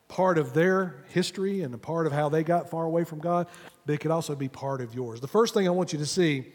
part 0.07 0.39
of 0.39 0.55
their 0.55 1.05
history 1.09 1.63
and 1.63 1.75
a 1.75 1.79
part 1.79 2.07
of 2.07 2.13
how 2.13 2.29
they 2.29 2.45
got 2.45 2.71
far 2.71 2.85
away 2.85 3.03
from 3.03 3.19
God, 3.19 3.49
but 3.87 3.95
it 3.95 3.99
could 3.99 4.13
also 4.13 4.37
be 4.37 4.49
part 4.49 4.81
of 4.81 4.95
yours. 4.95 5.21
The 5.21 5.27
first 5.27 5.55
thing 5.55 5.67
I 5.67 5.71
want 5.71 5.93
you 5.93 5.99
to 5.99 6.07
see, 6.07 6.53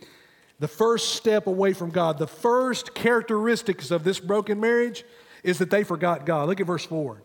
the 0.60 0.68
first 0.68 1.16
step 1.16 1.48
away 1.48 1.74
from 1.74 1.90
God, 1.90 2.18
the 2.18 2.28
first 2.28 2.94
characteristics 2.94 3.92
of 3.92 4.06
this 4.06 4.20
broken 4.20 4.62
marriage 4.62 5.04
is 5.44 5.58
that 5.58 5.72
they 5.72 5.84
forgot 5.84 6.26
God. 6.26 6.48
Look 6.48 6.62
at 6.62 6.68
verse 6.68 6.86
4. 6.86 7.22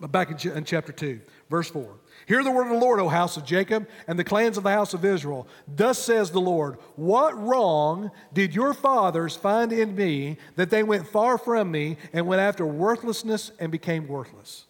Back 0.00 0.44
in, 0.44 0.64
chapter 0.64 0.92
2, 0.92 1.20
verse 1.50 1.68
4. 1.68 1.94
Hear 2.26 2.42
the 2.42 2.50
word 2.50 2.68
of 2.68 2.72
the 2.72 2.78
Lord, 2.78 3.00
O 3.00 3.08
house 3.08 3.36
of 3.36 3.44
Jacob, 3.44 3.86
and 4.06 4.18
the 4.18 4.24
clans 4.24 4.56
of 4.56 4.62
the 4.62 4.70
house 4.70 4.94
of 4.94 5.04
Israel. 5.04 5.46
Thus 5.68 5.98
says 5.98 6.30
the 6.30 6.40
Lord 6.40 6.78
What 6.96 7.38
wrong 7.38 8.10
did 8.32 8.54
your 8.54 8.72
fathers 8.72 9.36
find 9.36 9.72
in 9.72 9.94
me 9.94 10.38
that 10.56 10.70
they 10.70 10.82
went 10.82 11.06
far 11.06 11.36
from 11.36 11.70
me 11.70 11.98
and 12.14 12.26
went 12.26 12.40
after 12.40 12.64
worthlessness 12.64 13.52
and 13.58 13.70
became 13.70 14.08
worthless? 14.08 14.64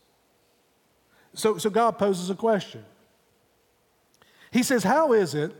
So, 1.34 1.58
so 1.58 1.70
God 1.70 1.92
poses 1.92 2.28
a 2.28 2.34
question. 2.34 2.84
He 4.50 4.64
says, 4.64 4.82
How 4.82 5.12
is 5.12 5.34
it 5.34 5.54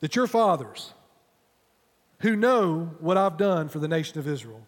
that 0.00 0.16
your 0.16 0.26
fathers, 0.26 0.92
who 2.18 2.34
know 2.34 2.90
what 2.98 3.16
I've 3.16 3.36
done 3.36 3.68
for 3.68 3.78
the 3.78 3.86
nation 3.86 4.18
of 4.18 4.26
Israel, 4.26 4.66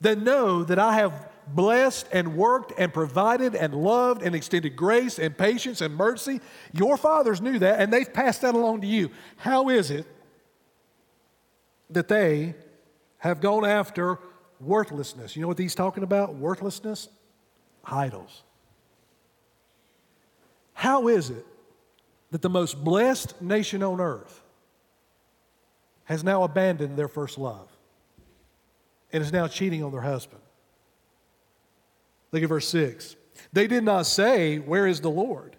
that 0.00 0.18
know 0.18 0.64
that 0.64 0.80
I 0.80 0.94
have 0.94 1.28
blessed 1.46 2.08
and 2.12 2.36
worked 2.36 2.72
and 2.78 2.92
provided 2.92 3.54
and 3.54 3.74
loved 3.74 4.22
and 4.22 4.34
extended 4.34 4.76
grace 4.76 5.18
and 5.18 5.36
patience 5.36 5.80
and 5.80 5.94
mercy, 5.94 6.40
your 6.72 6.96
fathers 6.96 7.40
knew 7.40 7.58
that 7.58 7.80
and 7.80 7.92
they've 7.92 8.12
passed 8.12 8.42
that 8.42 8.54
along 8.54 8.80
to 8.80 8.86
you. 8.86 9.10
How 9.36 9.68
is 9.68 9.90
it 9.90 10.06
that 11.90 12.08
they 12.08 12.54
have 13.18 13.40
gone 13.40 13.64
after 13.64 14.18
worthlessness? 14.60 15.36
You 15.36 15.42
know 15.42 15.48
what 15.48 15.58
he's 15.58 15.74
talking 15.74 16.02
about? 16.02 16.34
Worthlessness? 16.34 17.08
Idols. 17.84 18.42
How 20.74 21.08
is 21.08 21.30
it 21.30 21.46
that 22.32 22.42
the 22.42 22.50
most 22.50 22.82
blessed 22.82 23.40
nation 23.40 23.82
on 23.82 24.00
earth 24.00 24.42
has 26.04 26.22
now 26.22 26.42
abandoned 26.42 26.96
their 26.96 27.08
first 27.08 27.38
love 27.38 27.68
and 29.12 29.22
is 29.22 29.32
now 29.32 29.46
cheating 29.46 29.82
on 29.82 29.92
their 29.92 30.00
husband? 30.00 30.42
Look 32.36 32.42
at 32.42 32.48
verse 32.50 32.68
6. 32.68 33.16
They 33.54 33.66
did 33.66 33.82
not 33.82 34.04
say, 34.04 34.58
Where 34.58 34.86
is 34.86 35.00
the 35.00 35.08
Lord? 35.08 35.56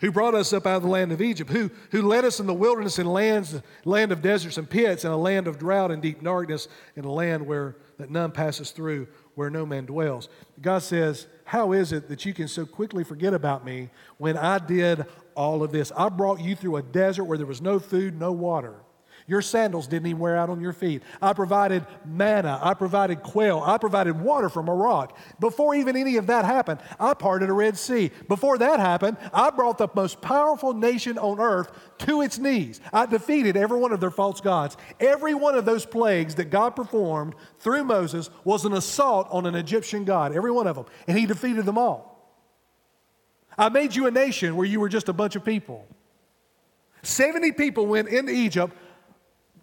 Who 0.00 0.10
brought 0.10 0.34
us 0.34 0.52
up 0.52 0.66
out 0.66 0.78
of 0.78 0.82
the 0.82 0.88
land 0.88 1.12
of 1.12 1.22
Egypt, 1.22 1.48
who, 1.48 1.70
who 1.92 2.02
led 2.02 2.24
us 2.24 2.40
in 2.40 2.48
the 2.48 2.52
wilderness 2.52 2.98
in 2.98 3.06
lands, 3.06 3.62
land 3.84 4.10
of 4.10 4.20
deserts 4.20 4.58
and 4.58 4.68
pits, 4.68 5.04
and 5.04 5.14
a 5.14 5.16
land 5.16 5.46
of 5.46 5.60
drought 5.60 5.92
and 5.92 6.02
deep 6.02 6.20
darkness, 6.20 6.66
in 6.96 7.04
a 7.04 7.12
land 7.12 7.46
where 7.46 7.76
that 7.98 8.10
none 8.10 8.32
passes 8.32 8.72
through, 8.72 9.06
where 9.36 9.48
no 9.48 9.64
man 9.64 9.86
dwells. 9.86 10.28
God 10.60 10.82
says, 10.82 11.28
How 11.44 11.70
is 11.70 11.92
it 11.92 12.08
that 12.08 12.26
you 12.26 12.34
can 12.34 12.48
so 12.48 12.66
quickly 12.66 13.04
forget 13.04 13.32
about 13.32 13.64
me 13.64 13.90
when 14.18 14.36
I 14.36 14.58
did 14.58 15.06
all 15.36 15.62
of 15.62 15.70
this? 15.70 15.92
I 15.96 16.08
brought 16.08 16.40
you 16.40 16.56
through 16.56 16.78
a 16.78 16.82
desert 16.82 17.26
where 17.26 17.38
there 17.38 17.46
was 17.46 17.62
no 17.62 17.78
food, 17.78 18.18
no 18.18 18.32
water. 18.32 18.74
Your 19.32 19.40
sandals 19.40 19.86
didn't 19.86 20.08
even 20.08 20.20
wear 20.20 20.36
out 20.36 20.50
on 20.50 20.60
your 20.60 20.74
feet. 20.74 21.02
I 21.22 21.32
provided 21.32 21.86
manna. 22.04 22.60
I 22.62 22.74
provided 22.74 23.22
quail. 23.22 23.62
I 23.64 23.78
provided 23.78 24.20
water 24.20 24.50
from 24.50 24.68
a 24.68 24.74
rock. 24.74 25.16
Before 25.40 25.74
even 25.74 25.96
any 25.96 26.18
of 26.18 26.26
that 26.26 26.44
happened, 26.44 26.80
I 27.00 27.14
parted 27.14 27.48
a 27.48 27.54
Red 27.54 27.78
Sea. 27.78 28.10
Before 28.28 28.58
that 28.58 28.78
happened, 28.78 29.16
I 29.32 29.48
brought 29.48 29.78
the 29.78 29.88
most 29.94 30.20
powerful 30.20 30.74
nation 30.74 31.16
on 31.16 31.40
earth 31.40 31.72
to 32.00 32.20
its 32.20 32.38
knees. 32.38 32.82
I 32.92 33.06
defeated 33.06 33.56
every 33.56 33.78
one 33.78 33.92
of 33.92 34.00
their 34.00 34.10
false 34.10 34.42
gods. 34.42 34.76
Every 35.00 35.32
one 35.32 35.54
of 35.54 35.64
those 35.64 35.86
plagues 35.86 36.34
that 36.34 36.50
God 36.50 36.76
performed 36.76 37.34
through 37.58 37.84
Moses 37.84 38.28
was 38.44 38.66
an 38.66 38.74
assault 38.74 39.28
on 39.30 39.46
an 39.46 39.54
Egyptian 39.54 40.04
god, 40.04 40.36
every 40.36 40.52
one 40.52 40.66
of 40.66 40.76
them. 40.76 40.84
And 41.08 41.16
he 41.16 41.24
defeated 41.24 41.64
them 41.64 41.78
all. 41.78 42.36
I 43.56 43.70
made 43.70 43.96
you 43.96 44.06
a 44.06 44.10
nation 44.10 44.56
where 44.56 44.66
you 44.66 44.78
were 44.78 44.90
just 44.90 45.08
a 45.08 45.14
bunch 45.14 45.36
of 45.36 45.42
people. 45.42 45.86
70 47.02 47.52
people 47.52 47.86
went 47.86 48.08
into 48.08 48.30
Egypt 48.30 48.76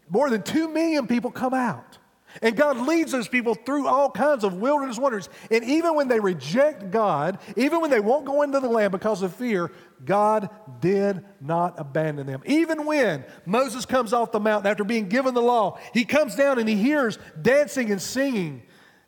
more 0.10 0.30
than 0.30 0.41
2 0.41 0.68
million 0.70 1.07
people 1.07 1.32
come 1.32 1.53
out. 1.53 1.97
And 2.41 2.55
God 2.55 2.78
leads 2.78 3.12
those 3.12 3.28
people 3.28 3.55
through 3.55 3.88
all 3.88 4.12
kinds 4.12 4.43
of 4.43 4.55
wilderness 4.55 4.99
wonders. 4.99 5.30
And 5.49 5.64
even 5.64 5.95
when 5.95 6.07
they 6.07 6.20
reject 6.20 6.91
God, 6.91 7.39
even 7.55 7.82
when 7.82 7.89
they 7.89 7.99
won't 7.99 8.26
go 8.26 8.43
into 8.43 8.60
the 8.60 8.70
land 8.70 8.91
because 8.91 9.24
of 9.24 9.34
fear, 9.34 9.72
God 10.05 10.49
did 10.80 11.26
not 11.41 11.80
abandon 11.80 12.28
them. 12.28 12.43
Even 12.45 12.86
when 12.86 13.26
Moses 13.45 13.86
comes 13.86 14.14
off 14.14 14.32
the 14.32 14.39
mountain 14.39 14.70
after 14.70 14.84
being 14.84 15.10
given 15.10 15.34
the 15.34 15.41
law, 15.41 15.80
he 15.93 16.05
comes 16.05 16.36
down 16.36 16.60
and 16.60 16.70
he 16.70 16.76
hears 16.76 17.18
dancing 17.41 17.91
and 17.91 18.01
singing 18.01 18.62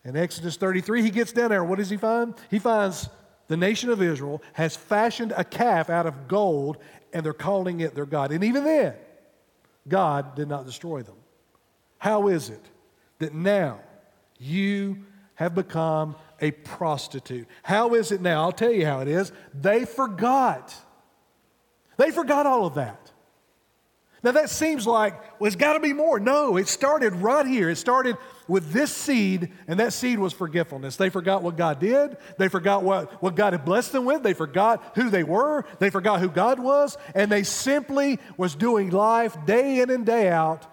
In 0.03 0.17
Exodus 0.17 0.57
33, 0.57 1.03
he 1.03 1.11
gets 1.11 1.31
down 1.31 1.51
there. 1.51 1.63
What 1.63 1.77
does 1.77 1.91
he 1.91 1.97
find? 1.97 2.33
He 2.49 2.57
finds 2.57 3.07
the 3.47 3.57
nation 3.57 3.91
of 3.91 4.01
Israel 4.01 4.41
has 4.53 4.75
fashioned 4.75 5.31
a 5.37 5.43
calf 5.43 5.89
out 5.89 6.07
of 6.07 6.27
gold 6.27 6.77
and 7.13 7.23
they're 7.23 7.33
calling 7.33 7.81
it 7.81 7.93
their 7.93 8.05
God. 8.05 8.31
And 8.31 8.43
even 8.43 8.63
then, 8.63 8.95
God 9.87 10.35
did 10.35 10.47
not 10.47 10.65
destroy 10.65 11.01
them. 11.01 11.15
How 11.97 12.27
is 12.27 12.49
it 12.49 12.63
that 13.19 13.33
now 13.33 13.79
you 14.39 15.05
have 15.35 15.55
become 15.55 16.15
a 16.39 16.51
prostitute? 16.51 17.47
How 17.63 17.93
is 17.95 18.11
it 18.11 18.21
now? 18.21 18.43
I'll 18.43 18.51
tell 18.51 18.71
you 18.71 18.85
how 18.85 18.99
it 18.99 19.07
is. 19.07 19.31
They 19.53 19.85
forgot. 19.85 20.75
They 21.97 22.11
forgot 22.11 22.45
all 22.45 22.65
of 22.65 22.75
that. 22.75 23.00
Now 24.23 24.31
that 24.33 24.51
seems 24.51 24.85
like, 24.85 25.19
well, 25.39 25.47
it's 25.47 25.55
got 25.55 25.73
to 25.73 25.79
be 25.79 25.93
more. 25.93 26.19
No, 26.19 26.57
it 26.57 26.67
started 26.67 27.13
right 27.15 27.45
here. 27.45 27.71
It 27.71 27.77
started 27.77 28.17
with 28.47 28.71
this 28.71 28.93
seed, 28.93 29.51
and 29.67 29.79
that 29.79 29.93
seed 29.93 30.19
was 30.19 30.31
forgetfulness. 30.31 30.95
They 30.95 31.09
forgot 31.09 31.41
what 31.41 31.57
God 31.57 31.79
did. 31.79 32.17
They 32.37 32.47
forgot 32.47 32.83
what, 32.83 33.21
what 33.23 33.35
God 33.35 33.53
had 33.53 33.65
blessed 33.65 33.93
them 33.93 34.05
with. 34.05 34.21
They 34.21 34.33
forgot 34.33 34.91
who 34.95 35.09
they 35.09 35.23
were. 35.23 35.65
They 35.79 35.89
forgot 35.89 36.19
who 36.19 36.29
God 36.29 36.59
was. 36.59 36.97
And 37.15 37.31
they 37.31 37.41
simply 37.41 38.19
was 38.37 38.53
doing 38.53 38.91
life 38.91 39.35
day 39.45 39.79
in 39.79 39.89
and 39.89 40.05
day 40.05 40.29
out 40.29 40.67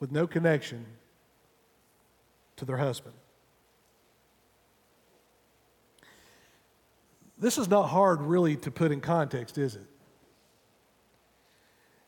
with 0.00 0.10
no 0.10 0.26
connection 0.26 0.84
to 2.56 2.64
their 2.64 2.76
husband. 2.76 3.14
This 7.38 7.56
is 7.56 7.68
not 7.68 7.88
hard, 7.88 8.20
really, 8.20 8.56
to 8.56 8.70
put 8.70 8.90
in 8.90 9.00
context, 9.00 9.58
is 9.58 9.76
it? 9.76 9.86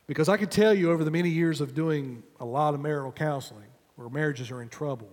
Because 0.06 0.28
I 0.28 0.36
can 0.36 0.48
tell 0.48 0.72
you 0.72 0.92
over 0.92 1.02
the 1.02 1.10
many 1.10 1.30
years 1.30 1.60
of 1.60 1.74
doing 1.74 2.22
a 2.38 2.44
lot 2.44 2.74
of 2.74 2.80
marital 2.80 3.12
counseling 3.12 3.68
where 3.96 4.08
marriages 4.08 4.50
are 4.50 4.62
in 4.62 4.68
trouble, 4.68 5.08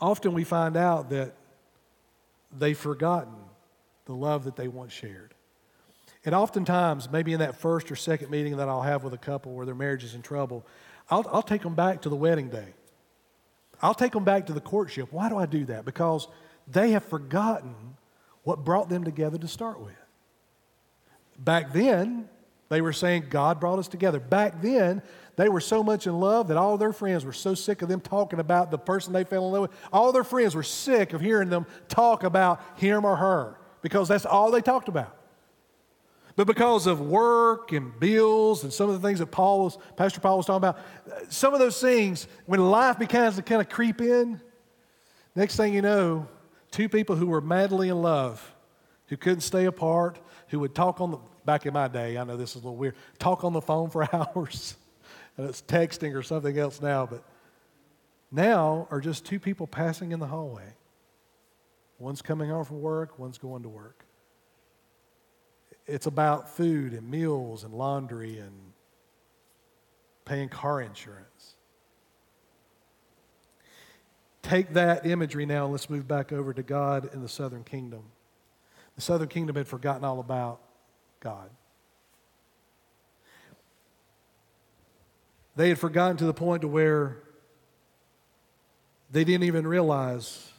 often 0.00 0.32
we 0.32 0.44
find 0.44 0.76
out 0.76 1.10
that 1.10 1.34
they've 2.56 2.78
forgotten 2.78 3.34
the 4.04 4.14
love 4.14 4.44
that 4.44 4.56
they 4.56 4.68
once 4.68 4.92
shared. 4.92 5.34
And 6.24 6.34
oftentimes, 6.34 7.10
maybe 7.10 7.32
in 7.32 7.40
that 7.40 7.56
first 7.56 7.90
or 7.90 7.96
second 7.96 8.30
meeting 8.30 8.56
that 8.58 8.68
I'll 8.68 8.82
have 8.82 9.02
with 9.02 9.12
a 9.12 9.18
couple 9.18 9.54
where 9.54 9.66
their 9.66 9.74
marriage 9.74 10.04
is 10.04 10.14
in 10.14 10.22
trouble, 10.22 10.64
I'll, 11.10 11.26
I'll 11.32 11.42
take 11.42 11.62
them 11.62 11.74
back 11.74 12.02
to 12.02 12.08
the 12.08 12.16
wedding 12.16 12.48
day. 12.48 12.74
I'll 13.80 13.94
take 13.94 14.12
them 14.12 14.22
back 14.22 14.46
to 14.46 14.52
the 14.52 14.60
courtship. 14.60 15.12
Why 15.12 15.28
do 15.28 15.36
I 15.36 15.46
do 15.46 15.64
that? 15.64 15.84
Because 15.84 16.28
they 16.68 16.92
have 16.92 17.04
forgotten 17.04 17.74
what 18.44 18.64
brought 18.64 18.88
them 18.88 19.02
together 19.02 19.38
to 19.38 19.48
start 19.48 19.80
with. 19.80 19.96
Back 21.38 21.72
then, 21.72 22.28
they 22.72 22.80
were 22.80 22.92
saying, 22.92 23.26
God 23.28 23.60
brought 23.60 23.78
us 23.78 23.88
together. 23.88 24.18
Back 24.18 24.62
then, 24.62 25.02
they 25.36 25.48
were 25.48 25.60
so 25.60 25.82
much 25.82 26.06
in 26.06 26.18
love 26.18 26.48
that 26.48 26.56
all 26.56 26.78
their 26.78 26.92
friends 26.92 27.24
were 27.24 27.32
so 27.32 27.54
sick 27.54 27.82
of 27.82 27.88
them 27.88 28.00
talking 28.00 28.38
about 28.38 28.70
the 28.70 28.78
person 28.78 29.12
they 29.12 29.24
fell 29.24 29.46
in 29.46 29.52
love 29.52 29.62
with. 29.62 29.70
All 29.92 30.12
their 30.12 30.24
friends 30.24 30.54
were 30.54 30.62
sick 30.62 31.12
of 31.12 31.20
hearing 31.20 31.50
them 31.50 31.66
talk 31.88 32.24
about 32.24 32.62
him 32.76 33.04
or 33.04 33.16
her 33.16 33.58
because 33.82 34.08
that's 34.08 34.24
all 34.24 34.50
they 34.50 34.62
talked 34.62 34.88
about. 34.88 35.16
But 36.34 36.46
because 36.46 36.86
of 36.86 37.00
work 37.00 37.72
and 37.72 37.98
bills 38.00 38.64
and 38.64 38.72
some 38.72 38.88
of 38.88 39.00
the 39.00 39.06
things 39.06 39.18
that 39.18 39.26
Paul 39.26 39.64
was, 39.64 39.78
Pastor 39.96 40.20
Paul 40.20 40.38
was 40.38 40.46
talking 40.46 40.68
about, 40.68 40.78
some 41.28 41.52
of 41.52 41.60
those 41.60 41.78
things, 41.78 42.26
when 42.46 42.60
life 42.70 42.98
begins 42.98 43.36
to 43.36 43.42
kind 43.42 43.60
of 43.60 43.68
creep 43.68 44.00
in, 44.00 44.40
next 45.34 45.56
thing 45.56 45.74
you 45.74 45.82
know, 45.82 46.26
two 46.70 46.88
people 46.88 47.16
who 47.16 47.26
were 47.26 47.42
madly 47.42 47.90
in 47.90 48.00
love, 48.00 48.54
who 49.08 49.18
couldn't 49.18 49.42
stay 49.42 49.66
apart, 49.66 50.18
who 50.48 50.58
would 50.60 50.74
talk 50.74 51.02
on 51.02 51.10
the 51.10 51.18
back 51.44 51.66
in 51.66 51.74
my 51.74 51.88
day, 51.88 52.16
I 52.18 52.24
know 52.24 52.36
this 52.36 52.50
is 52.50 52.56
a 52.56 52.58
little 52.58 52.76
weird, 52.76 52.94
talk 53.18 53.44
on 53.44 53.52
the 53.52 53.60
phone 53.60 53.90
for 53.90 54.08
hours. 54.14 54.76
and 55.36 55.48
it's 55.48 55.62
texting 55.62 56.14
or 56.14 56.22
something 56.22 56.58
else 56.58 56.80
now, 56.80 57.06
but 57.06 57.24
now 58.30 58.88
are 58.90 59.00
just 59.00 59.26
two 59.26 59.38
people 59.38 59.66
passing 59.66 60.12
in 60.12 60.20
the 60.20 60.26
hallway. 60.26 60.74
One's 61.98 62.22
coming 62.22 62.50
home 62.50 62.64
from 62.64 62.80
work, 62.80 63.18
one's 63.18 63.38
going 63.38 63.62
to 63.62 63.68
work. 63.68 64.04
It's 65.86 66.06
about 66.06 66.48
food 66.48 66.92
and 66.92 67.10
meals 67.10 67.64
and 67.64 67.74
laundry 67.74 68.38
and 68.38 68.52
paying 70.24 70.48
car 70.48 70.80
insurance. 70.80 71.54
Take 74.42 74.72
that 74.74 75.06
imagery 75.06 75.46
now 75.46 75.64
and 75.64 75.72
let's 75.72 75.88
move 75.88 76.08
back 76.08 76.32
over 76.32 76.52
to 76.52 76.62
God 76.62 77.10
in 77.14 77.22
the 77.22 77.28
southern 77.28 77.64
kingdom. 77.64 78.02
The 78.96 79.02
southern 79.02 79.28
kingdom 79.28 79.56
had 79.56 79.68
forgotten 79.68 80.04
all 80.04 80.20
about 80.20 80.60
God. 81.22 81.50
They 85.54 85.68
had 85.68 85.78
forgotten 85.78 86.16
to 86.18 86.24
the 86.24 86.34
point 86.34 86.62
to 86.62 86.68
where 86.68 87.18
they 89.10 89.24
didn't 89.24 89.44
even 89.44 89.66
realize 89.66 90.50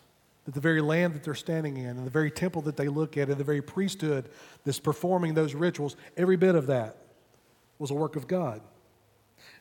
that 0.45 0.53
the 0.53 0.59
very 0.59 0.81
land 0.81 1.15
that 1.15 1.23
they're 1.23 1.35
standing 1.35 1.77
in 1.77 1.97
and 1.97 2.05
the 2.05 2.11
very 2.11 2.31
temple 2.31 2.61
that 2.63 2.77
they 2.77 2.87
look 2.87 3.17
at 3.17 3.29
and 3.29 3.37
the 3.37 3.43
very 3.43 3.61
priesthood 3.61 4.29
that's 4.65 4.79
performing 4.79 5.33
those 5.33 5.53
rituals, 5.53 5.95
every 6.15 6.37
bit 6.37 6.55
of 6.55 6.67
that 6.67 6.97
was 7.79 7.91
a 7.91 7.93
work 7.93 8.15
of 8.15 8.27
God. 8.27 8.61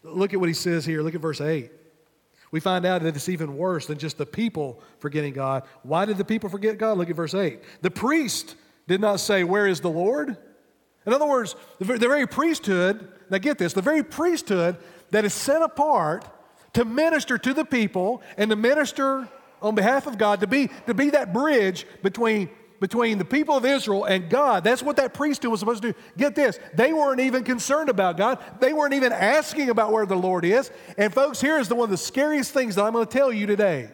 Look 0.02 0.34
at 0.34 0.40
what 0.40 0.48
he 0.48 0.54
says 0.54 0.84
here. 0.84 1.02
Look 1.02 1.14
at 1.14 1.20
verse 1.20 1.40
8. 1.40 1.70
We 2.50 2.60
find 2.60 2.84
out 2.84 3.02
that 3.02 3.16
it's 3.16 3.30
even 3.30 3.56
worse 3.56 3.86
than 3.86 3.98
just 3.98 4.18
the 4.18 4.26
people 4.26 4.82
forgetting 4.98 5.32
God. 5.32 5.62
Why 5.82 6.04
did 6.04 6.18
the 6.18 6.24
people 6.24 6.50
forget 6.50 6.76
God? 6.76 6.98
Look 6.98 7.08
at 7.08 7.16
verse 7.16 7.34
8. 7.34 7.60
The 7.80 7.90
priest 7.90 8.56
did 8.86 9.00
not 9.00 9.20
say, 9.20 9.42
Where 9.42 9.66
is 9.66 9.80
the 9.80 9.90
Lord? 9.90 10.36
In 11.06 11.12
other 11.12 11.26
words, 11.26 11.56
the, 11.78 11.84
very 11.84 12.26
priesthood, 12.26 13.08
now 13.30 13.38
get 13.38 13.58
this, 13.58 13.72
the 13.72 13.82
very 13.82 14.02
priesthood 14.02 14.76
that 15.10 15.24
is 15.24 15.34
set 15.34 15.62
apart 15.62 16.24
to 16.74 16.84
minister 16.84 17.38
to 17.38 17.52
the 17.52 17.64
people 17.64 18.22
and 18.36 18.50
to 18.50 18.56
minister 18.56 19.28
on 19.60 19.74
behalf 19.74 20.06
of 20.06 20.18
God, 20.18 20.40
to 20.40 20.46
be, 20.46 20.70
to 20.86 20.94
be 20.94 21.10
that 21.10 21.32
bridge 21.32 21.86
between, 22.02 22.50
between 22.80 23.18
the 23.18 23.24
people 23.24 23.56
of 23.56 23.64
Israel 23.64 24.04
and 24.04 24.30
God. 24.30 24.64
That's 24.64 24.82
what 24.82 24.96
that 24.96 25.12
priesthood 25.14 25.50
was 25.50 25.60
supposed 25.60 25.82
to 25.82 25.92
do. 25.92 25.98
Get 26.16 26.34
this, 26.34 26.58
they 26.74 26.92
weren't 26.92 27.20
even 27.20 27.44
concerned 27.44 27.88
about 27.88 28.16
God. 28.16 28.38
They 28.60 28.72
weren't 28.72 28.94
even 28.94 29.12
asking 29.12 29.70
about 29.70 29.92
where 29.92 30.06
the 30.06 30.16
Lord 30.16 30.44
is. 30.44 30.70
And 30.96 31.12
folks, 31.12 31.40
here 31.40 31.58
is 31.58 31.68
the 31.68 31.74
one 31.74 31.84
of 31.84 31.90
the 31.90 31.96
scariest 31.96 32.52
things 32.52 32.76
that 32.76 32.84
I'm 32.84 32.92
going 32.92 33.06
to 33.06 33.12
tell 33.12 33.32
you 33.32 33.46
today 33.46 33.90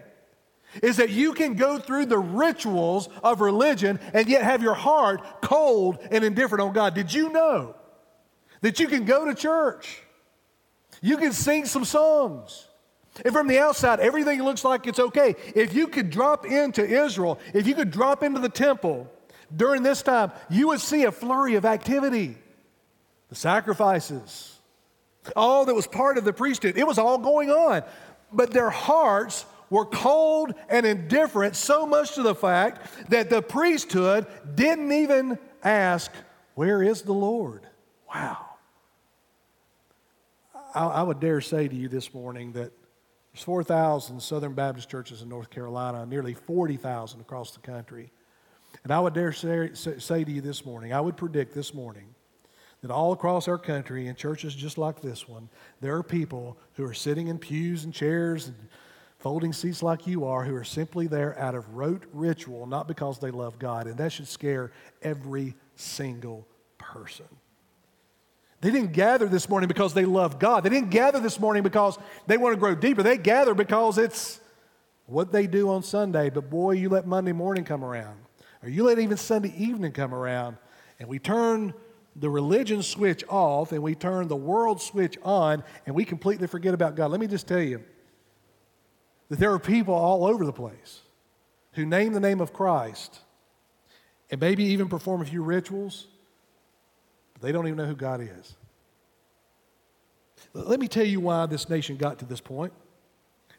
is 0.83 0.97
that 0.99 1.11
you 1.11 1.33
can 1.33 1.55
go 1.55 1.79
through 1.79 2.07
the 2.07 2.19
rituals 2.19 3.09
of 3.23 3.41
religion 3.41 3.99
and 4.13 4.29
yet 4.29 4.43
have 4.43 4.63
your 4.63 4.75
heart 4.75 5.41
cold 5.41 5.99
and 6.11 6.25
indifferent 6.25 6.63
on 6.63 6.73
God. 6.73 6.95
Did 6.95 7.13
you 7.13 7.31
know 7.31 7.75
that 8.61 8.79
you 8.81 8.87
can 8.87 9.05
go 9.05 9.25
to 9.25 9.35
church? 9.35 10.03
You 11.01 11.17
can 11.17 11.33
sing 11.33 11.65
some 11.65 11.85
songs. 11.85 12.67
And 13.25 13.33
from 13.33 13.49
the 13.49 13.59
outside, 13.59 14.01
everything 14.01 14.43
looks 14.43 14.65
like 14.65 14.87
it's 14.87 15.01
okay. 15.01 15.35
If 15.55 15.75
you 15.75 15.89
could 15.89 16.11
drop 16.11 16.47
into 16.47 16.85
Israel, 16.85 17.39
if 17.55 17.67
you 17.67 17.75
could 17.75 17.91
drop 17.91 18.23
into 18.23 18.41
the 18.41 18.49
temple 18.49 19.11
during 19.55 19.83
this 19.83 20.03
time, 20.03 20.33
you 20.51 20.69
would 20.69 20.81
see 20.81 21.05
a 21.05 21.13
flurry 21.13 21.55
of 21.57 21.65
activity. 21.65 22.37
The 23.29 23.35
sacrifices, 23.35 24.59
all 25.35 25.65
that 25.67 25.75
was 25.75 25.87
part 25.87 26.17
of 26.17 26.25
the 26.25 26.33
priesthood, 26.33 26.77
it 26.77 26.87
was 26.87 26.99
all 26.99 27.19
going 27.19 27.51
on. 27.51 27.83
But 28.33 28.53
their 28.53 28.71
hearts 28.71 29.45
were 29.71 29.85
cold 29.85 30.55
and 30.69 30.87
indifferent, 30.87 31.57
so 31.57 31.87
much 31.87 32.15
to 32.15 32.23
the 32.23 32.35
fact 32.35 33.11
that 33.11 33.31
the 33.31 33.43
priesthood 33.43 34.27
didn't 34.55 34.93
even 34.93 35.39
ask, 35.63 36.11
Where 36.55 36.83
is 36.83 37.03
the 37.03 37.13
Lord? 37.13 37.67
Wow. 38.15 38.47
I, 40.75 40.87
I 40.87 41.03
would 41.03 41.21
dare 41.21 41.41
say 41.41 41.69
to 41.69 41.75
you 41.75 41.89
this 41.89 42.13
morning 42.15 42.53
that 42.53 42.73
there's 43.33 43.45
4,000 43.45 44.21
Southern 44.21 44.55
Baptist 44.55 44.89
churches 44.89 45.23
in 45.23 45.29
North 45.29 45.51
Carolina, 45.51 46.05
nearly 46.07 46.35
40,000 46.35 47.21
across 47.21 47.53
the 47.53 47.61
country. 47.61 48.11
And 48.85 48.93
I 48.93 49.01
would 49.01 49.15
dare 49.15 49.33
say, 49.33 49.71
say 49.75 50.25
to 50.25 50.31
you 50.31 50.41
this 50.41 50.65
morning, 50.65 50.93
I 50.93 51.01
would 51.01 51.17
predict 51.17 51.55
this 51.55 51.73
morning 51.75 52.15
that 52.83 52.91
all 52.91 53.13
across 53.13 53.49
our 53.49 53.59
country, 53.59 54.07
in 54.07 54.15
churches 54.15 54.55
just 54.55 54.79
like 54.79 55.01
this 55.01 55.29
one, 55.29 55.49
there 55.81 55.97
are 55.97 56.03
people 56.03 56.57
who 56.75 56.85
are 56.85 56.95
sitting 56.95 57.29
in 57.29 57.39
pews 57.39 57.85
and 57.85 57.93
chairs 57.93 58.49
and 58.49 58.57
folding 59.19 59.53
seats 59.53 59.83
like 59.83 60.07
you 60.07 60.25
are 60.25 60.45
who 60.45 60.55
are 60.55 60.65
simply 60.65 61.07
there 61.07 61.39
out 61.39 61.55
of 61.55 61.75
rote 61.75 62.05
ritual, 62.13 62.67
not 62.67 62.87
because 62.87 63.19
they 63.19 63.31
love 63.31 63.59
God. 63.59 63.87
And 63.87 63.99
that 63.99 64.13
should 64.13 64.29
scare 64.29 64.73
every 65.03 65.55
single 65.75 66.47
person. 66.79 67.27
They 68.61 68.71
didn't 68.71 68.93
gather 68.93 69.27
this 69.27 69.49
morning 69.49 69.69
because 69.69 69.95
they 69.95 70.05
love 70.05 70.39
God. 70.39 70.65
They 70.65 70.71
didn't 70.71 70.91
gather 70.91 71.21
this 71.21 71.39
morning 71.39 71.63
because 71.63 71.99
they 72.27 72.37
want 72.37 72.55
to 72.55 72.59
grow 72.59 72.75
deeper. 72.75 73.03
They 73.03 73.19
gather 73.19 73.55
because 73.55 73.99
it's 73.99 74.41
what 75.07 75.33
they 75.33 75.47
do 75.47 75.71
on 75.71 75.83
Sunday. 75.83 76.31
But 76.31 76.51
boy, 76.51 76.73
you 76.73 76.89
let 76.89 77.07
Monday 77.07 77.33
morning 77.33 77.65
come 77.65 77.85
around, 77.85 78.19
or 78.63 78.69
you 78.69 78.85
let 78.85 78.99
even 78.99 79.17
Sunday 79.17 79.55
evening 79.57 79.93
come 79.93 80.13
around, 80.13 80.57
and 80.99 81.09
we 81.09 81.19
turn 81.21 81.73
the 82.17 82.29
religion 82.29 82.83
switch 82.83 83.23
off 83.29 83.71
and 83.71 83.81
we 83.81 83.95
turn 83.95 84.27
the 84.27 84.37
world 84.37 84.83
switch 84.83 85.17
on, 85.23 85.63
and 85.87 85.95
we 85.95 86.05
completely 86.05 86.49
forget 86.49 86.75
about 86.75 86.97
God. 86.97 87.13
Let 87.13 87.21
me 87.21 87.29
just 87.29 87.47
tell 87.47 87.61
you 87.61 87.85
that 89.29 89.39
there 89.39 89.53
are 89.53 89.59
people 89.59 89.95
all 89.95 90.25
over 90.25 90.45
the 90.45 90.53
place 90.53 91.01
who 91.73 91.85
name 91.85 92.13
the 92.13 92.21
name 92.21 92.41
of 92.41 92.53
Christ 92.53 93.21
and 94.31 94.41
maybe 94.41 94.65
even 94.65 94.89
perform 94.89 95.23
a 95.23 95.25
few 95.25 95.43
rituals, 95.43 96.07
but 97.35 97.43
they 97.43 97.53
don't 97.53 97.67
even 97.67 97.77
know 97.77 97.87
who 97.87 97.97
God 97.97 98.21
is. 98.21 98.55
Let 100.53 100.81
me 100.81 100.89
tell 100.89 101.05
you 101.05 101.21
why 101.21 101.47
this 101.47 101.69
nation 101.69 101.97
got 101.97 102.19
to 102.19 102.25
this 102.25 102.41
point. 102.41 102.73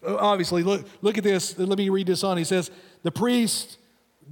Obviously, 0.05 0.63
look, 0.63 0.85
look 1.01 1.17
at 1.17 1.23
this. 1.23 1.57
Let 1.57 1.77
me 1.77 1.89
read 1.89 2.07
this 2.07 2.23
on. 2.23 2.37
He 2.37 2.43
says, 2.43 2.71
The 3.03 3.11
priest 3.11 3.77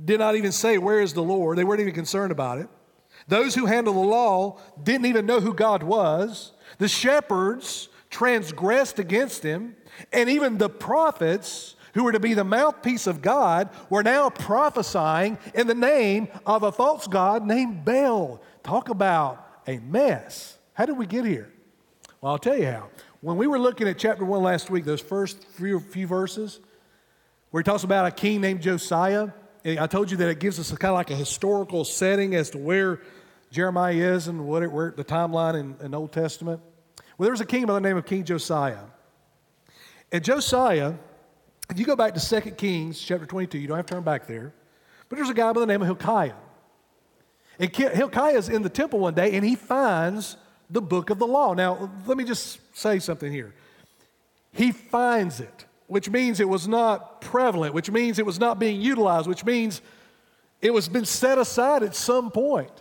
did 0.05 0.19
not 0.19 0.35
even 0.35 0.51
say, 0.51 0.77
Where 0.77 1.01
is 1.01 1.13
the 1.13 1.23
Lord? 1.23 1.57
They 1.57 1.63
weren't 1.63 1.81
even 1.81 1.93
concerned 1.93 2.31
about 2.31 2.59
it. 2.59 2.69
Those 3.27 3.55
who 3.55 3.65
handle 3.65 3.93
the 3.93 3.99
law 3.99 4.59
didn't 4.81 5.05
even 5.05 5.25
know 5.25 5.39
who 5.39 5.53
God 5.53 5.83
was. 5.83 6.53
The 6.77 6.87
shepherds 6.87 7.89
transgressed 8.09 8.99
against 8.99 9.43
him. 9.43 9.75
And 10.11 10.29
even 10.29 10.57
the 10.57 10.69
prophets, 10.69 11.75
who 11.93 12.03
were 12.03 12.11
to 12.11 12.19
be 12.19 12.33
the 12.33 12.43
mouthpiece 12.43 13.07
of 13.07 13.21
God, 13.21 13.69
were 13.89 14.03
now 14.03 14.29
prophesying 14.29 15.37
in 15.53 15.67
the 15.67 15.75
name 15.75 16.27
of 16.45 16.63
a 16.63 16.71
false 16.71 17.07
God 17.07 17.45
named 17.45 17.83
Baal. 17.83 18.41
Talk 18.63 18.89
about 18.89 19.61
a 19.67 19.79
mess. 19.79 20.57
How 20.73 20.85
did 20.85 20.97
we 20.97 21.05
get 21.05 21.25
here? 21.25 21.51
Well, 22.21 22.33
I'll 22.33 22.39
tell 22.39 22.57
you 22.57 22.67
how. 22.67 22.89
When 23.21 23.37
we 23.37 23.47
were 23.47 23.59
looking 23.59 23.87
at 23.87 23.97
chapter 23.97 24.23
one 24.23 24.43
last 24.43 24.69
week, 24.69 24.85
those 24.85 25.01
first 25.01 25.43
few, 25.43 25.79
few 25.79 26.05
verses, 26.05 26.59
where 27.49 27.61
he 27.61 27.63
talks 27.63 27.83
about 27.83 28.05
a 28.05 28.11
king 28.11 28.41
named 28.41 28.61
Josiah, 28.61 29.29
and 29.63 29.79
I 29.79 29.87
told 29.87 30.11
you 30.11 30.17
that 30.17 30.29
it 30.29 30.39
gives 30.39 30.59
us 30.59 30.71
a, 30.71 30.77
kind 30.77 30.91
of 30.91 30.95
like 30.95 31.09
a 31.09 31.15
historical 31.15 31.83
setting 31.83 32.35
as 32.35 32.51
to 32.51 32.57
where 32.57 33.01
Jeremiah 33.51 33.93
is 33.93 34.27
and 34.27 34.45
what 34.45 34.61
it, 34.61 34.71
where 34.71 34.91
the 34.91 35.03
timeline 35.03 35.59
in, 35.59 35.75
in 35.83 35.95
Old 35.95 36.11
Testament. 36.11 36.61
Well, 37.17 37.25
there 37.25 37.31
was 37.31 37.41
a 37.41 37.45
king 37.45 37.65
by 37.65 37.73
the 37.73 37.81
name 37.81 37.97
of 37.97 38.05
King 38.05 38.23
Josiah. 38.23 38.83
And 40.11 40.23
Josiah, 40.23 40.93
if 41.69 41.79
you 41.79 41.85
go 41.85 41.95
back 41.95 42.13
to 42.13 42.41
2 42.41 42.51
Kings 42.51 42.99
chapter 42.99 43.25
22, 43.25 43.57
you 43.57 43.67
don't 43.67 43.77
have 43.77 43.85
to 43.85 43.93
turn 43.95 44.03
back 44.03 44.27
there, 44.27 44.53
but 45.09 45.17
there's 45.17 45.29
a 45.29 45.33
guy 45.33 45.51
by 45.51 45.59
the 45.59 45.65
name 45.65 45.81
of 45.81 45.87
Hilkiah. 45.87 46.33
And 47.59 47.75
Hilkiah 47.75 48.37
is 48.37 48.49
in 48.49 48.61
the 48.61 48.69
temple 48.69 48.99
one 48.99 49.13
day 49.13 49.35
and 49.35 49.43
he 49.43 49.55
finds 49.55 50.37
the 50.69 50.81
book 50.81 51.09
of 51.09 51.19
the 51.19 51.27
law. 51.27 51.53
Now, 51.53 51.89
let 52.05 52.17
me 52.17 52.23
just 52.23 52.59
say 52.77 52.99
something 52.99 53.31
here. 53.31 53.53
He 54.51 54.71
finds 54.71 55.39
it, 55.39 55.65
which 55.87 56.09
means 56.09 56.39
it 56.39 56.47
was 56.47 56.67
not 56.67 57.21
prevalent, 57.21 57.73
which 57.73 57.89
means 57.89 58.19
it 58.19 58.25
was 58.25 58.39
not 58.39 58.59
being 58.59 58.79
utilized, 58.81 59.27
which 59.27 59.43
means 59.43 59.81
it 60.61 60.73
was 60.73 60.87
been 60.87 61.05
set 61.05 61.37
aside 61.37 61.83
at 61.83 61.95
some 61.95 62.31
point. 62.31 62.71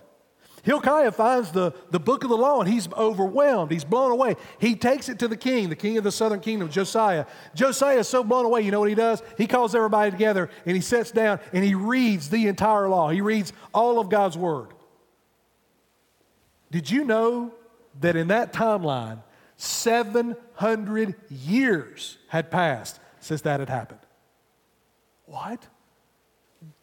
Hilkiah 0.66 1.12
finds 1.12 1.52
the, 1.52 1.72
the 1.92 2.00
book 2.00 2.24
of 2.24 2.30
the 2.30 2.36
law 2.36 2.60
and 2.60 2.68
he's 2.68 2.92
overwhelmed. 2.94 3.70
He's 3.70 3.84
blown 3.84 4.10
away. 4.10 4.34
He 4.58 4.74
takes 4.74 5.08
it 5.08 5.20
to 5.20 5.28
the 5.28 5.36
king, 5.36 5.68
the 5.68 5.76
king 5.76 5.96
of 5.96 6.02
the 6.02 6.10
southern 6.10 6.40
kingdom, 6.40 6.68
Josiah. 6.68 7.26
Josiah 7.54 8.00
is 8.00 8.08
so 8.08 8.24
blown 8.24 8.44
away, 8.44 8.62
you 8.62 8.72
know 8.72 8.80
what 8.80 8.88
he 8.88 8.96
does? 8.96 9.22
He 9.38 9.46
calls 9.46 9.76
everybody 9.76 10.10
together 10.10 10.50
and 10.66 10.74
he 10.74 10.82
sits 10.82 11.12
down 11.12 11.38
and 11.52 11.62
he 11.62 11.76
reads 11.76 12.30
the 12.30 12.48
entire 12.48 12.88
law. 12.88 13.10
He 13.10 13.20
reads 13.20 13.52
all 13.72 14.00
of 14.00 14.10
God's 14.10 14.36
word. 14.36 14.74
Did 16.72 16.90
you 16.90 17.04
know 17.04 17.54
that 18.00 18.16
in 18.16 18.26
that 18.28 18.52
timeline, 18.52 19.22
700 19.58 21.14
years 21.30 22.18
had 22.26 22.50
passed 22.50 22.98
since 23.20 23.40
that 23.42 23.60
had 23.60 23.68
happened? 23.68 24.00
What? 25.26 25.64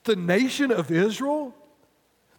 The 0.06 0.16
nation 0.16 0.72
of 0.72 0.90
Israel 0.90 1.54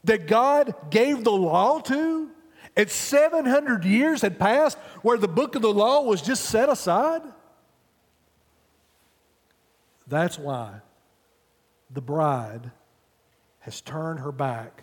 that 0.04 0.26
God 0.26 0.74
gave 0.90 1.24
the 1.24 1.32
law 1.32 1.80
to, 1.80 2.30
and 2.76 2.90
700 2.90 3.84
years 3.84 4.22
had 4.22 4.38
passed 4.38 4.78
where 5.02 5.18
the 5.18 5.28
book 5.28 5.54
of 5.54 5.62
the 5.62 5.72
law 5.72 6.02
was 6.02 6.22
just 6.22 6.44
set 6.44 6.68
aside? 6.68 7.22
That's 10.06 10.38
why 10.38 10.80
the 11.90 12.02
bride 12.02 12.70
has 13.60 13.80
turned 13.80 14.20
her 14.20 14.32
back 14.32 14.82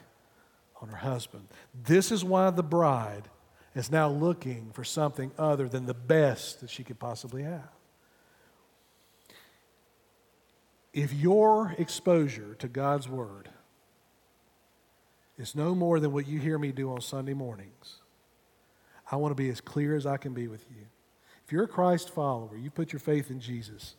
on 0.82 0.90
her 0.90 0.98
husband. 0.98 1.48
This 1.84 2.12
is 2.12 2.24
why 2.24 2.50
the 2.50 2.64
bride 2.64 3.30
is 3.76 3.92
now 3.92 4.10
looking 4.10 4.72
for 4.74 4.84
something 4.84 5.32
other 5.38 5.70
than 5.70 5.86
the 5.86 5.94
best 5.94 6.62
that 6.62 6.70
she 6.70 6.84
could 6.84 7.00
possibly 7.00 7.44
have. 7.44 7.70
If 10.94 11.14
your 11.14 11.76
exposure 11.78 12.56
to 12.60 12.68
God's 12.68 13.08
Word 13.08 13.50
is 15.42 15.56
no 15.56 15.74
more 15.74 16.00
than 16.00 16.14
what 16.14 16.28
you 16.28 16.40
hear 16.40 16.58
me 16.58 16.72
do 16.72 16.92
on 16.92 17.02
Sunday 17.02 17.34
mornings, 17.34 17.98
I 19.12 19.16
want 19.16 19.32
to 19.32 19.36
be 19.36 19.50
as 19.50 19.60
clear 19.60 19.96
as 19.96 20.06
I 20.06 20.18
can 20.18 20.34
be 20.34 20.48
with 20.48 20.66
you. 20.70 20.86
If 21.44 21.52
you're 21.52 21.64
a 21.64 21.68
Christ 21.68 22.12
follower, 22.12 22.56
you 22.56 22.70
put 22.70 22.94
your 22.94 23.00
faith 23.00 23.30
in 23.32 23.40
Jesus. 23.40 23.96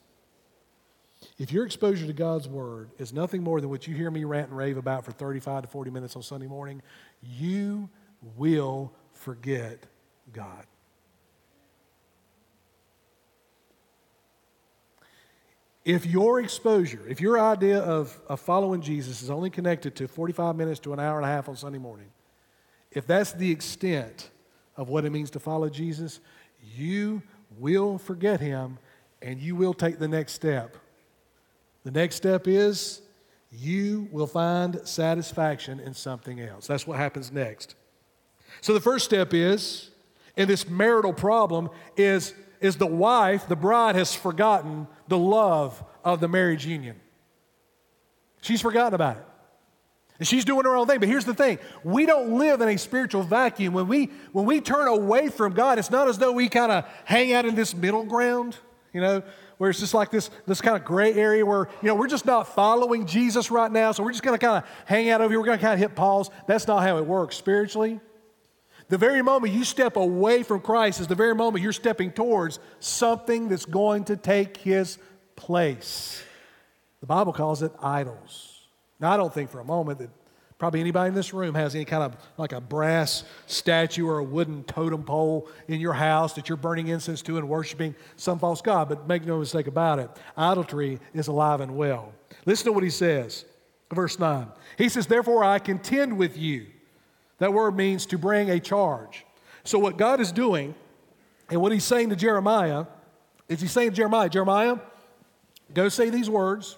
If 1.38 1.52
your 1.52 1.66
exposure 1.66 2.06
to 2.06 2.12
God's 2.12 2.48
Word 2.48 2.90
is 2.98 3.12
nothing 3.12 3.42
more 3.42 3.60
than 3.60 3.70
what 3.70 3.86
you 3.86 3.94
hear 3.94 4.10
me 4.10 4.24
rant 4.24 4.48
and 4.48 4.56
rave 4.56 4.76
about 4.76 5.04
for 5.04 5.12
35 5.12 5.62
to 5.62 5.68
40 5.68 5.90
minutes 5.90 6.16
on 6.16 6.22
Sunday 6.22 6.46
morning, 6.46 6.80
you 7.22 7.90
will 8.36 8.92
forget 9.12 9.84
God. 10.32 10.64
If 15.84 16.06
your 16.06 16.40
exposure, 16.40 17.02
if 17.08 17.20
your 17.20 17.40
idea 17.40 17.80
of, 17.80 18.18
of 18.28 18.40
following 18.40 18.80
Jesus 18.80 19.22
is 19.22 19.30
only 19.30 19.50
connected 19.50 19.96
to 19.96 20.06
45 20.06 20.54
minutes 20.54 20.78
to 20.80 20.92
an 20.92 21.00
hour 21.00 21.16
and 21.16 21.24
a 21.24 21.28
half 21.28 21.48
on 21.48 21.56
Sunday 21.56 21.78
morning, 21.78 22.08
if 22.92 23.06
that's 23.06 23.32
the 23.32 23.50
extent 23.50 24.30
of 24.76 24.88
what 24.88 25.04
it 25.04 25.10
means 25.10 25.30
to 25.30 25.40
follow 25.40 25.68
Jesus, 25.68 26.20
you 26.76 27.22
will 27.58 27.98
forget 27.98 28.40
him 28.40 28.78
and 29.20 29.40
you 29.40 29.56
will 29.56 29.74
take 29.74 29.98
the 29.98 30.08
next 30.08 30.34
step. 30.34 30.76
The 31.84 31.90
next 31.90 32.16
step 32.16 32.46
is 32.46 33.02
you 33.50 34.08
will 34.12 34.26
find 34.26 34.80
satisfaction 34.84 35.80
in 35.80 35.94
something 35.94 36.40
else. 36.40 36.66
That's 36.66 36.86
what 36.86 36.96
happens 36.96 37.32
next. 37.32 37.74
So 38.60 38.72
the 38.72 38.80
first 38.80 39.04
step 39.04 39.34
is 39.34 39.90
in 40.36 40.48
this 40.48 40.68
marital 40.68 41.12
problem 41.12 41.70
is 41.96 42.34
is 42.62 42.76
the 42.76 42.86
wife, 42.86 43.48
the 43.48 43.56
bride 43.56 43.94
has 43.94 44.14
forgotten 44.14 44.86
the 45.08 45.18
love 45.18 45.82
of 46.04 46.20
the 46.20 46.28
marriage 46.28 46.66
union. 46.66 47.00
She's 48.40 48.60
forgotten 48.60 48.94
about 48.94 49.16
it. 49.16 49.24
And 50.18 50.28
she's 50.28 50.44
doing 50.44 50.64
her 50.64 50.76
own 50.76 50.86
thing. 50.86 51.00
But 51.00 51.08
here's 51.08 51.24
the 51.24 51.34
thing 51.34 51.58
we 51.82 52.06
don't 52.06 52.38
live 52.38 52.60
in 52.60 52.68
a 52.68 52.76
spiritual 52.76 53.22
vacuum. 53.22 53.74
When 53.74 53.88
we, 53.88 54.06
when 54.32 54.46
we 54.46 54.60
turn 54.60 54.86
away 54.86 55.28
from 55.28 55.52
God, 55.52 55.78
it's 55.78 55.90
not 55.90 56.08
as 56.08 56.18
though 56.18 56.32
we 56.32 56.48
kind 56.48 56.70
of 56.70 56.84
hang 57.04 57.32
out 57.32 57.44
in 57.44 57.54
this 57.54 57.74
middle 57.74 58.04
ground, 58.04 58.56
you 58.92 59.00
know, 59.00 59.22
where 59.58 59.70
it's 59.70 59.80
just 59.80 59.94
like 59.94 60.10
this, 60.10 60.30
this 60.46 60.60
kind 60.60 60.76
of 60.76 60.84
gray 60.84 61.14
area 61.14 61.44
where, 61.44 61.68
you 61.82 61.88
know, 61.88 61.94
we're 61.94 62.08
just 62.08 62.26
not 62.26 62.54
following 62.54 63.06
Jesus 63.06 63.50
right 63.50 63.70
now. 63.70 63.92
So 63.92 64.02
we're 64.02 64.12
just 64.12 64.22
going 64.22 64.38
to 64.38 64.44
kind 64.44 64.62
of 64.62 64.70
hang 64.84 65.10
out 65.10 65.20
over 65.20 65.32
here. 65.32 65.40
We're 65.40 65.46
going 65.46 65.58
to 65.58 65.62
kind 65.62 65.74
of 65.74 65.80
hit 65.80 65.96
pause. 65.96 66.30
That's 66.46 66.66
not 66.66 66.82
how 66.82 66.98
it 66.98 67.06
works 67.06 67.36
spiritually. 67.36 68.00
The 68.92 68.98
very 68.98 69.22
moment 69.22 69.54
you 69.54 69.64
step 69.64 69.96
away 69.96 70.42
from 70.42 70.60
Christ 70.60 71.00
is 71.00 71.06
the 71.06 71.14
very 71.14 71.34
moment 71.34 71.62
you're 71.62 71.72
stepping 71.72 72.12
towards 72.12 72.58
something 72.78 73.48
that's 73.48 73.64
going 73.64 74.04
to 74.04 74.18
take 74.18 74.58
his 74.58 74.98
place. 75.34 76.22
The 77.00 77.06
Bible 77.06 77.32
calls 77.32 77.62
it 77.62 77.72
idols. 77.80 78.68
Now, 79.00 79.10
I 79.10 79.16
don't 79.16 79.32
think 79.32 79.48
for 79.48 79.60
a 79.60 79.64
moment 79.64 80.00
that 80.00 80.10
probably 80.58 80.80
anybody 80.80 81.08
in 81.08 81.14
this 81.14 81.32
room 81.32 81.54
has 81.54 81.74
any 81.74 81.86
kind 81.86 82.02
of 82.02 82.18
like 82.36 82.52
a 82.52 82.60
brass 82.60 83.24
statue 83.46 84.06
or 84.06 84.18
a 84.18 84.24
wooden 84.24 84.62
totem 84.64 85.04
pole 85.04 85.48
in 85.68 85.80
your 85.80 85.94
house 85.94 86.34
that 86.34 86.50
you're 86.50 86.58
burning 86.58 86.88
incense 86.88 87.22
to 87.22 87.38
and 87.38 87.48
worshiping 87.48 87.94
some 88.16 88.38
false 88.38 88.60
God. 88.60 88.90
But 88.90 89.08
make 89.08 89.24
no 89.24 89.38
mistake 89.38 89.68
about 89.68 90.00
it, 90.00 90.10
idolatry 90.36 91.00
is 91.14 91.28
alive 91.28 91.62
and 91.62 91.78
well. 91.78 92.12
Listen 92.44 92.66
to 92.66 92.72
what 92.72 92.84
he 92.84 92.90
says, 92.90 93.46
verse 93.90 94.18
9. 94.18 94.48
He 94.76 94.90
says, 94.90 95.06
Therefore 95.06 95.44
I 95.44 95.60
contend 95.60 96.18
with 96.18 96.36
you 96.36 96.66
that 97.42 97.52
word 97.52 97.76
means 97.76 98.06
to 98.06 98.18
bring 98.18 98.50
a 98.50 98.60
charge. 98.60 99.26
So, 99.64 99.78
what 99.78 99.96
God 99.96 100.20
is 100.20 100.30
doing, 100.30 100.74
and 101.50 101.60
what 101.60 101.72
He's 101.72 101.84
saying 101.84 102.10
to 102.10 102.16
Jeremiah, 102.16 102.86
is 103.48 103.60
He's 103.60 103.72
saying 103.72 103.90
to 103.90 103.96
Jeremiah, 103.96 104.28
Jeremiah, 104.28 104.76
go 105.74 105.88
say 105.88 106.08
these 106.08 106.30
words, 106.30 106.76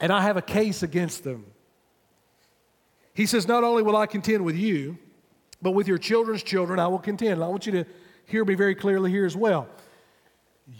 and 0.00 0.12
I 0.12 0.22
have 0.22 0.36
a 0.36 0.42
case 0.42 0.82
against 0.82 1.22
them. 1.22 1.46
He 3.14 3.26
says, 3.26 3.46
Not 3.46 3.64
only 3.64 3.82
will 3.82 3.96
I 3.96 4.06
contend 4.06 4.44
with 4.44 4.56
you, 4.56 4.98
but 5.62 5.72
with 5.72 5.86
your 5.86 5.98
children's 5.98 6.42
children 6.42 6.78
I 6.78 6.88
will 6.88 6.98
contend. 6.98 7.34
And 7.34 7.44
I 7.44 7.48
want 7.48 7.66
you 7.66 7.72
to 7.72 7.84
hear 8.26 8.44
me 8.44 8.54
very 8.54 8.74
clearly 8.74 9.10
here 9.10 9.26
as 9.26 9.36
well. 9.36 9.68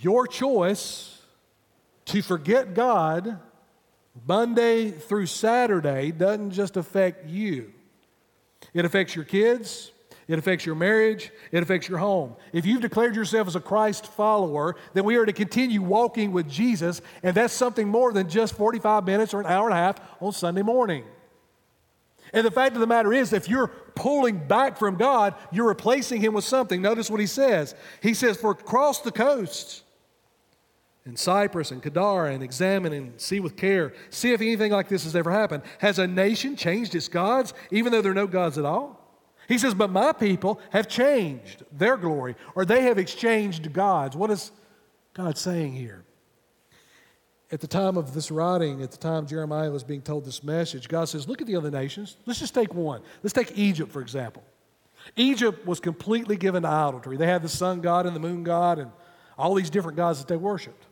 Your 0.01 0.27
choice 0.27 1.23
to 2.07 2.23
forget 2.23 2.75
God 2.75 3.39
Monday 4.27 4.91
through 4.91 5.27
Saturday 5.27 6.11
doesn't 6.11 6.51
just 6.51 6.77
affect 6.77 7.29
you. 7.29 7.73
It 8.75 8.85
affects 8.85 9.15
your 9.15 9.25
kids. 9.25 9.93
It 10.29 10.39
affects 10.39 10.67
your 10.67 10.75
marriage. 10.75 11.33
It 11.53 11.63
affects 11.63 11.89
your 11.89 11.99
home. 11.99 12.37
If 12.53 12.67
you've 12.67 12.83
declared 12.83 13.17
yourself 13.17 13.49
as 13.49 13.57
a 13.57 13.61
Christ 13.61 14.07
follower, 14.07 14.77
then 14.93 15.05
we 15.05 15.17
are 15.17 15.25
to 15.25 15.33
continue 15.33 15.81
walking 15.81 16.33
with 16.33 16.49
Jesus, 16.49 17.01
and 17.23 17.35
that's 17.35 17.55
something 17.55 17.89
more 17.89 18.13
than 18.13 18.29
just 18.29 18.55
45 18.55 19.07
minutes 19.07 19.33
or 19.33 19.41
an 19.41 19.47
hour 19.47 19.69
and 19.69 19.73
a 19.73 19.81
half 19.81 19.99
on 20.21 20.33
Sunday 20.33 20.63
morning. 20.63 21.05
And 22.35 22.47
the 22.47 22.51
fact 22.51 22.75
of 22.75 22.81
the 22.81 22.87
matter 22.87 23.13
is, 23.13 23.33
if 23.33 23.49
you're 23.49 23.69
pulling 23.95 24.47
back 24.47 24.77
from 24.77 24.97
God, 24.97 25.35
you're 25.51 25.69
replacing 25.69 26.21
Him 26.21 26.35
with 26.35 26.45
something. 26.45 26.83
Notice 26.83 27.11
what 27.11 27.21
He 27.21 27.27
says. 27.27 27.75
He 28.03 28.13
says, 28.13 28.37
For 28.37 28.51
across 28.51 29.01
the 29.01 29.13
coast, 29.13 29.83
in 31.07 31.17
Cyprus 31.17 31.71
and 31.71 31.83
Kedar 31.83 32.27
and 32.27 32.43
examine 32.43 32.93
and 32.93 33.21
see 33.21 33.41
with 33.41 33.57
care. 33.57 33.95
See 34.11 34.33
if 34.33 34.41
anything 34.41 34.73
like 34.73 34.89
this 34.89 35.05
has 35.05 35.17
ever 35.17 35.31
happened. 35.31 35.63
Has 35.79 35.99
a 35.99 36.07
nation 36.07 36.55
changed 36.57 36.95
its 36.95 37.09
gods, 37.09 37.55
even 37.71 37.93
though 37.93 38.03
there 38.03 38.13
are 38.13 38.15
no 38.15 38.27
gods 38.27 38.59
at 38.59 38.65
all? 38.65 38.99
He 39.49 39.57
says, 39.57 39.75
But 39.75 39.91
my 39.91 40.13
people 40.13 40.61
have 40.71 40.87
changed 40.87 41.65
their 41.73 41.97
glory, 41.97 42.37
or 42.55 42.65
they 42.65 42.83
have 42.83 42.99
exchanged 42.99 43.73
gods. 43.73 44.17
What 44.17 44.31
is 44.31 44.53
God 45.15 45.39
saying 45.39 45.73
here? 45.73 46.05
At 47.51 47.61
the 47.61 47.67
time 47.67 47.97
of 47.97 48.13
this 48.13 48.31
writing, 48.31 48.83
at 48.83 48.91
the 48.91 48.99
time 48.99 49.27
Jeremiah 49.27 49.71
was 49.71 49.83
being 49.83 50.03
told 50.03 50.27
this 50.27 50.45
message, 50.45 50.87
God 50.87 51.09
says, 51.09 51.27
Look 51.27 51.41
at 51.41 51.47
the 51.47 51.57
other 51.57 51.71
nations. 51.71 52.19
Let's 52.27 52.41
just 52.41 52.55
take 52.55 52.75
one. 52.75 53.01
Let's 53.23 53.33
take 53.33 53.57
Egypt, 53.57 53.91
for 53.91 54.03
example. 54.03 54.43
Egypt 55.17 55.67
was 55.67 55.81
completely 55.81 56.37
given 56.37 56.65
to 56.65 56.69
idolatry. 56.69 57.17
They 57.17 57.27
had 57.27 57.41
the 57.41 57.49
sun 57.49 57.81
god 57.81 58.05
and 58.05 58.15
the 58.15 58.21
moon 58.21 58.45
god 58.45 58.79
and 58.79 58.91
all 59.39 59.55
these 59.55 59.71
different 59.71 59.97
gods 59.97 60.19
that 60.19 60.29
they 60.29 60.37
worshiped. 60.37 60.85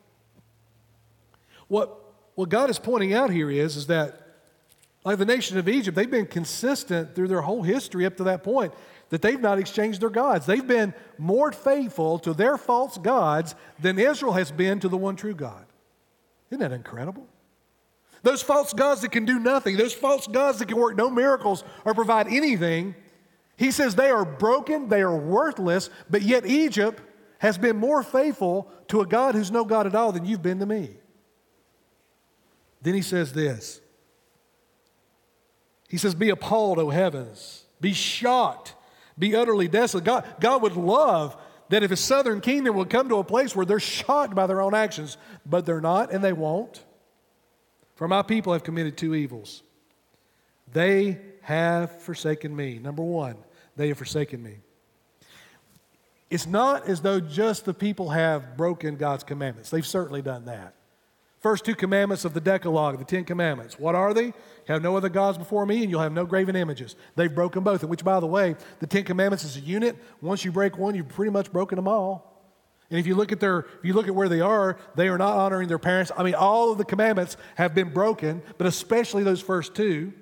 What, 1.68 1.98
what 2.34 2.48
God 2.48 2.70
is 2.70 2.78
pointing 2.78 3.14
out 3.14 3.30
here 3.30 3.50
is, 3.50 3.76
is 3.76 3.86
that, 3.88 4.20
like 5.04 5.18
the 5.18 5.24
nation 5.24 5.58
of 5.58 5.68
Egypt, 5.68 5.96
they've 5.96 6.10
been 6.10 6.26
consistent 6.26 7.14
through 7.14 7.28
their 7.28 7.42
whole 7.42 7.62
history 7.62 8.06
up 8.06 8.16
to 8.16 8.24
that 8.24 8.42
point 8.42 8.72
that 9.10 9.22
they've 9.22 9.40
not 9.40 9.58
exchanged 9.58 10.00
their 10.00 10.10
gods. 10.10 10.46
They've 10.46 10.66
been 10.66 10.92
more 11.16 11.52
faithful 11.52 12.18
to 12.20 12.34
their 12.34 12.56
false 12.56 12.98
gods 12.98 13.54
than 13.78 13.98
Israel 13.98 14.32
has 14.32 14.50
been 14.50 14.80
to 14.80 14.88
the 14.88 14.96
one 14.96 15.16
true 15.16 15.34
God. 15.34 15.64
Isn't 16.50 16.60
that 16.60 16.72
incredible? 16.72 17.26
Those 18.22 18.42
false 18.42 18.72
gods 18.72 19.02
that 19.02 19.12
can 19.12 19.24
do 19.24 19.38
nothing, 19.38 19.76
those 19.76 19.94
false 19.94 20.26
gods 20.26 20.58
that 20.58 20.66
can 20.66 20.76
work 20.76 20.96
no 20.96 21.08
miracles 21.08 21.62
or 21.84 21.94
provide 21.94 22.26
anything, 22.26 22.96
he 23.56 23.70
says 23.70 23.94
they 23.94 24.10
are 24.10 24.24
broken, 24.24 24.88
they 24.88 25.02
are 25.02 25.16
worthless, 25.16 25.90
but 26.10 26.22
yet 26.22 26.44
Egypt 26.44 27.00
has 27.38 27.56
been 27.56 27.76
more 27.76 28.02
faithful 28.02 28.70
to 28.88 29.00
a 29.00 29.06
God 29.06 29.34
who's 29.34 29.50
no 29.50 29.64
God 29.64 29.86
at 29.86 29.94
all 29.94 30.10
than 30.10 30.24
you've 30.24 30.42
been 30.42 30.58
to 30.58 30.66
me. 30.66 30.96
Then 32.86 32.94
he 32.94 33.02
says 33.02 33.32
this 33.32 33.80
He 35.88 35.96
says, 35.96 36.14
Be 36.14 36.30
appalled, 36.30 36.78
O 36.78 36.90
heavens, 36.90 37.64
be 37.80 37.92
shocked, 37.92 38.76
be 39.18 39.34
utterly 39.34 39.66
desolate. 39.66 40.04
God, 40.04 40.24
God 40.38 40.62
would 40.62 40.76
love 40.76 41.36
that 41.68 41.82
if 41.82 41.90
a 41.90 41.96
southern 41.96 42.40
kingdom 42.40 42.76
would 42.76 42.88
come 42.88 43.08
to 43.08 43.16
a 43.16 43.24
place 43.24 43.56
where 43.56 43.66
they're 43.66 43.80
shocked 43.80 44.36
by 44.36 44.46
their 44.46 44.60
own 44.60 44.72
actions, 44.72 45.18
but 45.44 45.66
they're 45.66 45.80
not 45.80 46.12
and 46.12 46.22
they 46.22 46.32
won't. 46.32 46.84
For 47.96 48.06
my 48.06 48.22
people 48.22 48.52
have 48.52 48.62
committed 48.62 48.96
two 48.96 49.16
evils. 49.16 49.64
They 50.72 51.18
have 51.42 52.02
forsaken 52.02 52.54
me. 52.54 52.78
Number 52.78 53.02
one, 53.02 53.34
they 53.74 53.88
have 53.88 53.98
forsaken 53.98 54.40
me. 54.40 54.58
It's 56.30 56.46
not 56.46 56.86
as 56.86 57.00
though 57.00 57.18
just 57.18 57.64
the 57.64 57.74
people 57.74 58.10
have 58.10 58.56
broken 58.56 58.94
God's 58.94 59.24
commandments. 59.24 59.70
They've 59.70 59.84
certainly 59.84 60.22
done 60.22 60.44
that. 60.44 60.76
First 61.40 61.64
two 61.64 61.74
commandments 61.74 62.24
of 62.24 62.34
the 62.34 62.40
Decalogue, 62.40 62.98
the 62.98 63.04
Ten 63.04 63.24
Commandments. 63.24 63.78
What 63.78 63.94
are 63.94 64.14
they? 64.14 64.32
Have 64.68 64.82
no 64.82 64.96
other 64.96 65.08
gods 65.08 65.38
before 65.38 65.66
me, 65.66 65.82
and 65.82 65.90
you'll 65.90 66.00
have 66.00 66.12
no 66.12 66.24
graven 66.24 66.56
images. 66.56 66.96
They've 67.14 67.32
broken 67.32 67.62
both, 67.62 67.84
which, 67.84 68.02
by 68.02 68.20
the 68.20 68.26
way, 68.26 68.56
the 68.80 68.86
Ten 68.86 69.04
Commandments 69.04 69.44
is 69.44 69.56
a 69.56 69.60
unit. 69.60 69.96
Once 70.20 70.44
you 70.44 70.50
break 70.50 70.78
one, 70.78 70.94
you've 70.94 71.08
pretty 71.08 71.30
much 71.30 71.52
broken 71.52 71.76
them 71.76 71.86
all. 71.86 72.32
And 72.90 72.98
if 72.98 73.06
you 73.06 73.14
look 73.14 73.32
at 73.32 73.40
their, 73.40 73.60
if 73.60 73.84
you 73.84 73.92
look 73.92 74.08
at 74.08 74.14
where 74.14 74.28
they 74.28 74.40
are, 74.40 74.78
they 74.94 75.08
are 75.08 75.18
not 75.18 75.36
honoring 75.36 75.68
their 75.68 75.78
parents. 75.78 76.10
I 76.16 76.22
mean, 76.22 76.34
all 76.34 76.72
of 76.72 76.78
the 76.78 76.84
commandments 76.84 77.36
have 77.56 77.74
been 77.74 77.92
broken, 77.92 78.42
but 78.58 78.66
especially 78.66 79.22
those 79.22 79.42
first 79.42 79.74
two. 79.74 80.12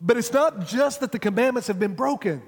But 0.00 0.16
it's 0.16 0.32
not 0.32 0.66
just 0.66 1.00
that 1.00 1.12
the 1.12 1.18
commandments 1.18 1.68
have 1.68 1.78
been 1.78 1.94
broken. 1.94 2.42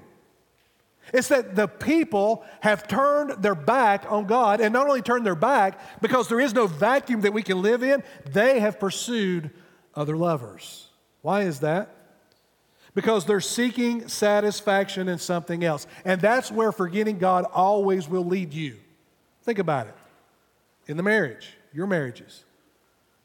It's 1.13 1.27
that 1.29 1.55
the 1.55 1.67
people 1.67 2.45
have 2.61 2.87
turned 2.87 3.43
their 3.43 3.55
back 3.55 4.05
on 4.09 4.25
God, 4.27 4.61
and 4.61 4.71
not 4.71 4.87
only 4.87 5.01
turned 5.01 5.25
their 5.25 5.35
back 5.35 5.79
because 6.01 6.27
there 6.27 6.39
is 6.39 6.53
no 6.53 6.67
vacuum 6.67 7.21
that 7.21 7.33
we 7.33 7.43
can 7.43 7.61
live 7.61 7.83
in, 7.83 8.03
they 8.31 8.59
have 8.59 8.79
pursued 8.79 9.51
other 9.95 10.15
lovers. 10.15 10.87
Why 11.21 11.41
is 11.41 11.59
that? 11.61 11.89
Because 12.93 13.25
they're 13.25 13.41
seeking 13.41 14.07
satisfaction 14.07 15.07
in 15.07 15.17
something 15.17 15.63
else. 15.63 15.87
And 16.05 16.21
that's 16.21 16.51
where 16.51 16.71
forgetting 16.71 17.17
God 17.17 17.45
always 17.45 18.07
will 18.07 18.25
lead 18.25 18.53
you. 18.53 18.77
Think 19.43 19.59
about 19.59 19.87
it. 19.87 19.95
In 20.87 20.97
the 20.97 21.03
marriage, 21.03 21.57
your 21.73 21.87
marriages. 21.87 22.43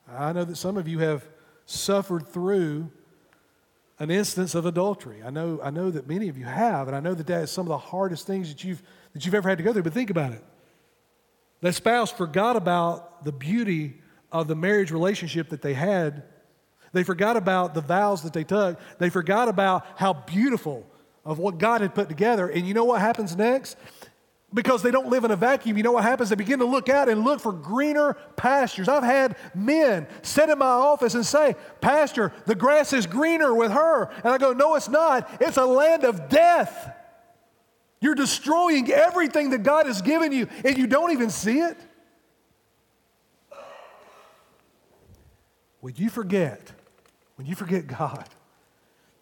I 0.08 0.32
know 0.32 0.44
that 0.44 0.56
some 0.56 0.76
of 0.76 0.86
you 0.86 1.00
have 1.00 1.26
suffered 1.66 2.28
through 2.28 2.90
an 3.98 4.10
instance 4.10 4.54
of 4.54 4.66
adultery. 4.66 5.22
I 5.24 5.30
know, 5.30 5.60
I 5.62 5.70
know 5.70 5.90
that 5.90 6.06
many 6.06 6.28
of 6.28 6.36
you 6.36 6.44
have, 6.44 6.86
and 6.86 6.96
I 6.96 7.00
know 7.00 7.14
that 7.14 7.26
that 7.28 7.44
is 7.44 7.50
some 7.50 7.66
of 7.66 7.68
the 7.68 7.78
hardest 7.78 8.26
things 8.26 8.48
that 8.48 8.62
you've, 8.62 8.82
that 9.14 9.24
you've 9.24 9.34
ever 9.34 9.48
had 9.48 9.58
to 9.58 9.64
go 9.64 9.72
through, 9.72 9.84
but 9.84 9.92
think 9.92 10.10
about 10.10 10.32
it. 10.32 10.44
That 11.62 11.74
spouse 11.74 12.12
forgot 12.12 12.56
about 12.56 13.24
the 13.24 13.32
beauty 13.32 14.00
of 14.30 14.48
the 14.48 14.56
marriage 14.56 14.90
relationship 14.90 15.48
that 15.48 15.62
they 15.62 15.74
had. 15.74 16.24
They 16.92 17.02
forgot 17.02 17.36
about 17.36 17.74
the 17.74 17.80
vows 17.80 18.22
that 18.22 18.32
they 18.32 18.44
took. 18.44 18.78
They 18.98 19.08
forgot 19.08 19.48
about 19.48 19.86
how 19.96 20.12
beautiful 20.12 20.86
of 21.24 21.38
what 21.38 21.58
God 21.58 21.80
had 21.80 21.94
put 21.94 22.08
together. 22.08 22.48
And 22.48 22.66
you 22.66 22.74
know 22.74 22.84
what 22.84 23.00
happens 23.00 23.34
next? 23.34 23.76
Because 24.54 24.82
they 24.82 24.90
don't 24.90 25.08
live 25.08 25.24
in 25.24 25.30
a 25.30 25.36
vacuum, 25.36 25.76
you 25.76 25.82
know 25.82 25.92
what 25.92 26.04
happens? 26.04 26.30
They 26.30 26.36
begin 26.36 26.60
to 26.60 26.64
look 26.64 26.88
out 26.88 27.08
and 27.08 27.24
look 27.24 27.40
for 27.40 27.52
greener 27.52 28.16
pastures. 28.36 28.88
I've 28.88 29.02
had 29.02 29.36
men 29.54 30.06
sit 30.22 30.48
in 30.48 30.58
my 30.58 30.66
office 30.66 31.14
and 31.14 31.26
say, 31.26 31.56
Pastor, 31.80 32.32
the 32.46 32.54
grass 32.54 32.92
is 32.92 33.06
greener 33.06 33.54
with 33.54 33.72
her. 33.72 34.10
And 34.22 34.26
I 34.32 34.38
go, 34.38 34.52
No, 34.52 34.76
it's 34.76 34.88
not. 34.88 35.28
It's 35.40 35.56
a 35.56 35.64
land 35.64 36.04
of 36.04 36.28
death. 36.28 36.92
You're 38.00 38.14
destroying 38.14 38.90
everything 38.90 39.50
that 39.50 39.62
God 39.62 39.86
has 39.86 40.00
given 40.00 40.30
you, 40.30 40.48
and 40.64 40.76
you 40.78 40.86
don't 40.86 41.12
even 41.12 41.30
see 41.30 41.60
it. 41.60 41.76
When 45.80 45.94
you 45.96 46.08
forget, 46.08 46.72
when 47.36 47.46
you 47.46 47.54
forget 47.54 47.86
God, 47.86 48.28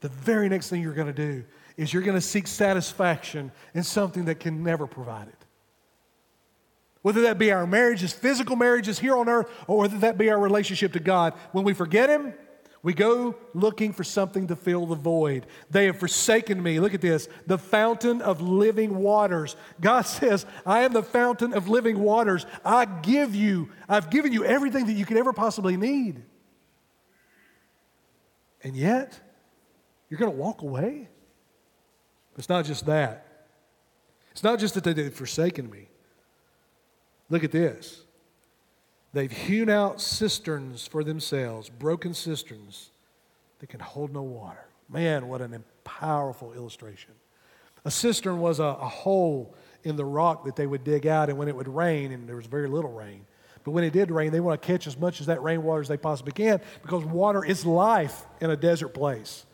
the 0.01 0.09
very 0.09 0.49
next 0.49 0.69
thing 0.69 0.83
you're 0.83 0.95
going 0.95 1.07
to 1.07 1.13
do 1.13 1.45
is 1.77 1.93
you're 1.93 2.03
going 2.03 2.17
to 2.17 2.21
seek 2.21 2.47
satisfaction 2.47 3.51
in 3.75 3.83
something 3.83 4.27
that 4.27 4.41
can 4.41 4.63
never 4.63 4.87
provide 4.87 5.29
it. 5.29 5.45
Whether 7.03 7.23
that 7.23 7.39
be 7.39 7.53
our 7.53 7.67
marriages, 7.67 8.13
physical 8.13 8.57
marriages 8.57 8.99
here 8.99 9.17
on 9.17 9.29
earth, 9.29 9.51
or 9.67 9.79
whether 9.79 9.99
that 9.99 10.17
be 10.17 10.31
our 10.31 10.39
relationship 10.39 10.93
to 10.95 11.01
God. 11.01 11.35
When 11.53 11.65
we 11.65 11.75
forget 11.75 12.09
Him, 12.09 12.33
we 12.83 12.93
go 12.93 13.35
looking 13.55 13.93
for 13.93 14.05
something 14.05 14.47
to 14.49 14.57
fill 14.57 14.87
the 14.87 14.95
void. 14.95 15.47
They 15.71 15.87
have 15.87 15.99
forsaken 15.99 16.63
me. 16.63 16.81
Look 16.81 16.95
at 16.95 17.01
this 17.01 17.29
the 17.47 17.59
fountain 17.59 18.23
of 18.23 18.41
living 18.41 18.97
waters. 18.97 19.57
God 19.81 20.03
says, 20.07 20.47
I 20.65 20.85
am 20.85 20.93
the 20.93 21.03
fountain 21.03 21.55
of 21.55 21.69
living 21.69 21.99
waters. 21.99 22.47
I 22.65 22.85
give 22.85 23.35
you, 23.35 23.71
I've 23.89 24.11
given 24.11 24.33
you 24.33 24.45
everything 24.45 24.87
that 24.87 24.93
you 24.93 25.07
could 25.07 25.17
ever 25.17 25.33
possibly 25.33 25.77
need. 25.77 26.23
And 28.63 28.77
yet, 28.77 29.19
you're 30.09 30.19
going 30.19 30.33
to 30.33 30.39
walk 30.39 30.63
away? 30.63 31.09
It's 32.37 32.49
not 32.49 32.65
just 32.65 32.87
that. 32.87 33.27
It's 34.33 34.43
not 34.43 34.59
just 34.59 34.75
that 34.75 34.85
they've 34.85 35.13
forsaken 35.13 35.71
me. 35.71 35.89
Look 37.31 37.45
at 37.45 37.53
this. 37.53 38.03
They've 39.13 39.31
hewn 39.31 39.71
out 39.71 40.01
cisterns 40.01 40.87
for 40.89 41.05
themselves, 41.05 41.71
broken 41.71 42.15
cisterns 42.15 42.91
that 43.61 43.69
can 43.69 43.81
hold 43.81 44.13
no 44.13 44.23
water. 44.23 44.67
Man, 44.89 45.29
what 45.29 45.41
a 45.41 45.63
powerful 45.85 46.53
illustration. 46.53 47.13
A 47.85 47.91
cistern 47.91 48.41
was 48.41 48.59
a, 48.59 48.65
a, 48.65 48.89
hole 48.89 49.55
in 49.85 49.97
the 49.97 50.05
rock 50.05 50.45
that 50.47 50.57
they 50.57 50.67
would 50.67 50.85
dig 50.85 51.07
out, 51.07 51.29
and 51.29 51.39
when 51.39 51.49
it 51.49 51.55
would 51.55 51.69
rain, 51.69 52.13
and 52.13 52.29
there 52.29 52.37
was 52.37 52.47
very 52.47 52.67
little 52.67 52.91
rain, 52.91 53.25
but 53.63 53.71
when 53.71 53.85
it 53.85 53.93
did 53.93 54.11
rain, 54.11 54.33
they 54.33 54.41
want 54.41 54.61
to 54.61 54.67
catch 54.67 54.87
as 54.87 54.99
much 54.99 55.21
of 55.21 55.27
that 55.27 55.43
rainwater 55.43 55.81
as 55.81 55.89
they 55.89 55.97
possibly 55.97 56.33
can 56.33 56.61
because 56.83 57.05
water 57.05 57.45
is 57.45 57.65
life 57.65 58.27
in 58.41 58.51
a 58.51 58.57
desert 58.57 58.91
place. 58.91 59.47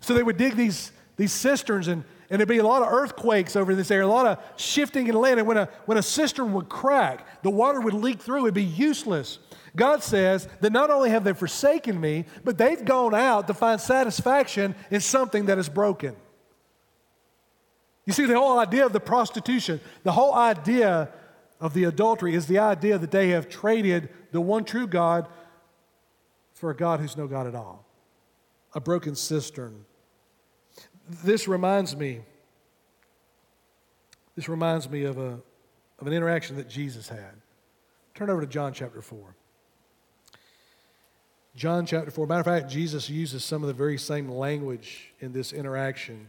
So 0.00 0.14
they 0.14 0.22
would 0.22 0.36
dig 0.36 0.54
these 0.54 0.92
these 1.16 1.32
cisterns, 1.32 1.88
and, 1.88 2.04
and 2.28 2.38
there'd 2.38 2.48
be 2.48 2.58
a 2.58 2.66
lot 2.66 2.82
of 2.82 2.92
earthquakes 2.92 3.56
over 3.56 3.74
this 3.74 3.90
area, 3.90 4.06
a 4.06 4.08
lot 4.08 4.26
of 4.26 4.38
shifting 4.56 5.06
in 5.06 5.14
land. 5.14 5.38
And 5.38 5.48
when 5.48 5.56
a, 5.56 5.68
when 5.86 5.96
a 5.96 6.02
cistern 6.02 6.52
would 6.52 6.68
crack, 6.68 7.42
the 7.42 7.50
water 7.50 7.80
would 7.80 7.94
leak 7.94 8.20
through, 8.20 8.42
it'd 8.42 8.54
be 8.54 8.62
useless. 8.62 9.38
God 9.74 10.02
says 10.02 10.46
that 10.60 10.72
not 10.72 10.90
only 10.90 11.10
have 11.10 11.24
they 11.24 11.32
forsaken 11.32 11.98
me, 12.00 12.26
but 12.44 12.58
they've 12.58 12.84
gone 12.84 13.14
out 13.14 13.46
to 13.46 13.54
find 13.54 13.80
satisfaction 13.80 14.74
in 14.90 15.00
something 15.00 15.46
that 15.46 15.58
is 15.58 15.68
broken. 15.68 16.14
You 18.04 18.12
see, 18.12 18.26
the 18.26 18.38
whole 18.38 18.58
idea 18.58 18.86
of 18.86 18.92
the 18.92 19.00
prostitution, 19.00 19.80
the 20.04 20.12
whole 20.12 20.34
idea 20.34 21.08
of 21.60 21.72
the 21.72 21.84
adultery 21.84 22.34
is 22.34 22.46
the 22.46 22.58
idea 22.58 22.98
that 22.98 23.10
they 23.10 23.30
have 23.30 23.48
traded 23.48 24.10
the 24.32 24.40
one 24.40 24.64
true 24.64 24.86
God 24.86 25.26
for 26.52 26.70
a 26.70 26.76
God 26.76 27.00
who's 27.00 27.16
no 27.16 27.26
God 27.26 27.46
at 27.46 27.54
all, 27.54 27.86
a 28.74 28.80
broken 28.80 29.14
cistern 29.14 29.85
this 31.08 31.46
reminds 31.48 31.96
me, 31.96 32.20
this 34.34 34.48
reminds 34.48 34.88
me 34.88 35.04
of, 35.04 35.18
a, 35.18 35.38
of 35.98 36.06
an 36.06 36.12
interaction 36.12 36.56
that 36.56 36.68
Jesus 36.68 37.08
had. 37.08 37.34
Turn 38.14 38.30
over 38.30 38.40
to 38.40 38.46
John 38.46 38.72
chapter 38.72 39.02
4. 39.02 39.18
John 41.54 41.86
chapter 41.86 42.10
4. 42.10 42.26
Matter 42.26 42.40
of 42.40 42.46
fact, 42.46 42.70
Jesus 42.70 43.08
uses 43.08 43.44
some 43.44 43.62
of 43.62 43.68
the 43.68 43.74
very 43.74 43.98
same 43.98 44.28
language 44.28 45.12
in 45.20 45.32
this 45.32 45.52
interaction. 45.52 46.28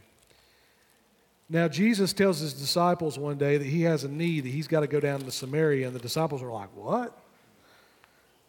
Now, 1.50 1.68
Jesus 1.68 2.12
tells 2.12 2.40
his 2.40 2.52
disciples 2.52 3.18
one 3.18 3.38
day 3.38 3.56
that 3.56 3.66
he 3.66 3.82
has 3.82 4.04
a 4.04 4.08
need, 4.08 4.44
that 4.44 4.50
he's 4.50 4.68
got 4.68 4.80
to 4.80 4.86
go 4.86 5.00
down 5.00 5.20
to 5.20 5.30
Samaria, 5.30 5.86
and 5.86 5.96
the 5.96 6.00
disciples 6.00 6.42
are 6.42 6.52
like, 6.52 6.68
What? 6.74 7.18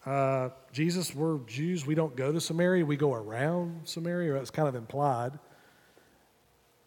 Uh, 0.05 0.49
Jesus, 0.71 1.13
we're 1.13 1.39
Jews. 1.39 1.85
We 1.85 1.95
don't 1.95 2.15
go 2.15 2.31
to 2.31 2.39
Samaria. 2.39 2.85
We 2.85 2.95
go 2.95 3.13
around 3.13 3.81
Samaria. 3.83 4.33
That's 4.33 4.49
kind 4.49 4.67
of 4.67 4.75
implied. 4.75 5.37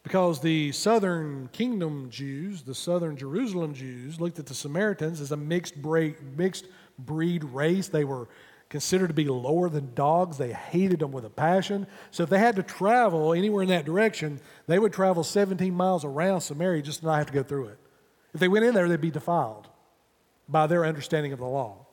Because 0.02 0.40
the 0.40 0.72
southern 0.72 1.48
kingdom 1.52 2.10
Jews, 2.10 2.62
the 2.62 2.74
southern 2.74 3.16
Jerusalem 3.16 3.72
Jews, 3.72 4.20
looked 4.20 4.38
at 4.38 4.46
the 4.46 4.54
Samaritans 4.54 5.20
as 5.20 5.32
a 5.32 5.36
mixed 5.36 5.80
breed, 5.80 6.16
mixed 6.36 6.66
breed 6.98 7.44
race. 7.44 7.88
They 7.88 8.04
were 8.04 8.28
considered 8.68 9.08
to 9.08 9.14
be 9.14 9.26
lower 9.26 9.68
than 9.68 9.94
dogs. 9.94 10.38
They 10.38 10.52
hated 10.52 10.98
them 10.98 11.12
with 11.12 11.24
a 11.24 11.30
passion. 11.30 11.86
So 12.10 12.22
if 12.22 12.30
they 12.30 12.38
had 12.38 12.56
to 12.56 12.62
travel 12.62 13.32
anywhere 13.32 13.62
in 13.62 13.68
that 13.68 13.84
direction, 13.84 14.40
they 14.66 14.78
would 14.78 14.92
travel 14.92 15.22
17 15.22 15.72
miles 15.74 16.04
around 16.04 16.40
Samaria 16.40 16.82
just 16.82 17.00
to 17.00 17.06
not 17.06 17.18
have 17.18 17.26
to 17.26 17.32
go 17.32 17.42
through 17.42 17.68
it. 17.68 17.78
If 18.34 18.40
they 18.40 18.48
went 18.48 18.64
in 18.64 18.74
there, 18.74 18.88
they'd 18.88 19.00
be 19.00 19.10
defiled 19.10 19.68
by 20.48 20.66
their 20.66 20.84
understanding 20.84 21.32
of 21.32 21.38
the 21.38 21.46
law. 21.46 21.86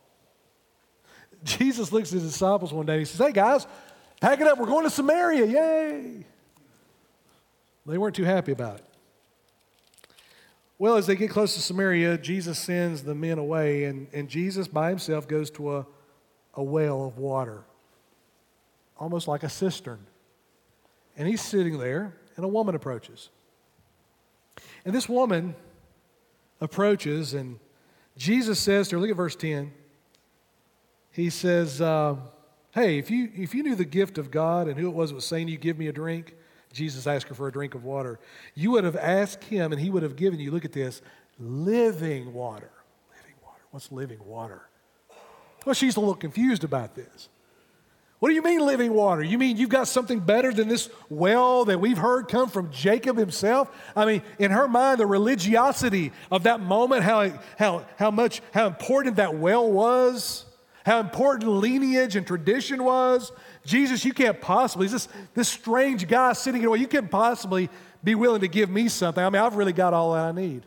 Jesus 1.43 1.91
looks 1.91 2.09
at 2.09 2.21
his 2.21 2.31
disciples 2.31 2.73
one 2.73 2.85
day 2.85 2.93
and 2.93 2.99
he 3.01 3.05
says, 3.05 3.25
Hey 3.25 3.33
guys, 3.33 3.67
pack 4.19 4.41
it 4.41 4.47
up. 4.47 4.57
We're 4.57 4.65
going 4.65 4.83
to 4.83 4.89
Samaria. 4.89 5.45
Yay. 5.45 6.25
They 7.85 7.97
weren't 7.97 8.15
too 8.15 8.23
happy 8.23 8.51
about 8.51 8.77
it. 8.77 8.85
Well, 10.77 10.95
as 10.95 11.07
they 11.07 11.15
get 11.15 11.29
close 11.29 11.55
to 11.55 11.61
Samaria, 11.61 12.17
Jesus 12.19 12.57
sends 12.57 13.03
the 13.03 13.13
men 13.13 13.37
away, 13.37 13.83
and, 13.83 14.07
and 14.13 14.29
Jesus 14.29 14.67
by 14.67 14.89
himself 14.89 15.27
goes 15.27 15.51
to 15.51 15.75
a, 15.75 15.87
a 16.53 16.63
well 16.63 17.05
of 17.05 17.17
water, 17.17 17.63
almost 18.97 19.27
like 19.27 19.43
a 19.43 19.49
cistern. 19.49 19.99
And 21.17 21.27
he's 21.27 21.41
sitting 21.41 21.79
there, 21.79 22.15
and 22.37 22.45
a 22.45 22.47
woman 22.47 22.75
approaches. 22.75 23.29
And 24.85 24.95
this 24.95 25.09
woman 25.09 25.55
approaches, 26.61 27.33
and 27.33 27.59
Jesus 28.15 28.59
says 28.59 28.87
to 28.89 28.95
her, 28.95 29.01
look 29.01 29.09
at 29.09 29.17
verse 29.17 29.35
10. 29.35 29.73
He 31.11 31.29
says, 31.29 31.81
uh, 31.81 32.15
Hey, 32.71 32.99
if 32.99 33.09
you, 33.09 33.31
if 33.35 33.55
you 33.55 33.63
knew 33.63 33.75
the 33.75 33.83
gift 33.83 34.17
of 34.17 34.29
God 34.31 34.67
and 34.67 34.79
who 34.79 34.87
it 34.87 34.93
was 34.93 35.09
that 35.09 35.15
was 35.15 35.25
saying 35.25 35.47
you, 35.47 35.57
Give 35.57 35.77
me 35.77 35.87
a 35.87 35.91
drink, 35.91 36.35
Jesus 36.71 37.07
asked 37.07 37.27
her 37.27 37.35
for 37.35 37.47
a 37.47 37.51
drink 37.51 37.75
of 37.75 37.83
water. 37.83 38.19
You 38.53 38.71
would 38.71 38.83
have 38.83 38.95
asked 38.95 39.43
him, 39.43 39.71
and 39.71 39.81
he 39.81 39.89
would 39.89 40.03
have 40.03 40.15
given 40.15 40.39
you, 40.39 40.51
look 40.51 40.65
at 40.65 40.73
this, 40.73 41.01
living 41.39 42.33
water. 42.33 42.71
Living 43.15 43.35
water. 43.43 43.61
What's 43.71 43.91
living 43.91 44.19
water? 44.23 44.61
Well, 45.65 45.73
she's 45.73 45.95
a 45.95 45.99
little 45.99 46.15
confused 46.15 46.63
about 46.63 46.95
this. 46.95 47.29
What 48.19 48.29
do 48.29 48.35
you 48.35 48.41
mean 48.41 48.59
living 48.59 48.93
water? 48.93 49.23
You 49.23 49.37
mean 49.37 49.55
you've 49.55 49.69
got 49.69 49.87
something 49.87 50.19
better 50.19 50.51
than 50.51 50.67
this 50.67 50.89
well 51.09 51.63
that 51.65 51.79
we've 51.79 51.97
heard 51.97 52.27
come 52.27 52.49
from 52.49 52.69
Jacob 52.69 53.17
himself? 53.17 53.69
I 53.95 54.05
mean, 54.05 54.21
in 54.37 54.51
her 54.51 54.67
mind, 54.67 54.99
the 54.99 55.05
religiosity 55.05 56.11
of 56.29 56.43
that 56.43 56.59
moment, 56.59 57.03
how, 57.03 57.39
how, 57.57 57.85
how 57.97 58.11
much, 58.11 58.41
how 58.53 58.67
important 58.67 59.15
that 59.15 59.35
well 59.35 59.71
was, 59.71 60.43
how 60.85 60.99
important 60.99 61.49
lineage 61.49 62.17
and 62.17 62.27
tradition 62.27 62.83
was, 62.83 63.31
Jesus, 63.69 64.03
you 64.03 64.13
can't 64.13 64.41
possibly, 64.41 64.87
this, 64.87 65.07
this 65.35 65.47
strange 65.47 66.07
guy 66.07 66.33
sitting 66.33 66.65
away, 66.65 66.79
you 66.79 66.87
can't 66.87 67.11
possibly 67.11 67.69
be 68.03 68.15
willing 68.15 68.41
to 68.41 68.47
give 68.47 68.67
me 68.67 68.89
something. 68.89 69.23
I 69.23 69.29
mean, 69.29 69.39
I've 69.39 69.55
really 69.55 69.73
got 69.73 69.93
all 69.93 70.13
that 70.13 70.25
I 70.25 70.31
need. 70.31 70.63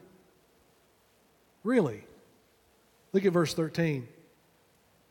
Really? 1.65 2.05
Look 3.13 3.25
at 3.25 3.33
verse 3.33 3.55
13. 3.55 4.07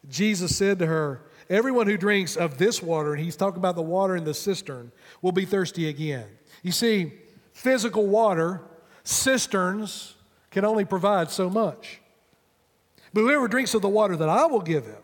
Jesus 0.09 0.55
said 0.55 0.79
to 0.79 0.85
her, 0.85 1.23
Everyone 1.49 1.85
who 1.85 1.97
drinks 1.97 2.37
of 2.37 2.57
this 2.57 2.81
water, 2.81 3.13
and 3.13 3.21
he's 3.21 3.35
talking 3.35 3.57
about 3.57 3.75
the 3.75 3.81
water 3.81 4.15
in 4.15 4.23
the 4.23 4.33
cistern, 4.33 4.93
will 5.21 5.33
be 5.33 5.43
thirsty 5.43 5.89
again. 5.89 6.27
You 6.63 6.71
see, 6.71 7.11
physical 7.51 8.07
water, 8.07 8.61
cisterns, 9.03 10.15
can 10.49 10.63
only 10.63 10.85
provide 10.85 11.29
so 11.29 11.49
much. 11.49 11.99
But 13.13 13.21
whoever 13.21 13.49
drinks 13.49 13.73
of 13.73 13.81
the 13.81 13.89
water 13.89 14.15
that 14.15 14.29
I 14.29 14.45
will 14.45 14.61
give 14.61 14.85
him 14.85 15.03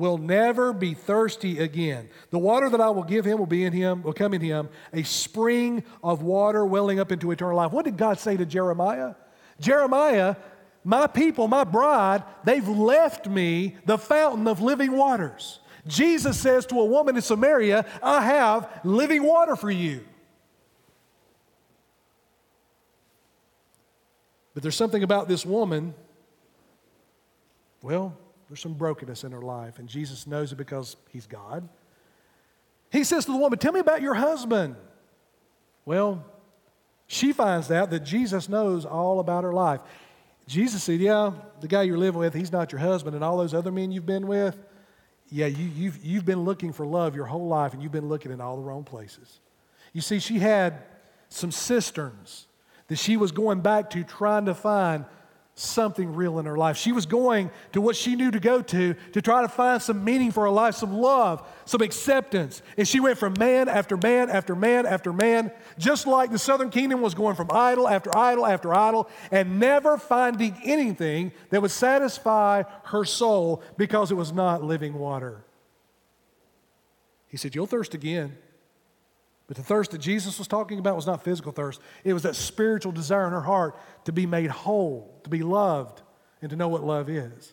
will 0.00 0.16
never 0.16 0.72
be 0.72 0.94
thirsty 0.94 1.58
again. 1.58 2.08
The 2.30 2.38
water 2.38 2.70
that 2.70 2.80
I 2.80 2.88
will 2.88 3.04
give 3.04 3.26
him 3.26 3.38
will 3.38 3.46
be 3.46 3.64
in 3.64 3.72
him, 3.74 4.02
will 4.02 4.14
come 4.14 4.32
in 4.32 4.40
him, 4.40 4.70
a 4.94 5.02
spring 5.02 5.84
of 6.02 6.22
water 6.22 6.64
welling 6.64 6.98
up 6.98 7.12
into 7.12 7.30
eternal 7.30 7.56
life. 7.56 7.70
What 7.70 7.84
did 7.84 7.98
God 7.98 8.18
say 8.18 8.36
to 8.38 8.46
Jeremiah? 8.46 9.14
Jeremiah, 9.60 10.36
my 10.84 11.06
people, 11.06 11.48
my 11.48 11.64
bride, 11.64 12.24
they've 12.44 12.66
left 12.66 13.28
me 13.28 13.76
the 13.84 13.98
fountain 13.98 14.48
of 14.48 14.62
living 14.62 14.92
waters. 14.92 15.60
Jesus 15.86 16.40
says 16.40 16.64
to 16.66 16.80
a 16.80 16.84
woman 16.86 17.16
in 17.16 17.22
Samaria, 17.22 17.84
I 18.02 18.22
have 18.22 18.80
living 18.82 19.22
water 19.22 19.54
for 19.54 19.70
you. 19.70 20.04
But 24.54 24.62
there's 24.62 24.76
something 24.76 25.02
about 25.02 25.28
this 25.28 25.44
woman, 25.44 25.94
well, 27.82 28.16
there's 28.50 28.60
some 28.60 28.74
brokenness 28.74 29.22
in 29.22 29.30
her 29.30 29.42
life, 29.42 29.78
and 29.78 29.88
Jesus 29.88 30.26
knows 30.26 30.50
it 30.50 30.56
because 30.56 30.96
he's 31.10 31.28
God. 31.28 31.68
He 32.90 33.04
says 33.04 33.24
to 33.26 33.30
the 33.30 33.38
woman, 33.38 33.60
Tell 33.60 33.70
me 33.72 33.78
about 33.78 34.02
your 34.02 34.14
husband. 34.14 34.74
Well, 35.84 36.24
she 37.06 37.32
finds 37.32 37.70
out 37.70 37.90
that 37.90 38.00
Jesus 38.00 38.48
knows 38.48 38.84
all 38.84 39.20
about 39.20 39.44
her 39.44 39.52
life. 39.52 39.80
Jesus 40.48 40.82
said, 40.82 40.98
Yeah, 40.98 41.30
the 41.60 41.68
guy 41.68 41.82
you're 41.82 41.96
living 41.96 42.18
with, 42.18 42.34
he's 42.34 42.50
not 42.50 42.72
your 42.72 42.80
husband, 42.80 43.14
and 43.14 43.24
all 43.24 43.36
those 43.36 43.54
other 43.54 43.70
men 43.70 43.92
you've 43.92 44.04
been 44.04 44.26
with, 44.26 44.58
yeah, 45.30 45.46
you, 45.46 45.68
have 45.68 45.76
you've, 45.76 46.04
you've 46.04 46.24
been 46.24 46.44
looking 46.44 46.72
for 46.72 46.84
love 46.84 47.14
your 47.14 47.26
whole 47.26 47.46
life, 47.46 47.72
and 47.72 47.80
you've 47.80 47.92
been 47.92 48.08
looking 48.08 48.32
in 48.32 48.40
all 48.40 48.56
the 48.56 48.62
wrong 48.62 48.82
places. 48.82 49.38
You 49.92 50.00
see, 50.00 50.18
she 50.18 50.40
had 50.40 50.82
some 51.28 51.52
cisterns 51.52 52.48
that 52.88 52.96
she 52.96 53.16
was 53.16 53.30
going 53.30 53.60
back 53.60 53.90
to 53.90 54.02
trying 54.02 54.46
to 54.46 54.54
find 54.54 55.04
something 55.54 56.14
real 56.14 56.38
in 56.38 56.46
her 56.46 56.56
life. 56.56 56.76
She 56.76 56.92
was 56.92 57.06
going 57.06 57.50
to 57.72 57.80
what 57.80 57.94
she 57.96 58.16
knew 58.16 58.30
to 58.30 58.40
go 58.40 58.62
to 58.62 58.94
to 59.12 59.22
try 59.22 59.42
to 59.42 59.48
find 59.48 59.82
some 59.82 60.04
meaning 60.04 60.30
for 60.30 60.44
her 60.44 60.50
life, 60.50 60.74
some 60.74 60.94
love, 60.94 61.46
some 61.64 61.82
acceptance. 61.82 62.62
And 62.76 62.88
she 62.88 63.00
went 63.00 63.18
from 63.18 63.34
man 63.38 63.68
after 63.68 63.96
man 63.96 64.30
after 64.30 64.54
man 64.54 64.86
after 64.86 65.12
man, 65.12 65.52
just 65.78 66.06
like 66.06 66.30
the 66.30 66.38
southern 66.38 66.70
kingdom 66.70 67.02
was 67.02 67.14
going 67.14 67.36
from 67.36 67.50
idol 67.52 67.88
after 67.88 68.16
idol 68.16 68.46
after 68.46 68.72
idol, 68.72 69.08
and 69.30 69.60
never 69.60 69.98
finding 69.98 70.56
anything 70.64 71.32
that 71.50 71.60
would 71.60 71.70
satisfy 71.70 72.62
her 72.84 73.04
soul 73.04 73.62
because 73.76 74.10
it 74.10 74.16
was 74.16 74.32
not 74.32 74.64
living 74.64 74.94
water. 74.94 75.44
He 77.28 77.36
said, 77.36 77.54
You'll 77.54 77.66
thirst 77.66 77.94
again. 77.94 78.36
But 79.50 79.56
the 79.56 79.64
thirst 79.64 79.90
that 79.90 79.98
Jesus 79.98 80.38
was 80.38 80.46
talking 80.46 80.78
about 80.78 80.94
was 80.94 81.08
not 81.08 81.24
physical 81.24 81.50
thirst, 81.50 81.80
it 82.04 82.12
was 82.12 82.22
that 82.22 82.36
spiritual 82.36 82.92
desire 82.92 83.26
in 83.26 83.32
her 83.32 83.40
heart 83.40 83.76
to 84.04 84.12
be 84.12 84.24
made 84.24 84.48
whole, 84.48 85.12
to 85.24 85.28
be 85.28 85.42
loved, 85.42 86.02
and 86.40 86.50
to 86.50 86.56
know 86.56 86.68
what 86.68 86.84
love 86.84 87.10
is. 87.10 87.52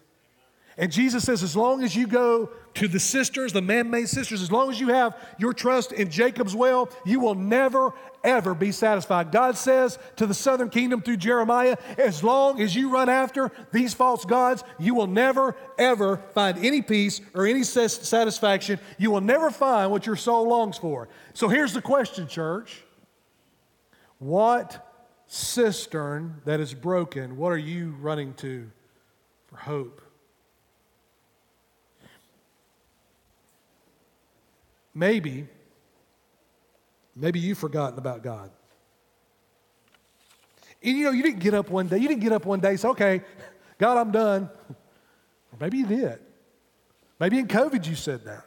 And 0.78 0.92
Jesus 0.92 1.24
says, 1.24 1.42
as 1.42 1.56
long 1.56 1.84
as 1.84 1.96
you 1.96 2.06
go 2.06 2.52
to 2.78 2.88
the 2.88 3.00
cisterns, 3.00 3.54
the 3.54 3.62
man 3.62 3.90
made 3.90 4.08
cisterns, 4.08 4.44
as 4.44 4.52
long 4.52 4.70
as 4.70 4.80
you 4.80 4.90
have 4.90 5.18
your 5.40 5.52
trust 5.52 5.92
in 5.92 6.12
Jacob's 6.12 6.56
well, 6.56 6.90
you 7.06 7.20
will 7.20 7.34
never, 7.34 7.92
ever 8.24 8.54
be 8.54 8.72
satisfied. 8.72 9.32
God 9.32 9.58
says 9.58 9.98
to 10.18 10.28
the 10.28 10.36
southern 10.36 10.70
kingdom 10.70 11.02
through 11.02 11.18
Jeremiah, 11.18 11.76
as 11.98 12.24
long 12.24 12.62
as 12.62 12.76
you 12.76 12.92
run 12.92 13.10
after 13.10 13.52
these 13.72 13.96
false 13.96 14.26
gods, 14.26 14.64
you 14.78 14.94
will 14.94 15.08
never, 15.08 15.56
ever 15.80 16.18
find 16.36 16.64
any 16.64 16.84
peace 16.84 17.20
or 17.34 17.48
any 17.48 17.64
satisfaction. 17.64 18.80
You 19.00 19.10
will 19.10 19.22
never 19.22 19.50
find 19.50 19.90
what 19.90 20.06
your 20.06 20.16
soul 20.16 20.48
longs 20.48 20.78
for. 20.78 21.10
So 21.34 21.48
here's 21.48 21.74
the 21.74 21.82
question, 21.82 22.28
church 22.28 22.84
What 24.20 24.88
cistern 25.26 26.42
that 26.46 26.60
is 26.60 26.76
broken, 26.76 27.38
what 27.38 27.52
are 27.52 27.58
you 27.58 27.96
running 28.00 28.36
to 28.36 28.70
for 29.48 29.58
hope? 29.58 30.07
Maybe, 34.98 35.48
maybe 37.16 37.40
you've 37.40 37.60
forgotten 37.60 38.00
about 38.00 38.24
God. 38.24 38.50
And 40.82 40.98
you 40.98 41.04
know, 41.04 41.12
you 41.12 41.22
didn't 41.22 41.40
get 41.40 41.54
up 41.54 41.70
one 41.70 41.88
day, 41.88 42.00
you 42.00 42.08
didn't 42.08 42.24
get 42.24 42.32
up 42.32 42.46
one 42.46 42.60
day 42.60 42.70
and 42.70 42.80
say, 42.80 42.88
okay, 42.88 43.22
God, 43.78 43.98
I'm 43.98 44.12
done. 44.12 44.50
Or 44.70 45.58
maybe 45.60 45.78
you 45.78 45.86
did. 45.86 46.18
Maybe 47.20 47.38
in 47.38 47.48
COVID 47.48 47.86
you 47.88 47.94
said 47.94 48.26
that. 48.26 48.44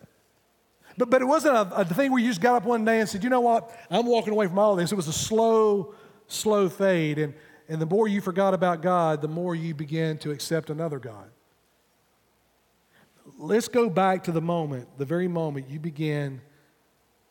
But, 0.99 1.09
but 1.09 1.23
it 1.23 1.25
wasn't 1.25 1.55
a, 1.55 1.77
a 1.77 1.85
thing 1.85 2.11
where 2.11 2.21
you 2.21 2.29
just 2.29 2.41
got 2.41 2.57
up 2.57 2.65
one 2.65 2.85
day 2.85 2.99
and 2.99 3.09
said, 3.09 3.23
you 3.23 3.31
know 3.31 3.41
what, 3.41 3.71
I'm 3.89 4.07
walking 4.07 4.33
away 4.33 4.49
from 4.49 4.59
all 4.59 4.75
this. 4.75 4.91
It 4.91 4.97
was 4.97 5.07
a 5.07 5.13
slow, 5.13 5.95
slow 6.27 6.69
fade. 6.69 7.21
And, 7.21 7.33
and 7.69 7.81
the 7.81 7.87
more 7.87 8.09
you 8.09 8.21
forgot 8.21 8.55
about 8.55 8.83
God, 8.83 9.23
the 9.23 9.29
more 9.29 9.55
you 9.55 9.73
began 9.73 10.19
to 10.19 10.33
accept 10.33 10.69
another 10.69 10.99
God. 10.99 11.31
Let's 13.39 13.69
go 13.69 13.91
back 13.91 14.25
to 14.25 14.33
the 14.33 14.41
moment, 14.41 14.89
the 14.99 15.05
very 15.05 15.29
moment 15.29 15.69
you 15.69 15.79
began 15.79 16.41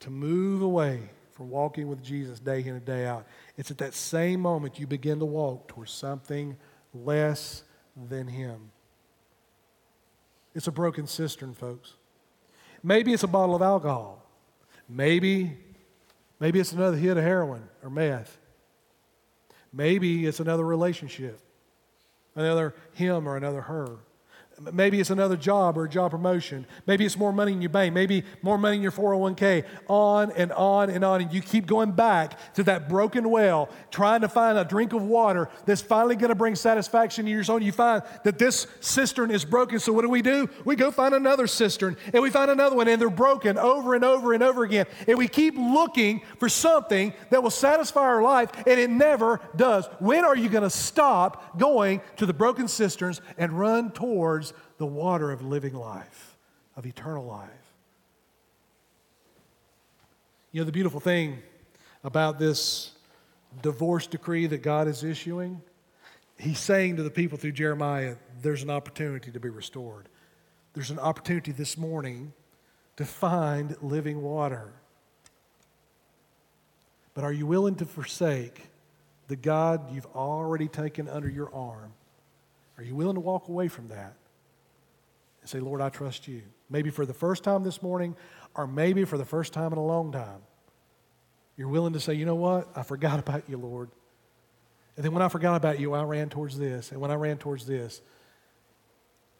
to 0.02 0.10
move 0.10 0.62
away 0.62 1.10
from 1.32 1.50
walking 1.50 1.88
with 1.88 2.04
Jesus 2.04 2.40
day 2.40 2.62
in 2.62 2.76
and 2.76 2.86
day 2.86 3.06
out. 3.06 3.26
It's 3.58 3.72
at 3.72 3.78
that 3.80 3.94
same 3.94 4.42
moment 4.42 4.80
you 4.80 4.88
begin 4.88 5.20
to 5.20 5.26
walk 5.26 5.68
towards 5.68 5.92
something 5.92 6.58
less 6.94 7.64
than 8.10 8.28
Him. 8.28 8.72
It's 10.54 10.68
a 10.68 10.72
broken 10.72 11.08
cistern, 11.08 11.54
folks. 11.54 11.94
Maybe 12.84 13.14
it's 13.14 13.24
a 13.24 13.28
bottle 13.28 13.56
of 13.56 13.62
alcohol. 13.62 14.26
Maybe, 14.88 15.58
maybe 16.40 16.60
it's 16.60 16.72
another 16.72 16.98
hit 16.98 17.18
of 17.18 17.24
heroin 17.24 17.64
or 17.84 17.90
meth. 17.90 18.38
Maybe 19.72 20.26
it's 20.26 20.40
another 20.40 20.66
relationship, 20.66 21.40
another 22.36 22.74
him 22.94 23.28
or 23.28 23.38
another 23.38 23.62
her. 23.62 23.98
Maybe 24.74 25.00
it's 25.00 25.10
another 25.10 25.38
job 25.38 25.78
or 25.78 25.86
a 25.86 25.90
job 25.90 26.12
promotion. 26.12 26.66
Maybe 26.86 27.06
it's 27.06 27.18
more 27.18 27.32
money 27.32 27.54
in 27.54 27.62
your 27.62 27.70
bank. 27.70 27.94
Maybe 27.94 28.26
more 28.42 28.58
money 28.58 28.76
in 28.76 28.82
your 28.82 28.92
401k. 28.92 29.64
On 29.88 30.32
and 30.34 30.52
on 30.52 30.90
and 30.90 31.06
on. 31.06 31.22
And 31.22 31.32
you 31.34 31.42
keep 31.42 31.66
going 31.66 31.92
back 31.92 32.54
to 32.56 32.64
that 32.64 32.90
broken 32.90 33.30
well, 33.30 33.70
trying 33.90 34.22
to 34.22 34.28
find 34.28 34.58
a 34.58 34.66
drink 34.66 34.92
of 34.92 35.02
water 35.02 35.50
that's 35.66 35.82
finally 35.82 36.16
going 36.16 36.30
to 36.30 36.36
bring 36.36 36.56
satisfaction 36.56 37.26
to 37.26 37.32
your 37.32 37.44
soul. 37.44 37.62
You 37.62 37.72
find 37.72 38.04
that 38.26 38.38
this 38.38 38.68
cistern 38.82 39.32
is 39.32 39.46
broken. 39.46 39.80
So 39.80 39.94
what 39.94 40.02
do 40.02 40.10
we 40.10 40.22
do? 40.22 40.50
We 40.66 40.76
go 40.76 40.92
find 40.92 41.14
another 41.14 41.48
cistern 41.48 41.96
and 42.14 42.22
we 42.22 42.30
find 42.30 42.52
another 42.52 42.76
one 42.76 42.90
and 42.90 43.00
they're 43.02 43.10
broken 43.10 43.58
over 43.58 43.96
and 43.96 44.04
over 44.04 44.34
and 44.34 44.44
over 44.44 44.64
again. 44.64 44.88
And 45.08 45.18
we 45.18 45.30
keep 45.30 45.56
looking 45.58 46.22
for 46.38 46.50
something 46.50 47.14
that 47.30 47.42
will 47.42 47.50
satisfy 47.50 48.02
our 48.02 48.22
life 48.22 48.52
and 48.68 48.80
it 48.80 48.90
never 48.90 49.40
does. 49.56 49.88
When 50.00 50.26
are 50.26 50.36
you 50.36 50.50
going 50.50 50.64
to 50.64 50.70
stop 50.70 51.58
going 51.58 52.02
to 52.18 52.26
the 52.26 52.34
broken 52.34 52.68
cisterns 52.68 53.22
and 53.38 53.54
run 53.54 53.92
towards 53.92 54.49
the 54.80 54.88
water 54.88 55.30
of 55.30 55.46
living 55.46 55.76
life, 55.76 56.36
of 56.76 56.88
eternal 56.88 57.26
life? 57.26 57.50
You 60.52 60.62
know, 60.62 60.66
the 60.66 60.72
beautiful 60.72 61.00
thing 61.00 61.38
about 62.04 62.40
this 62.40 62.92
divorce 63.62 64.08
decree 64.08 64.48
that 64.48 64.64
God 64.64 64.88
is 64.88 65.04
issuing, 65.04 65.62
He's 66.40 66.60
saying 66.60 66.96
to 66.96 67.04
the 67.04 67.12
people 67.12 67.38
through 67.38 67.52
Jeremiah, 67.52 68.16
there's 68.42 68.64
an 68.64 68.70
opportunity 68.70 69.30
to 69.30 69.40
be 69.40 69.50
restored. 69.50 70.08
There's 70.74 70.90
an 70.90 71.00
opportunity 71.00 71.52
this 71.52 71.78
morning 71.78 72.32
to 72.96 73.04
find 73.04 73.76
living 73.82 74.22
water. 74.22 74.72
But 77.14 77.26
are 77.26 77.34
you 77.34 77.46
willing 77.46 77.76
to 77.76 77.86
forsake 77.86 78.70
the 79.28 79.36
God 79.36 79.94
you've 79.94 80.08
already 80.16 80.70
taken 80.70 81.10
under 81.10 81.30
your 81.30 81.54
arm? 81.54 81.92
Are 82.78 82.84
you 82.84 82.96
willing 82.96 83.16
to 83.16 83.22
walk 83.22 83.50
away 83.50 83.68
from 83.68 83.90
that 83.90 84.16
say, 85.50 85.60
Lord, 85.60 85.82
I 85.82 85.90
trust 85.90 86.28
you? 86.28 86.44
Maybe 86.70 86.90
for 86.90 87.06
the 87.06 87.14
first 87.14 87.44
time 87.44 87.64
this 87.64 87.82
morning, 87.82 88.16
or 88.56 88.68
maybe 88.68 89.06
for 89.06 89.18
the 89.18 89.26
first 89.26 89.54
time 89.54 89.72
in 89.72 89.78
a 89.78 89.86
long 89.86 90.12
time. 90.12 90.42
You're 91.58 91.68
willing 91.68 91.94
to 91.94 92.00
say, 92.00 92.14
you 92.14 92.26
know 92.26 92.36
what? 92.36 92.70
I 92.76 92.84
forgot 92.84 93.20
about 93.28 93.44
you, 93.50 93.58
Lord. 93.58 93.90
And 94.96 95.06
then 95.06 95.14
when 95.14 95.22
I 95.22 95.30
forgot 95.30 95.56
about 95.56 95.80
you, 95.80 95.94
I 95.94 96.04
ran 96.04 96.30
towards 96.30 96.58
this. 96.58 96.92
And 96.92 97.00
when 97.00 97.12
I 97.12 97.16
ran 97.16 97.38
towards 97.38 97.66
this, 97.66 98.02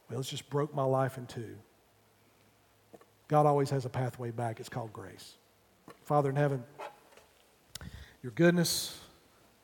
well, 0.10 0.20
it's 0.20 0.30
just 0.30 0.50
broke 0.50 0.74
my 0.74 0.84
life 0.84 1.18
in 1.18 1.26
two. 1.28 1.56
God 3.28 3.46
always 3.46 3.70
has 3.70 3.86
a 3.86 3.90
pathway 3.90 4.32
back. 4.32 4.60
It's 4.60 4.70
called 4.70 4.92
grace. 4.92 5.36
Father 6.04 6.30
in 6.30 6.36
heaven, 6.36 6.64
your 8.24 8.32
goodness 8.32 9.00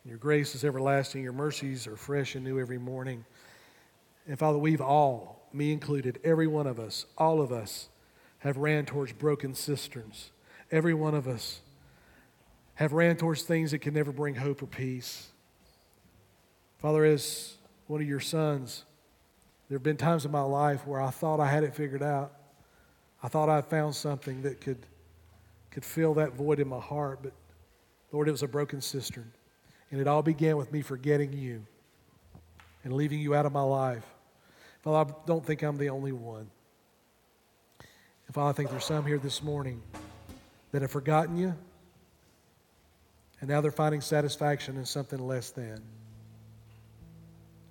and 0.03 0.11
your 0.11 0.19
grace 0.19 0.53
is 0.53 0.63
everlasting. 0.63 1.23
Your 1.23 1.33
mercies 1.33 1.87
are 1.87 1.95
fresh 1.95 2.35
and 2.35 2.43
new 2.43 2.59
every 2.59 2.77
morning. 2.77 3.25
And 4.27 4.37
Father, 4.37 4.57
we've 4.57 4.81
all, 4.81 5.44
me 5.55 5.71
included, 5.71 6.19
every 6.23 6.47
one 6.47 6.67
of 6.67 6.79
us, 6.79 7.05
all 7.17 7.41
of 7.41 7.51
us, 7.51 7.89
have 8.39 8.57
ran 8.57 8.85
towards 8.85 9.11
broken 9.13 9.55
cisterns. 9.55 10.31
Every 10.71 10.93
one 10.93 11.15
of 11.15 11.27
us 11.27 11.61
have 12.75 12.93
ran 12.93 13.17
towards 13.17 13.43
things 13.43 13.71
that 13.71 13.79
can 13.79 13.93
never 13.93 14.11
bring 14.11 14.35
hope 14.35 14.61
or 14.61 14.67
peace. 14.67 15.29
Father, 16.79 17.05
as 17.05 17.55
one 17.87 18.01
of 18.01 18.07
your 18.07 18.19
sons, 18.19 18.83
there 19.67 19.77
have 19.77 19.83
been 19.83 19.97
times 19.97 20.25
in 20.25 20.31
my 20.31 20.41
life 20.41 20.85
where 20.85 21.01
I 21.01 21.09
thought 21.09 21.39
I 21.39 21.47
had 21.47 21.63
it 21.63 21.73
figured 21.73 22.03
out. 22.03 22.33
I 23.23 23.27
thought 23.27 23.49
I'd 23.49 23.65
found 23.65 23.95
something 23.95 24.43
that 24.43 24.61
could, 24.61 24.85
could 25.71 25.85
fill 25.85 26.13
that 26.15 26.33
void 26.33 26.59
in 26.59 26.67
my 26.67 26.79
heart, 26.79 27.19
but 27.23 27.33
Lord, 28.11 28.27
it 28.27 28.31
was 28.31 28.43
a 28.43 28.47
broken 28.47 28.81
cistern. 28.81 29.31
And 29.89 29.99
it 29.99 30.07
all 30.07 30.21
began 30.21 30.57
with 30.57 30.71
me 30.71 30.81
forgetting 30.81 31.33
you 31.33 31.65
and 32.83 32.93
leaving 32.93 33.19
you 33.19 33.33
out 33.33 33.45
of 33.45 33.51
my 33.51 33.61
life. 33.61 34.05
Father, 34.85 35.11
I 35.11 35.15
don't 35.25 35.43
think 35.43 35.63
I'm 35.63 35.77
the 35.77 35.89
only 35.89 36.11
one. 36.11 36.47
And 37.79 38.35
Father, 38.35 38.51
I 38.51 38.53
think 38.53 38.69
there's 38.69 38.85
some 38.85 39.03
here 39.03 39.17
this 39.17 39.41
morning 39.41 39.81
that 40.71 40.83
have 40.83 40.91
forgotten 40.91 41.37
you, 41.37 41.55
and 43.41 43.49
now 43.49 43.61
they're 43.61 43.71
finding 43.71 43.99
satisfaction 43.99 44.77
in 44.77 44.85
something 44.85 45.19
less 45.19 45.49
than. 45.49 45.81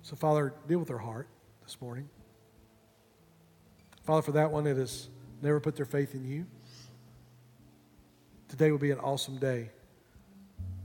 So, 0.01 0.17
Father, 0.17 0.53
deal 0.67 0.77
with 0.77 0.89
their 0.89 0.97
heart 0.97 1.29
this 1.63 1.79
morning. 1.79 2.09
Father, 4.03 4.21
for 4.21 4.33
that 4.33 4.51
one 4.51 4.65
that 4.65 4.75
has 4.75 5.07
never 5.41 5.61
put 5.61 5.77
their 5.77 5.85
faith 5.85 6.15
in 6.15 6.25
you, 6.25 6.45
today 8.49 8.71
will 8.71 8.77
be 8.77 8.91
an 8.91 8.99
awesome 8.99 9.37
day 9.37 9.69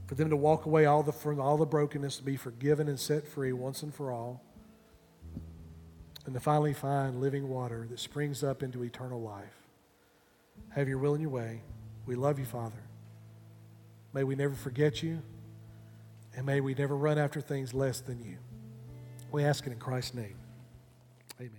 for 0.07 0.15
them 0.15 0.29
to 0.29 0.37
walk 0.37 0.65
away 0.65 0.85
all 0.85 1.03
the, 1.03 1.11
from 1.11 1.41
all 1.41 1.57
the 1.57 1.65
brokenness, 1.65 2.17
to 2.17 2.23
be 2.23 2.37
forgiven 2.37 2.87
and 2.87 2.97
set 2.97 3.27
free 3.27 3.51
once 3.51 3.83
and 3.83 3.93
for 3.93 4.13
all, 4.13 4.41
and 6.25 6.33
to 6.33 6.39
finally 6.39 6.73
find 6.73 7.19
living 7.19 7.49
water 7.49 7.87
that 7.89 7.99
springs 7.99 8.43
up 8.43 8.63
into 8.63 8.83
eternal 8.83 9.21
life. 9.21 9.67
Have 10.69 10.87
your 10.87 10.97
will 10.97 11.15
in 11.15 11.21
your 11.21 11.29
way. 11.29 11.61
We 12.05 12.15
love 12.15 12.39
you, 12.39 12.45
Father. 12.45 12.83
May 14.13 14.23
we 14.23 14.35
never 14.35 14.55
forget 14.55 15.01
you, 15.01 15.21
and 16.35 16.45
may 16.45 16.61
we 16.61 16.73
never 16.73 16.95
run 16.95 17.17
after 17.17 17.41
things 17.41 17.73
less 17.73 18.01
than 18.01 18.21
you. 18.21 18.37
We 19.31 19.43
ask 19.45 19.65
it 19.65 19.71
in 19.71 19.79
Christ's 19.79 20.13
name. 20.15 20.35
Amen. 21.39 21.51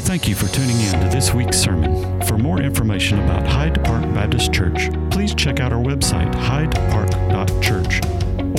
Thank 0.00 0.26
you 0.26 0.34
for 0.34 0.48
tuning 0.52 0.80
in 0.80 1.00
to 1.00 1.08
this 1.08 1.32
week's 1.32 1.56
sermon. 1.56 2.20
For 2.22 2.36
more 2.36 2.60
information 2.60 3.20
about 3.20 3.46
Hyde 3.46 3.84
Park 3.84 4.02
Baptist 4.14 4.52
Church, 4.52 4.90
please 5.10 5.34
check 5.34 5.60
out 5.60 5.72
our 5.72 5.82
website, 5.82 6.32
hydepark.church, 6.34 8.00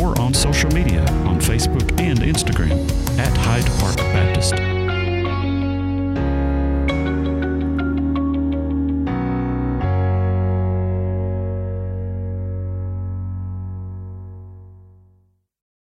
or 0.02 0.18
on 0.22 0.34
social 0.34 0.72
media 0.72 1.02
on 1.26 1.42
Facebook 1.42 2.00
and 2.00 2.20
Instagram 2.20 2.88
at 3.20 3.36
Hyde 3.36 3.66
Park 3.80 3.98
Baptist. 3.98 4.71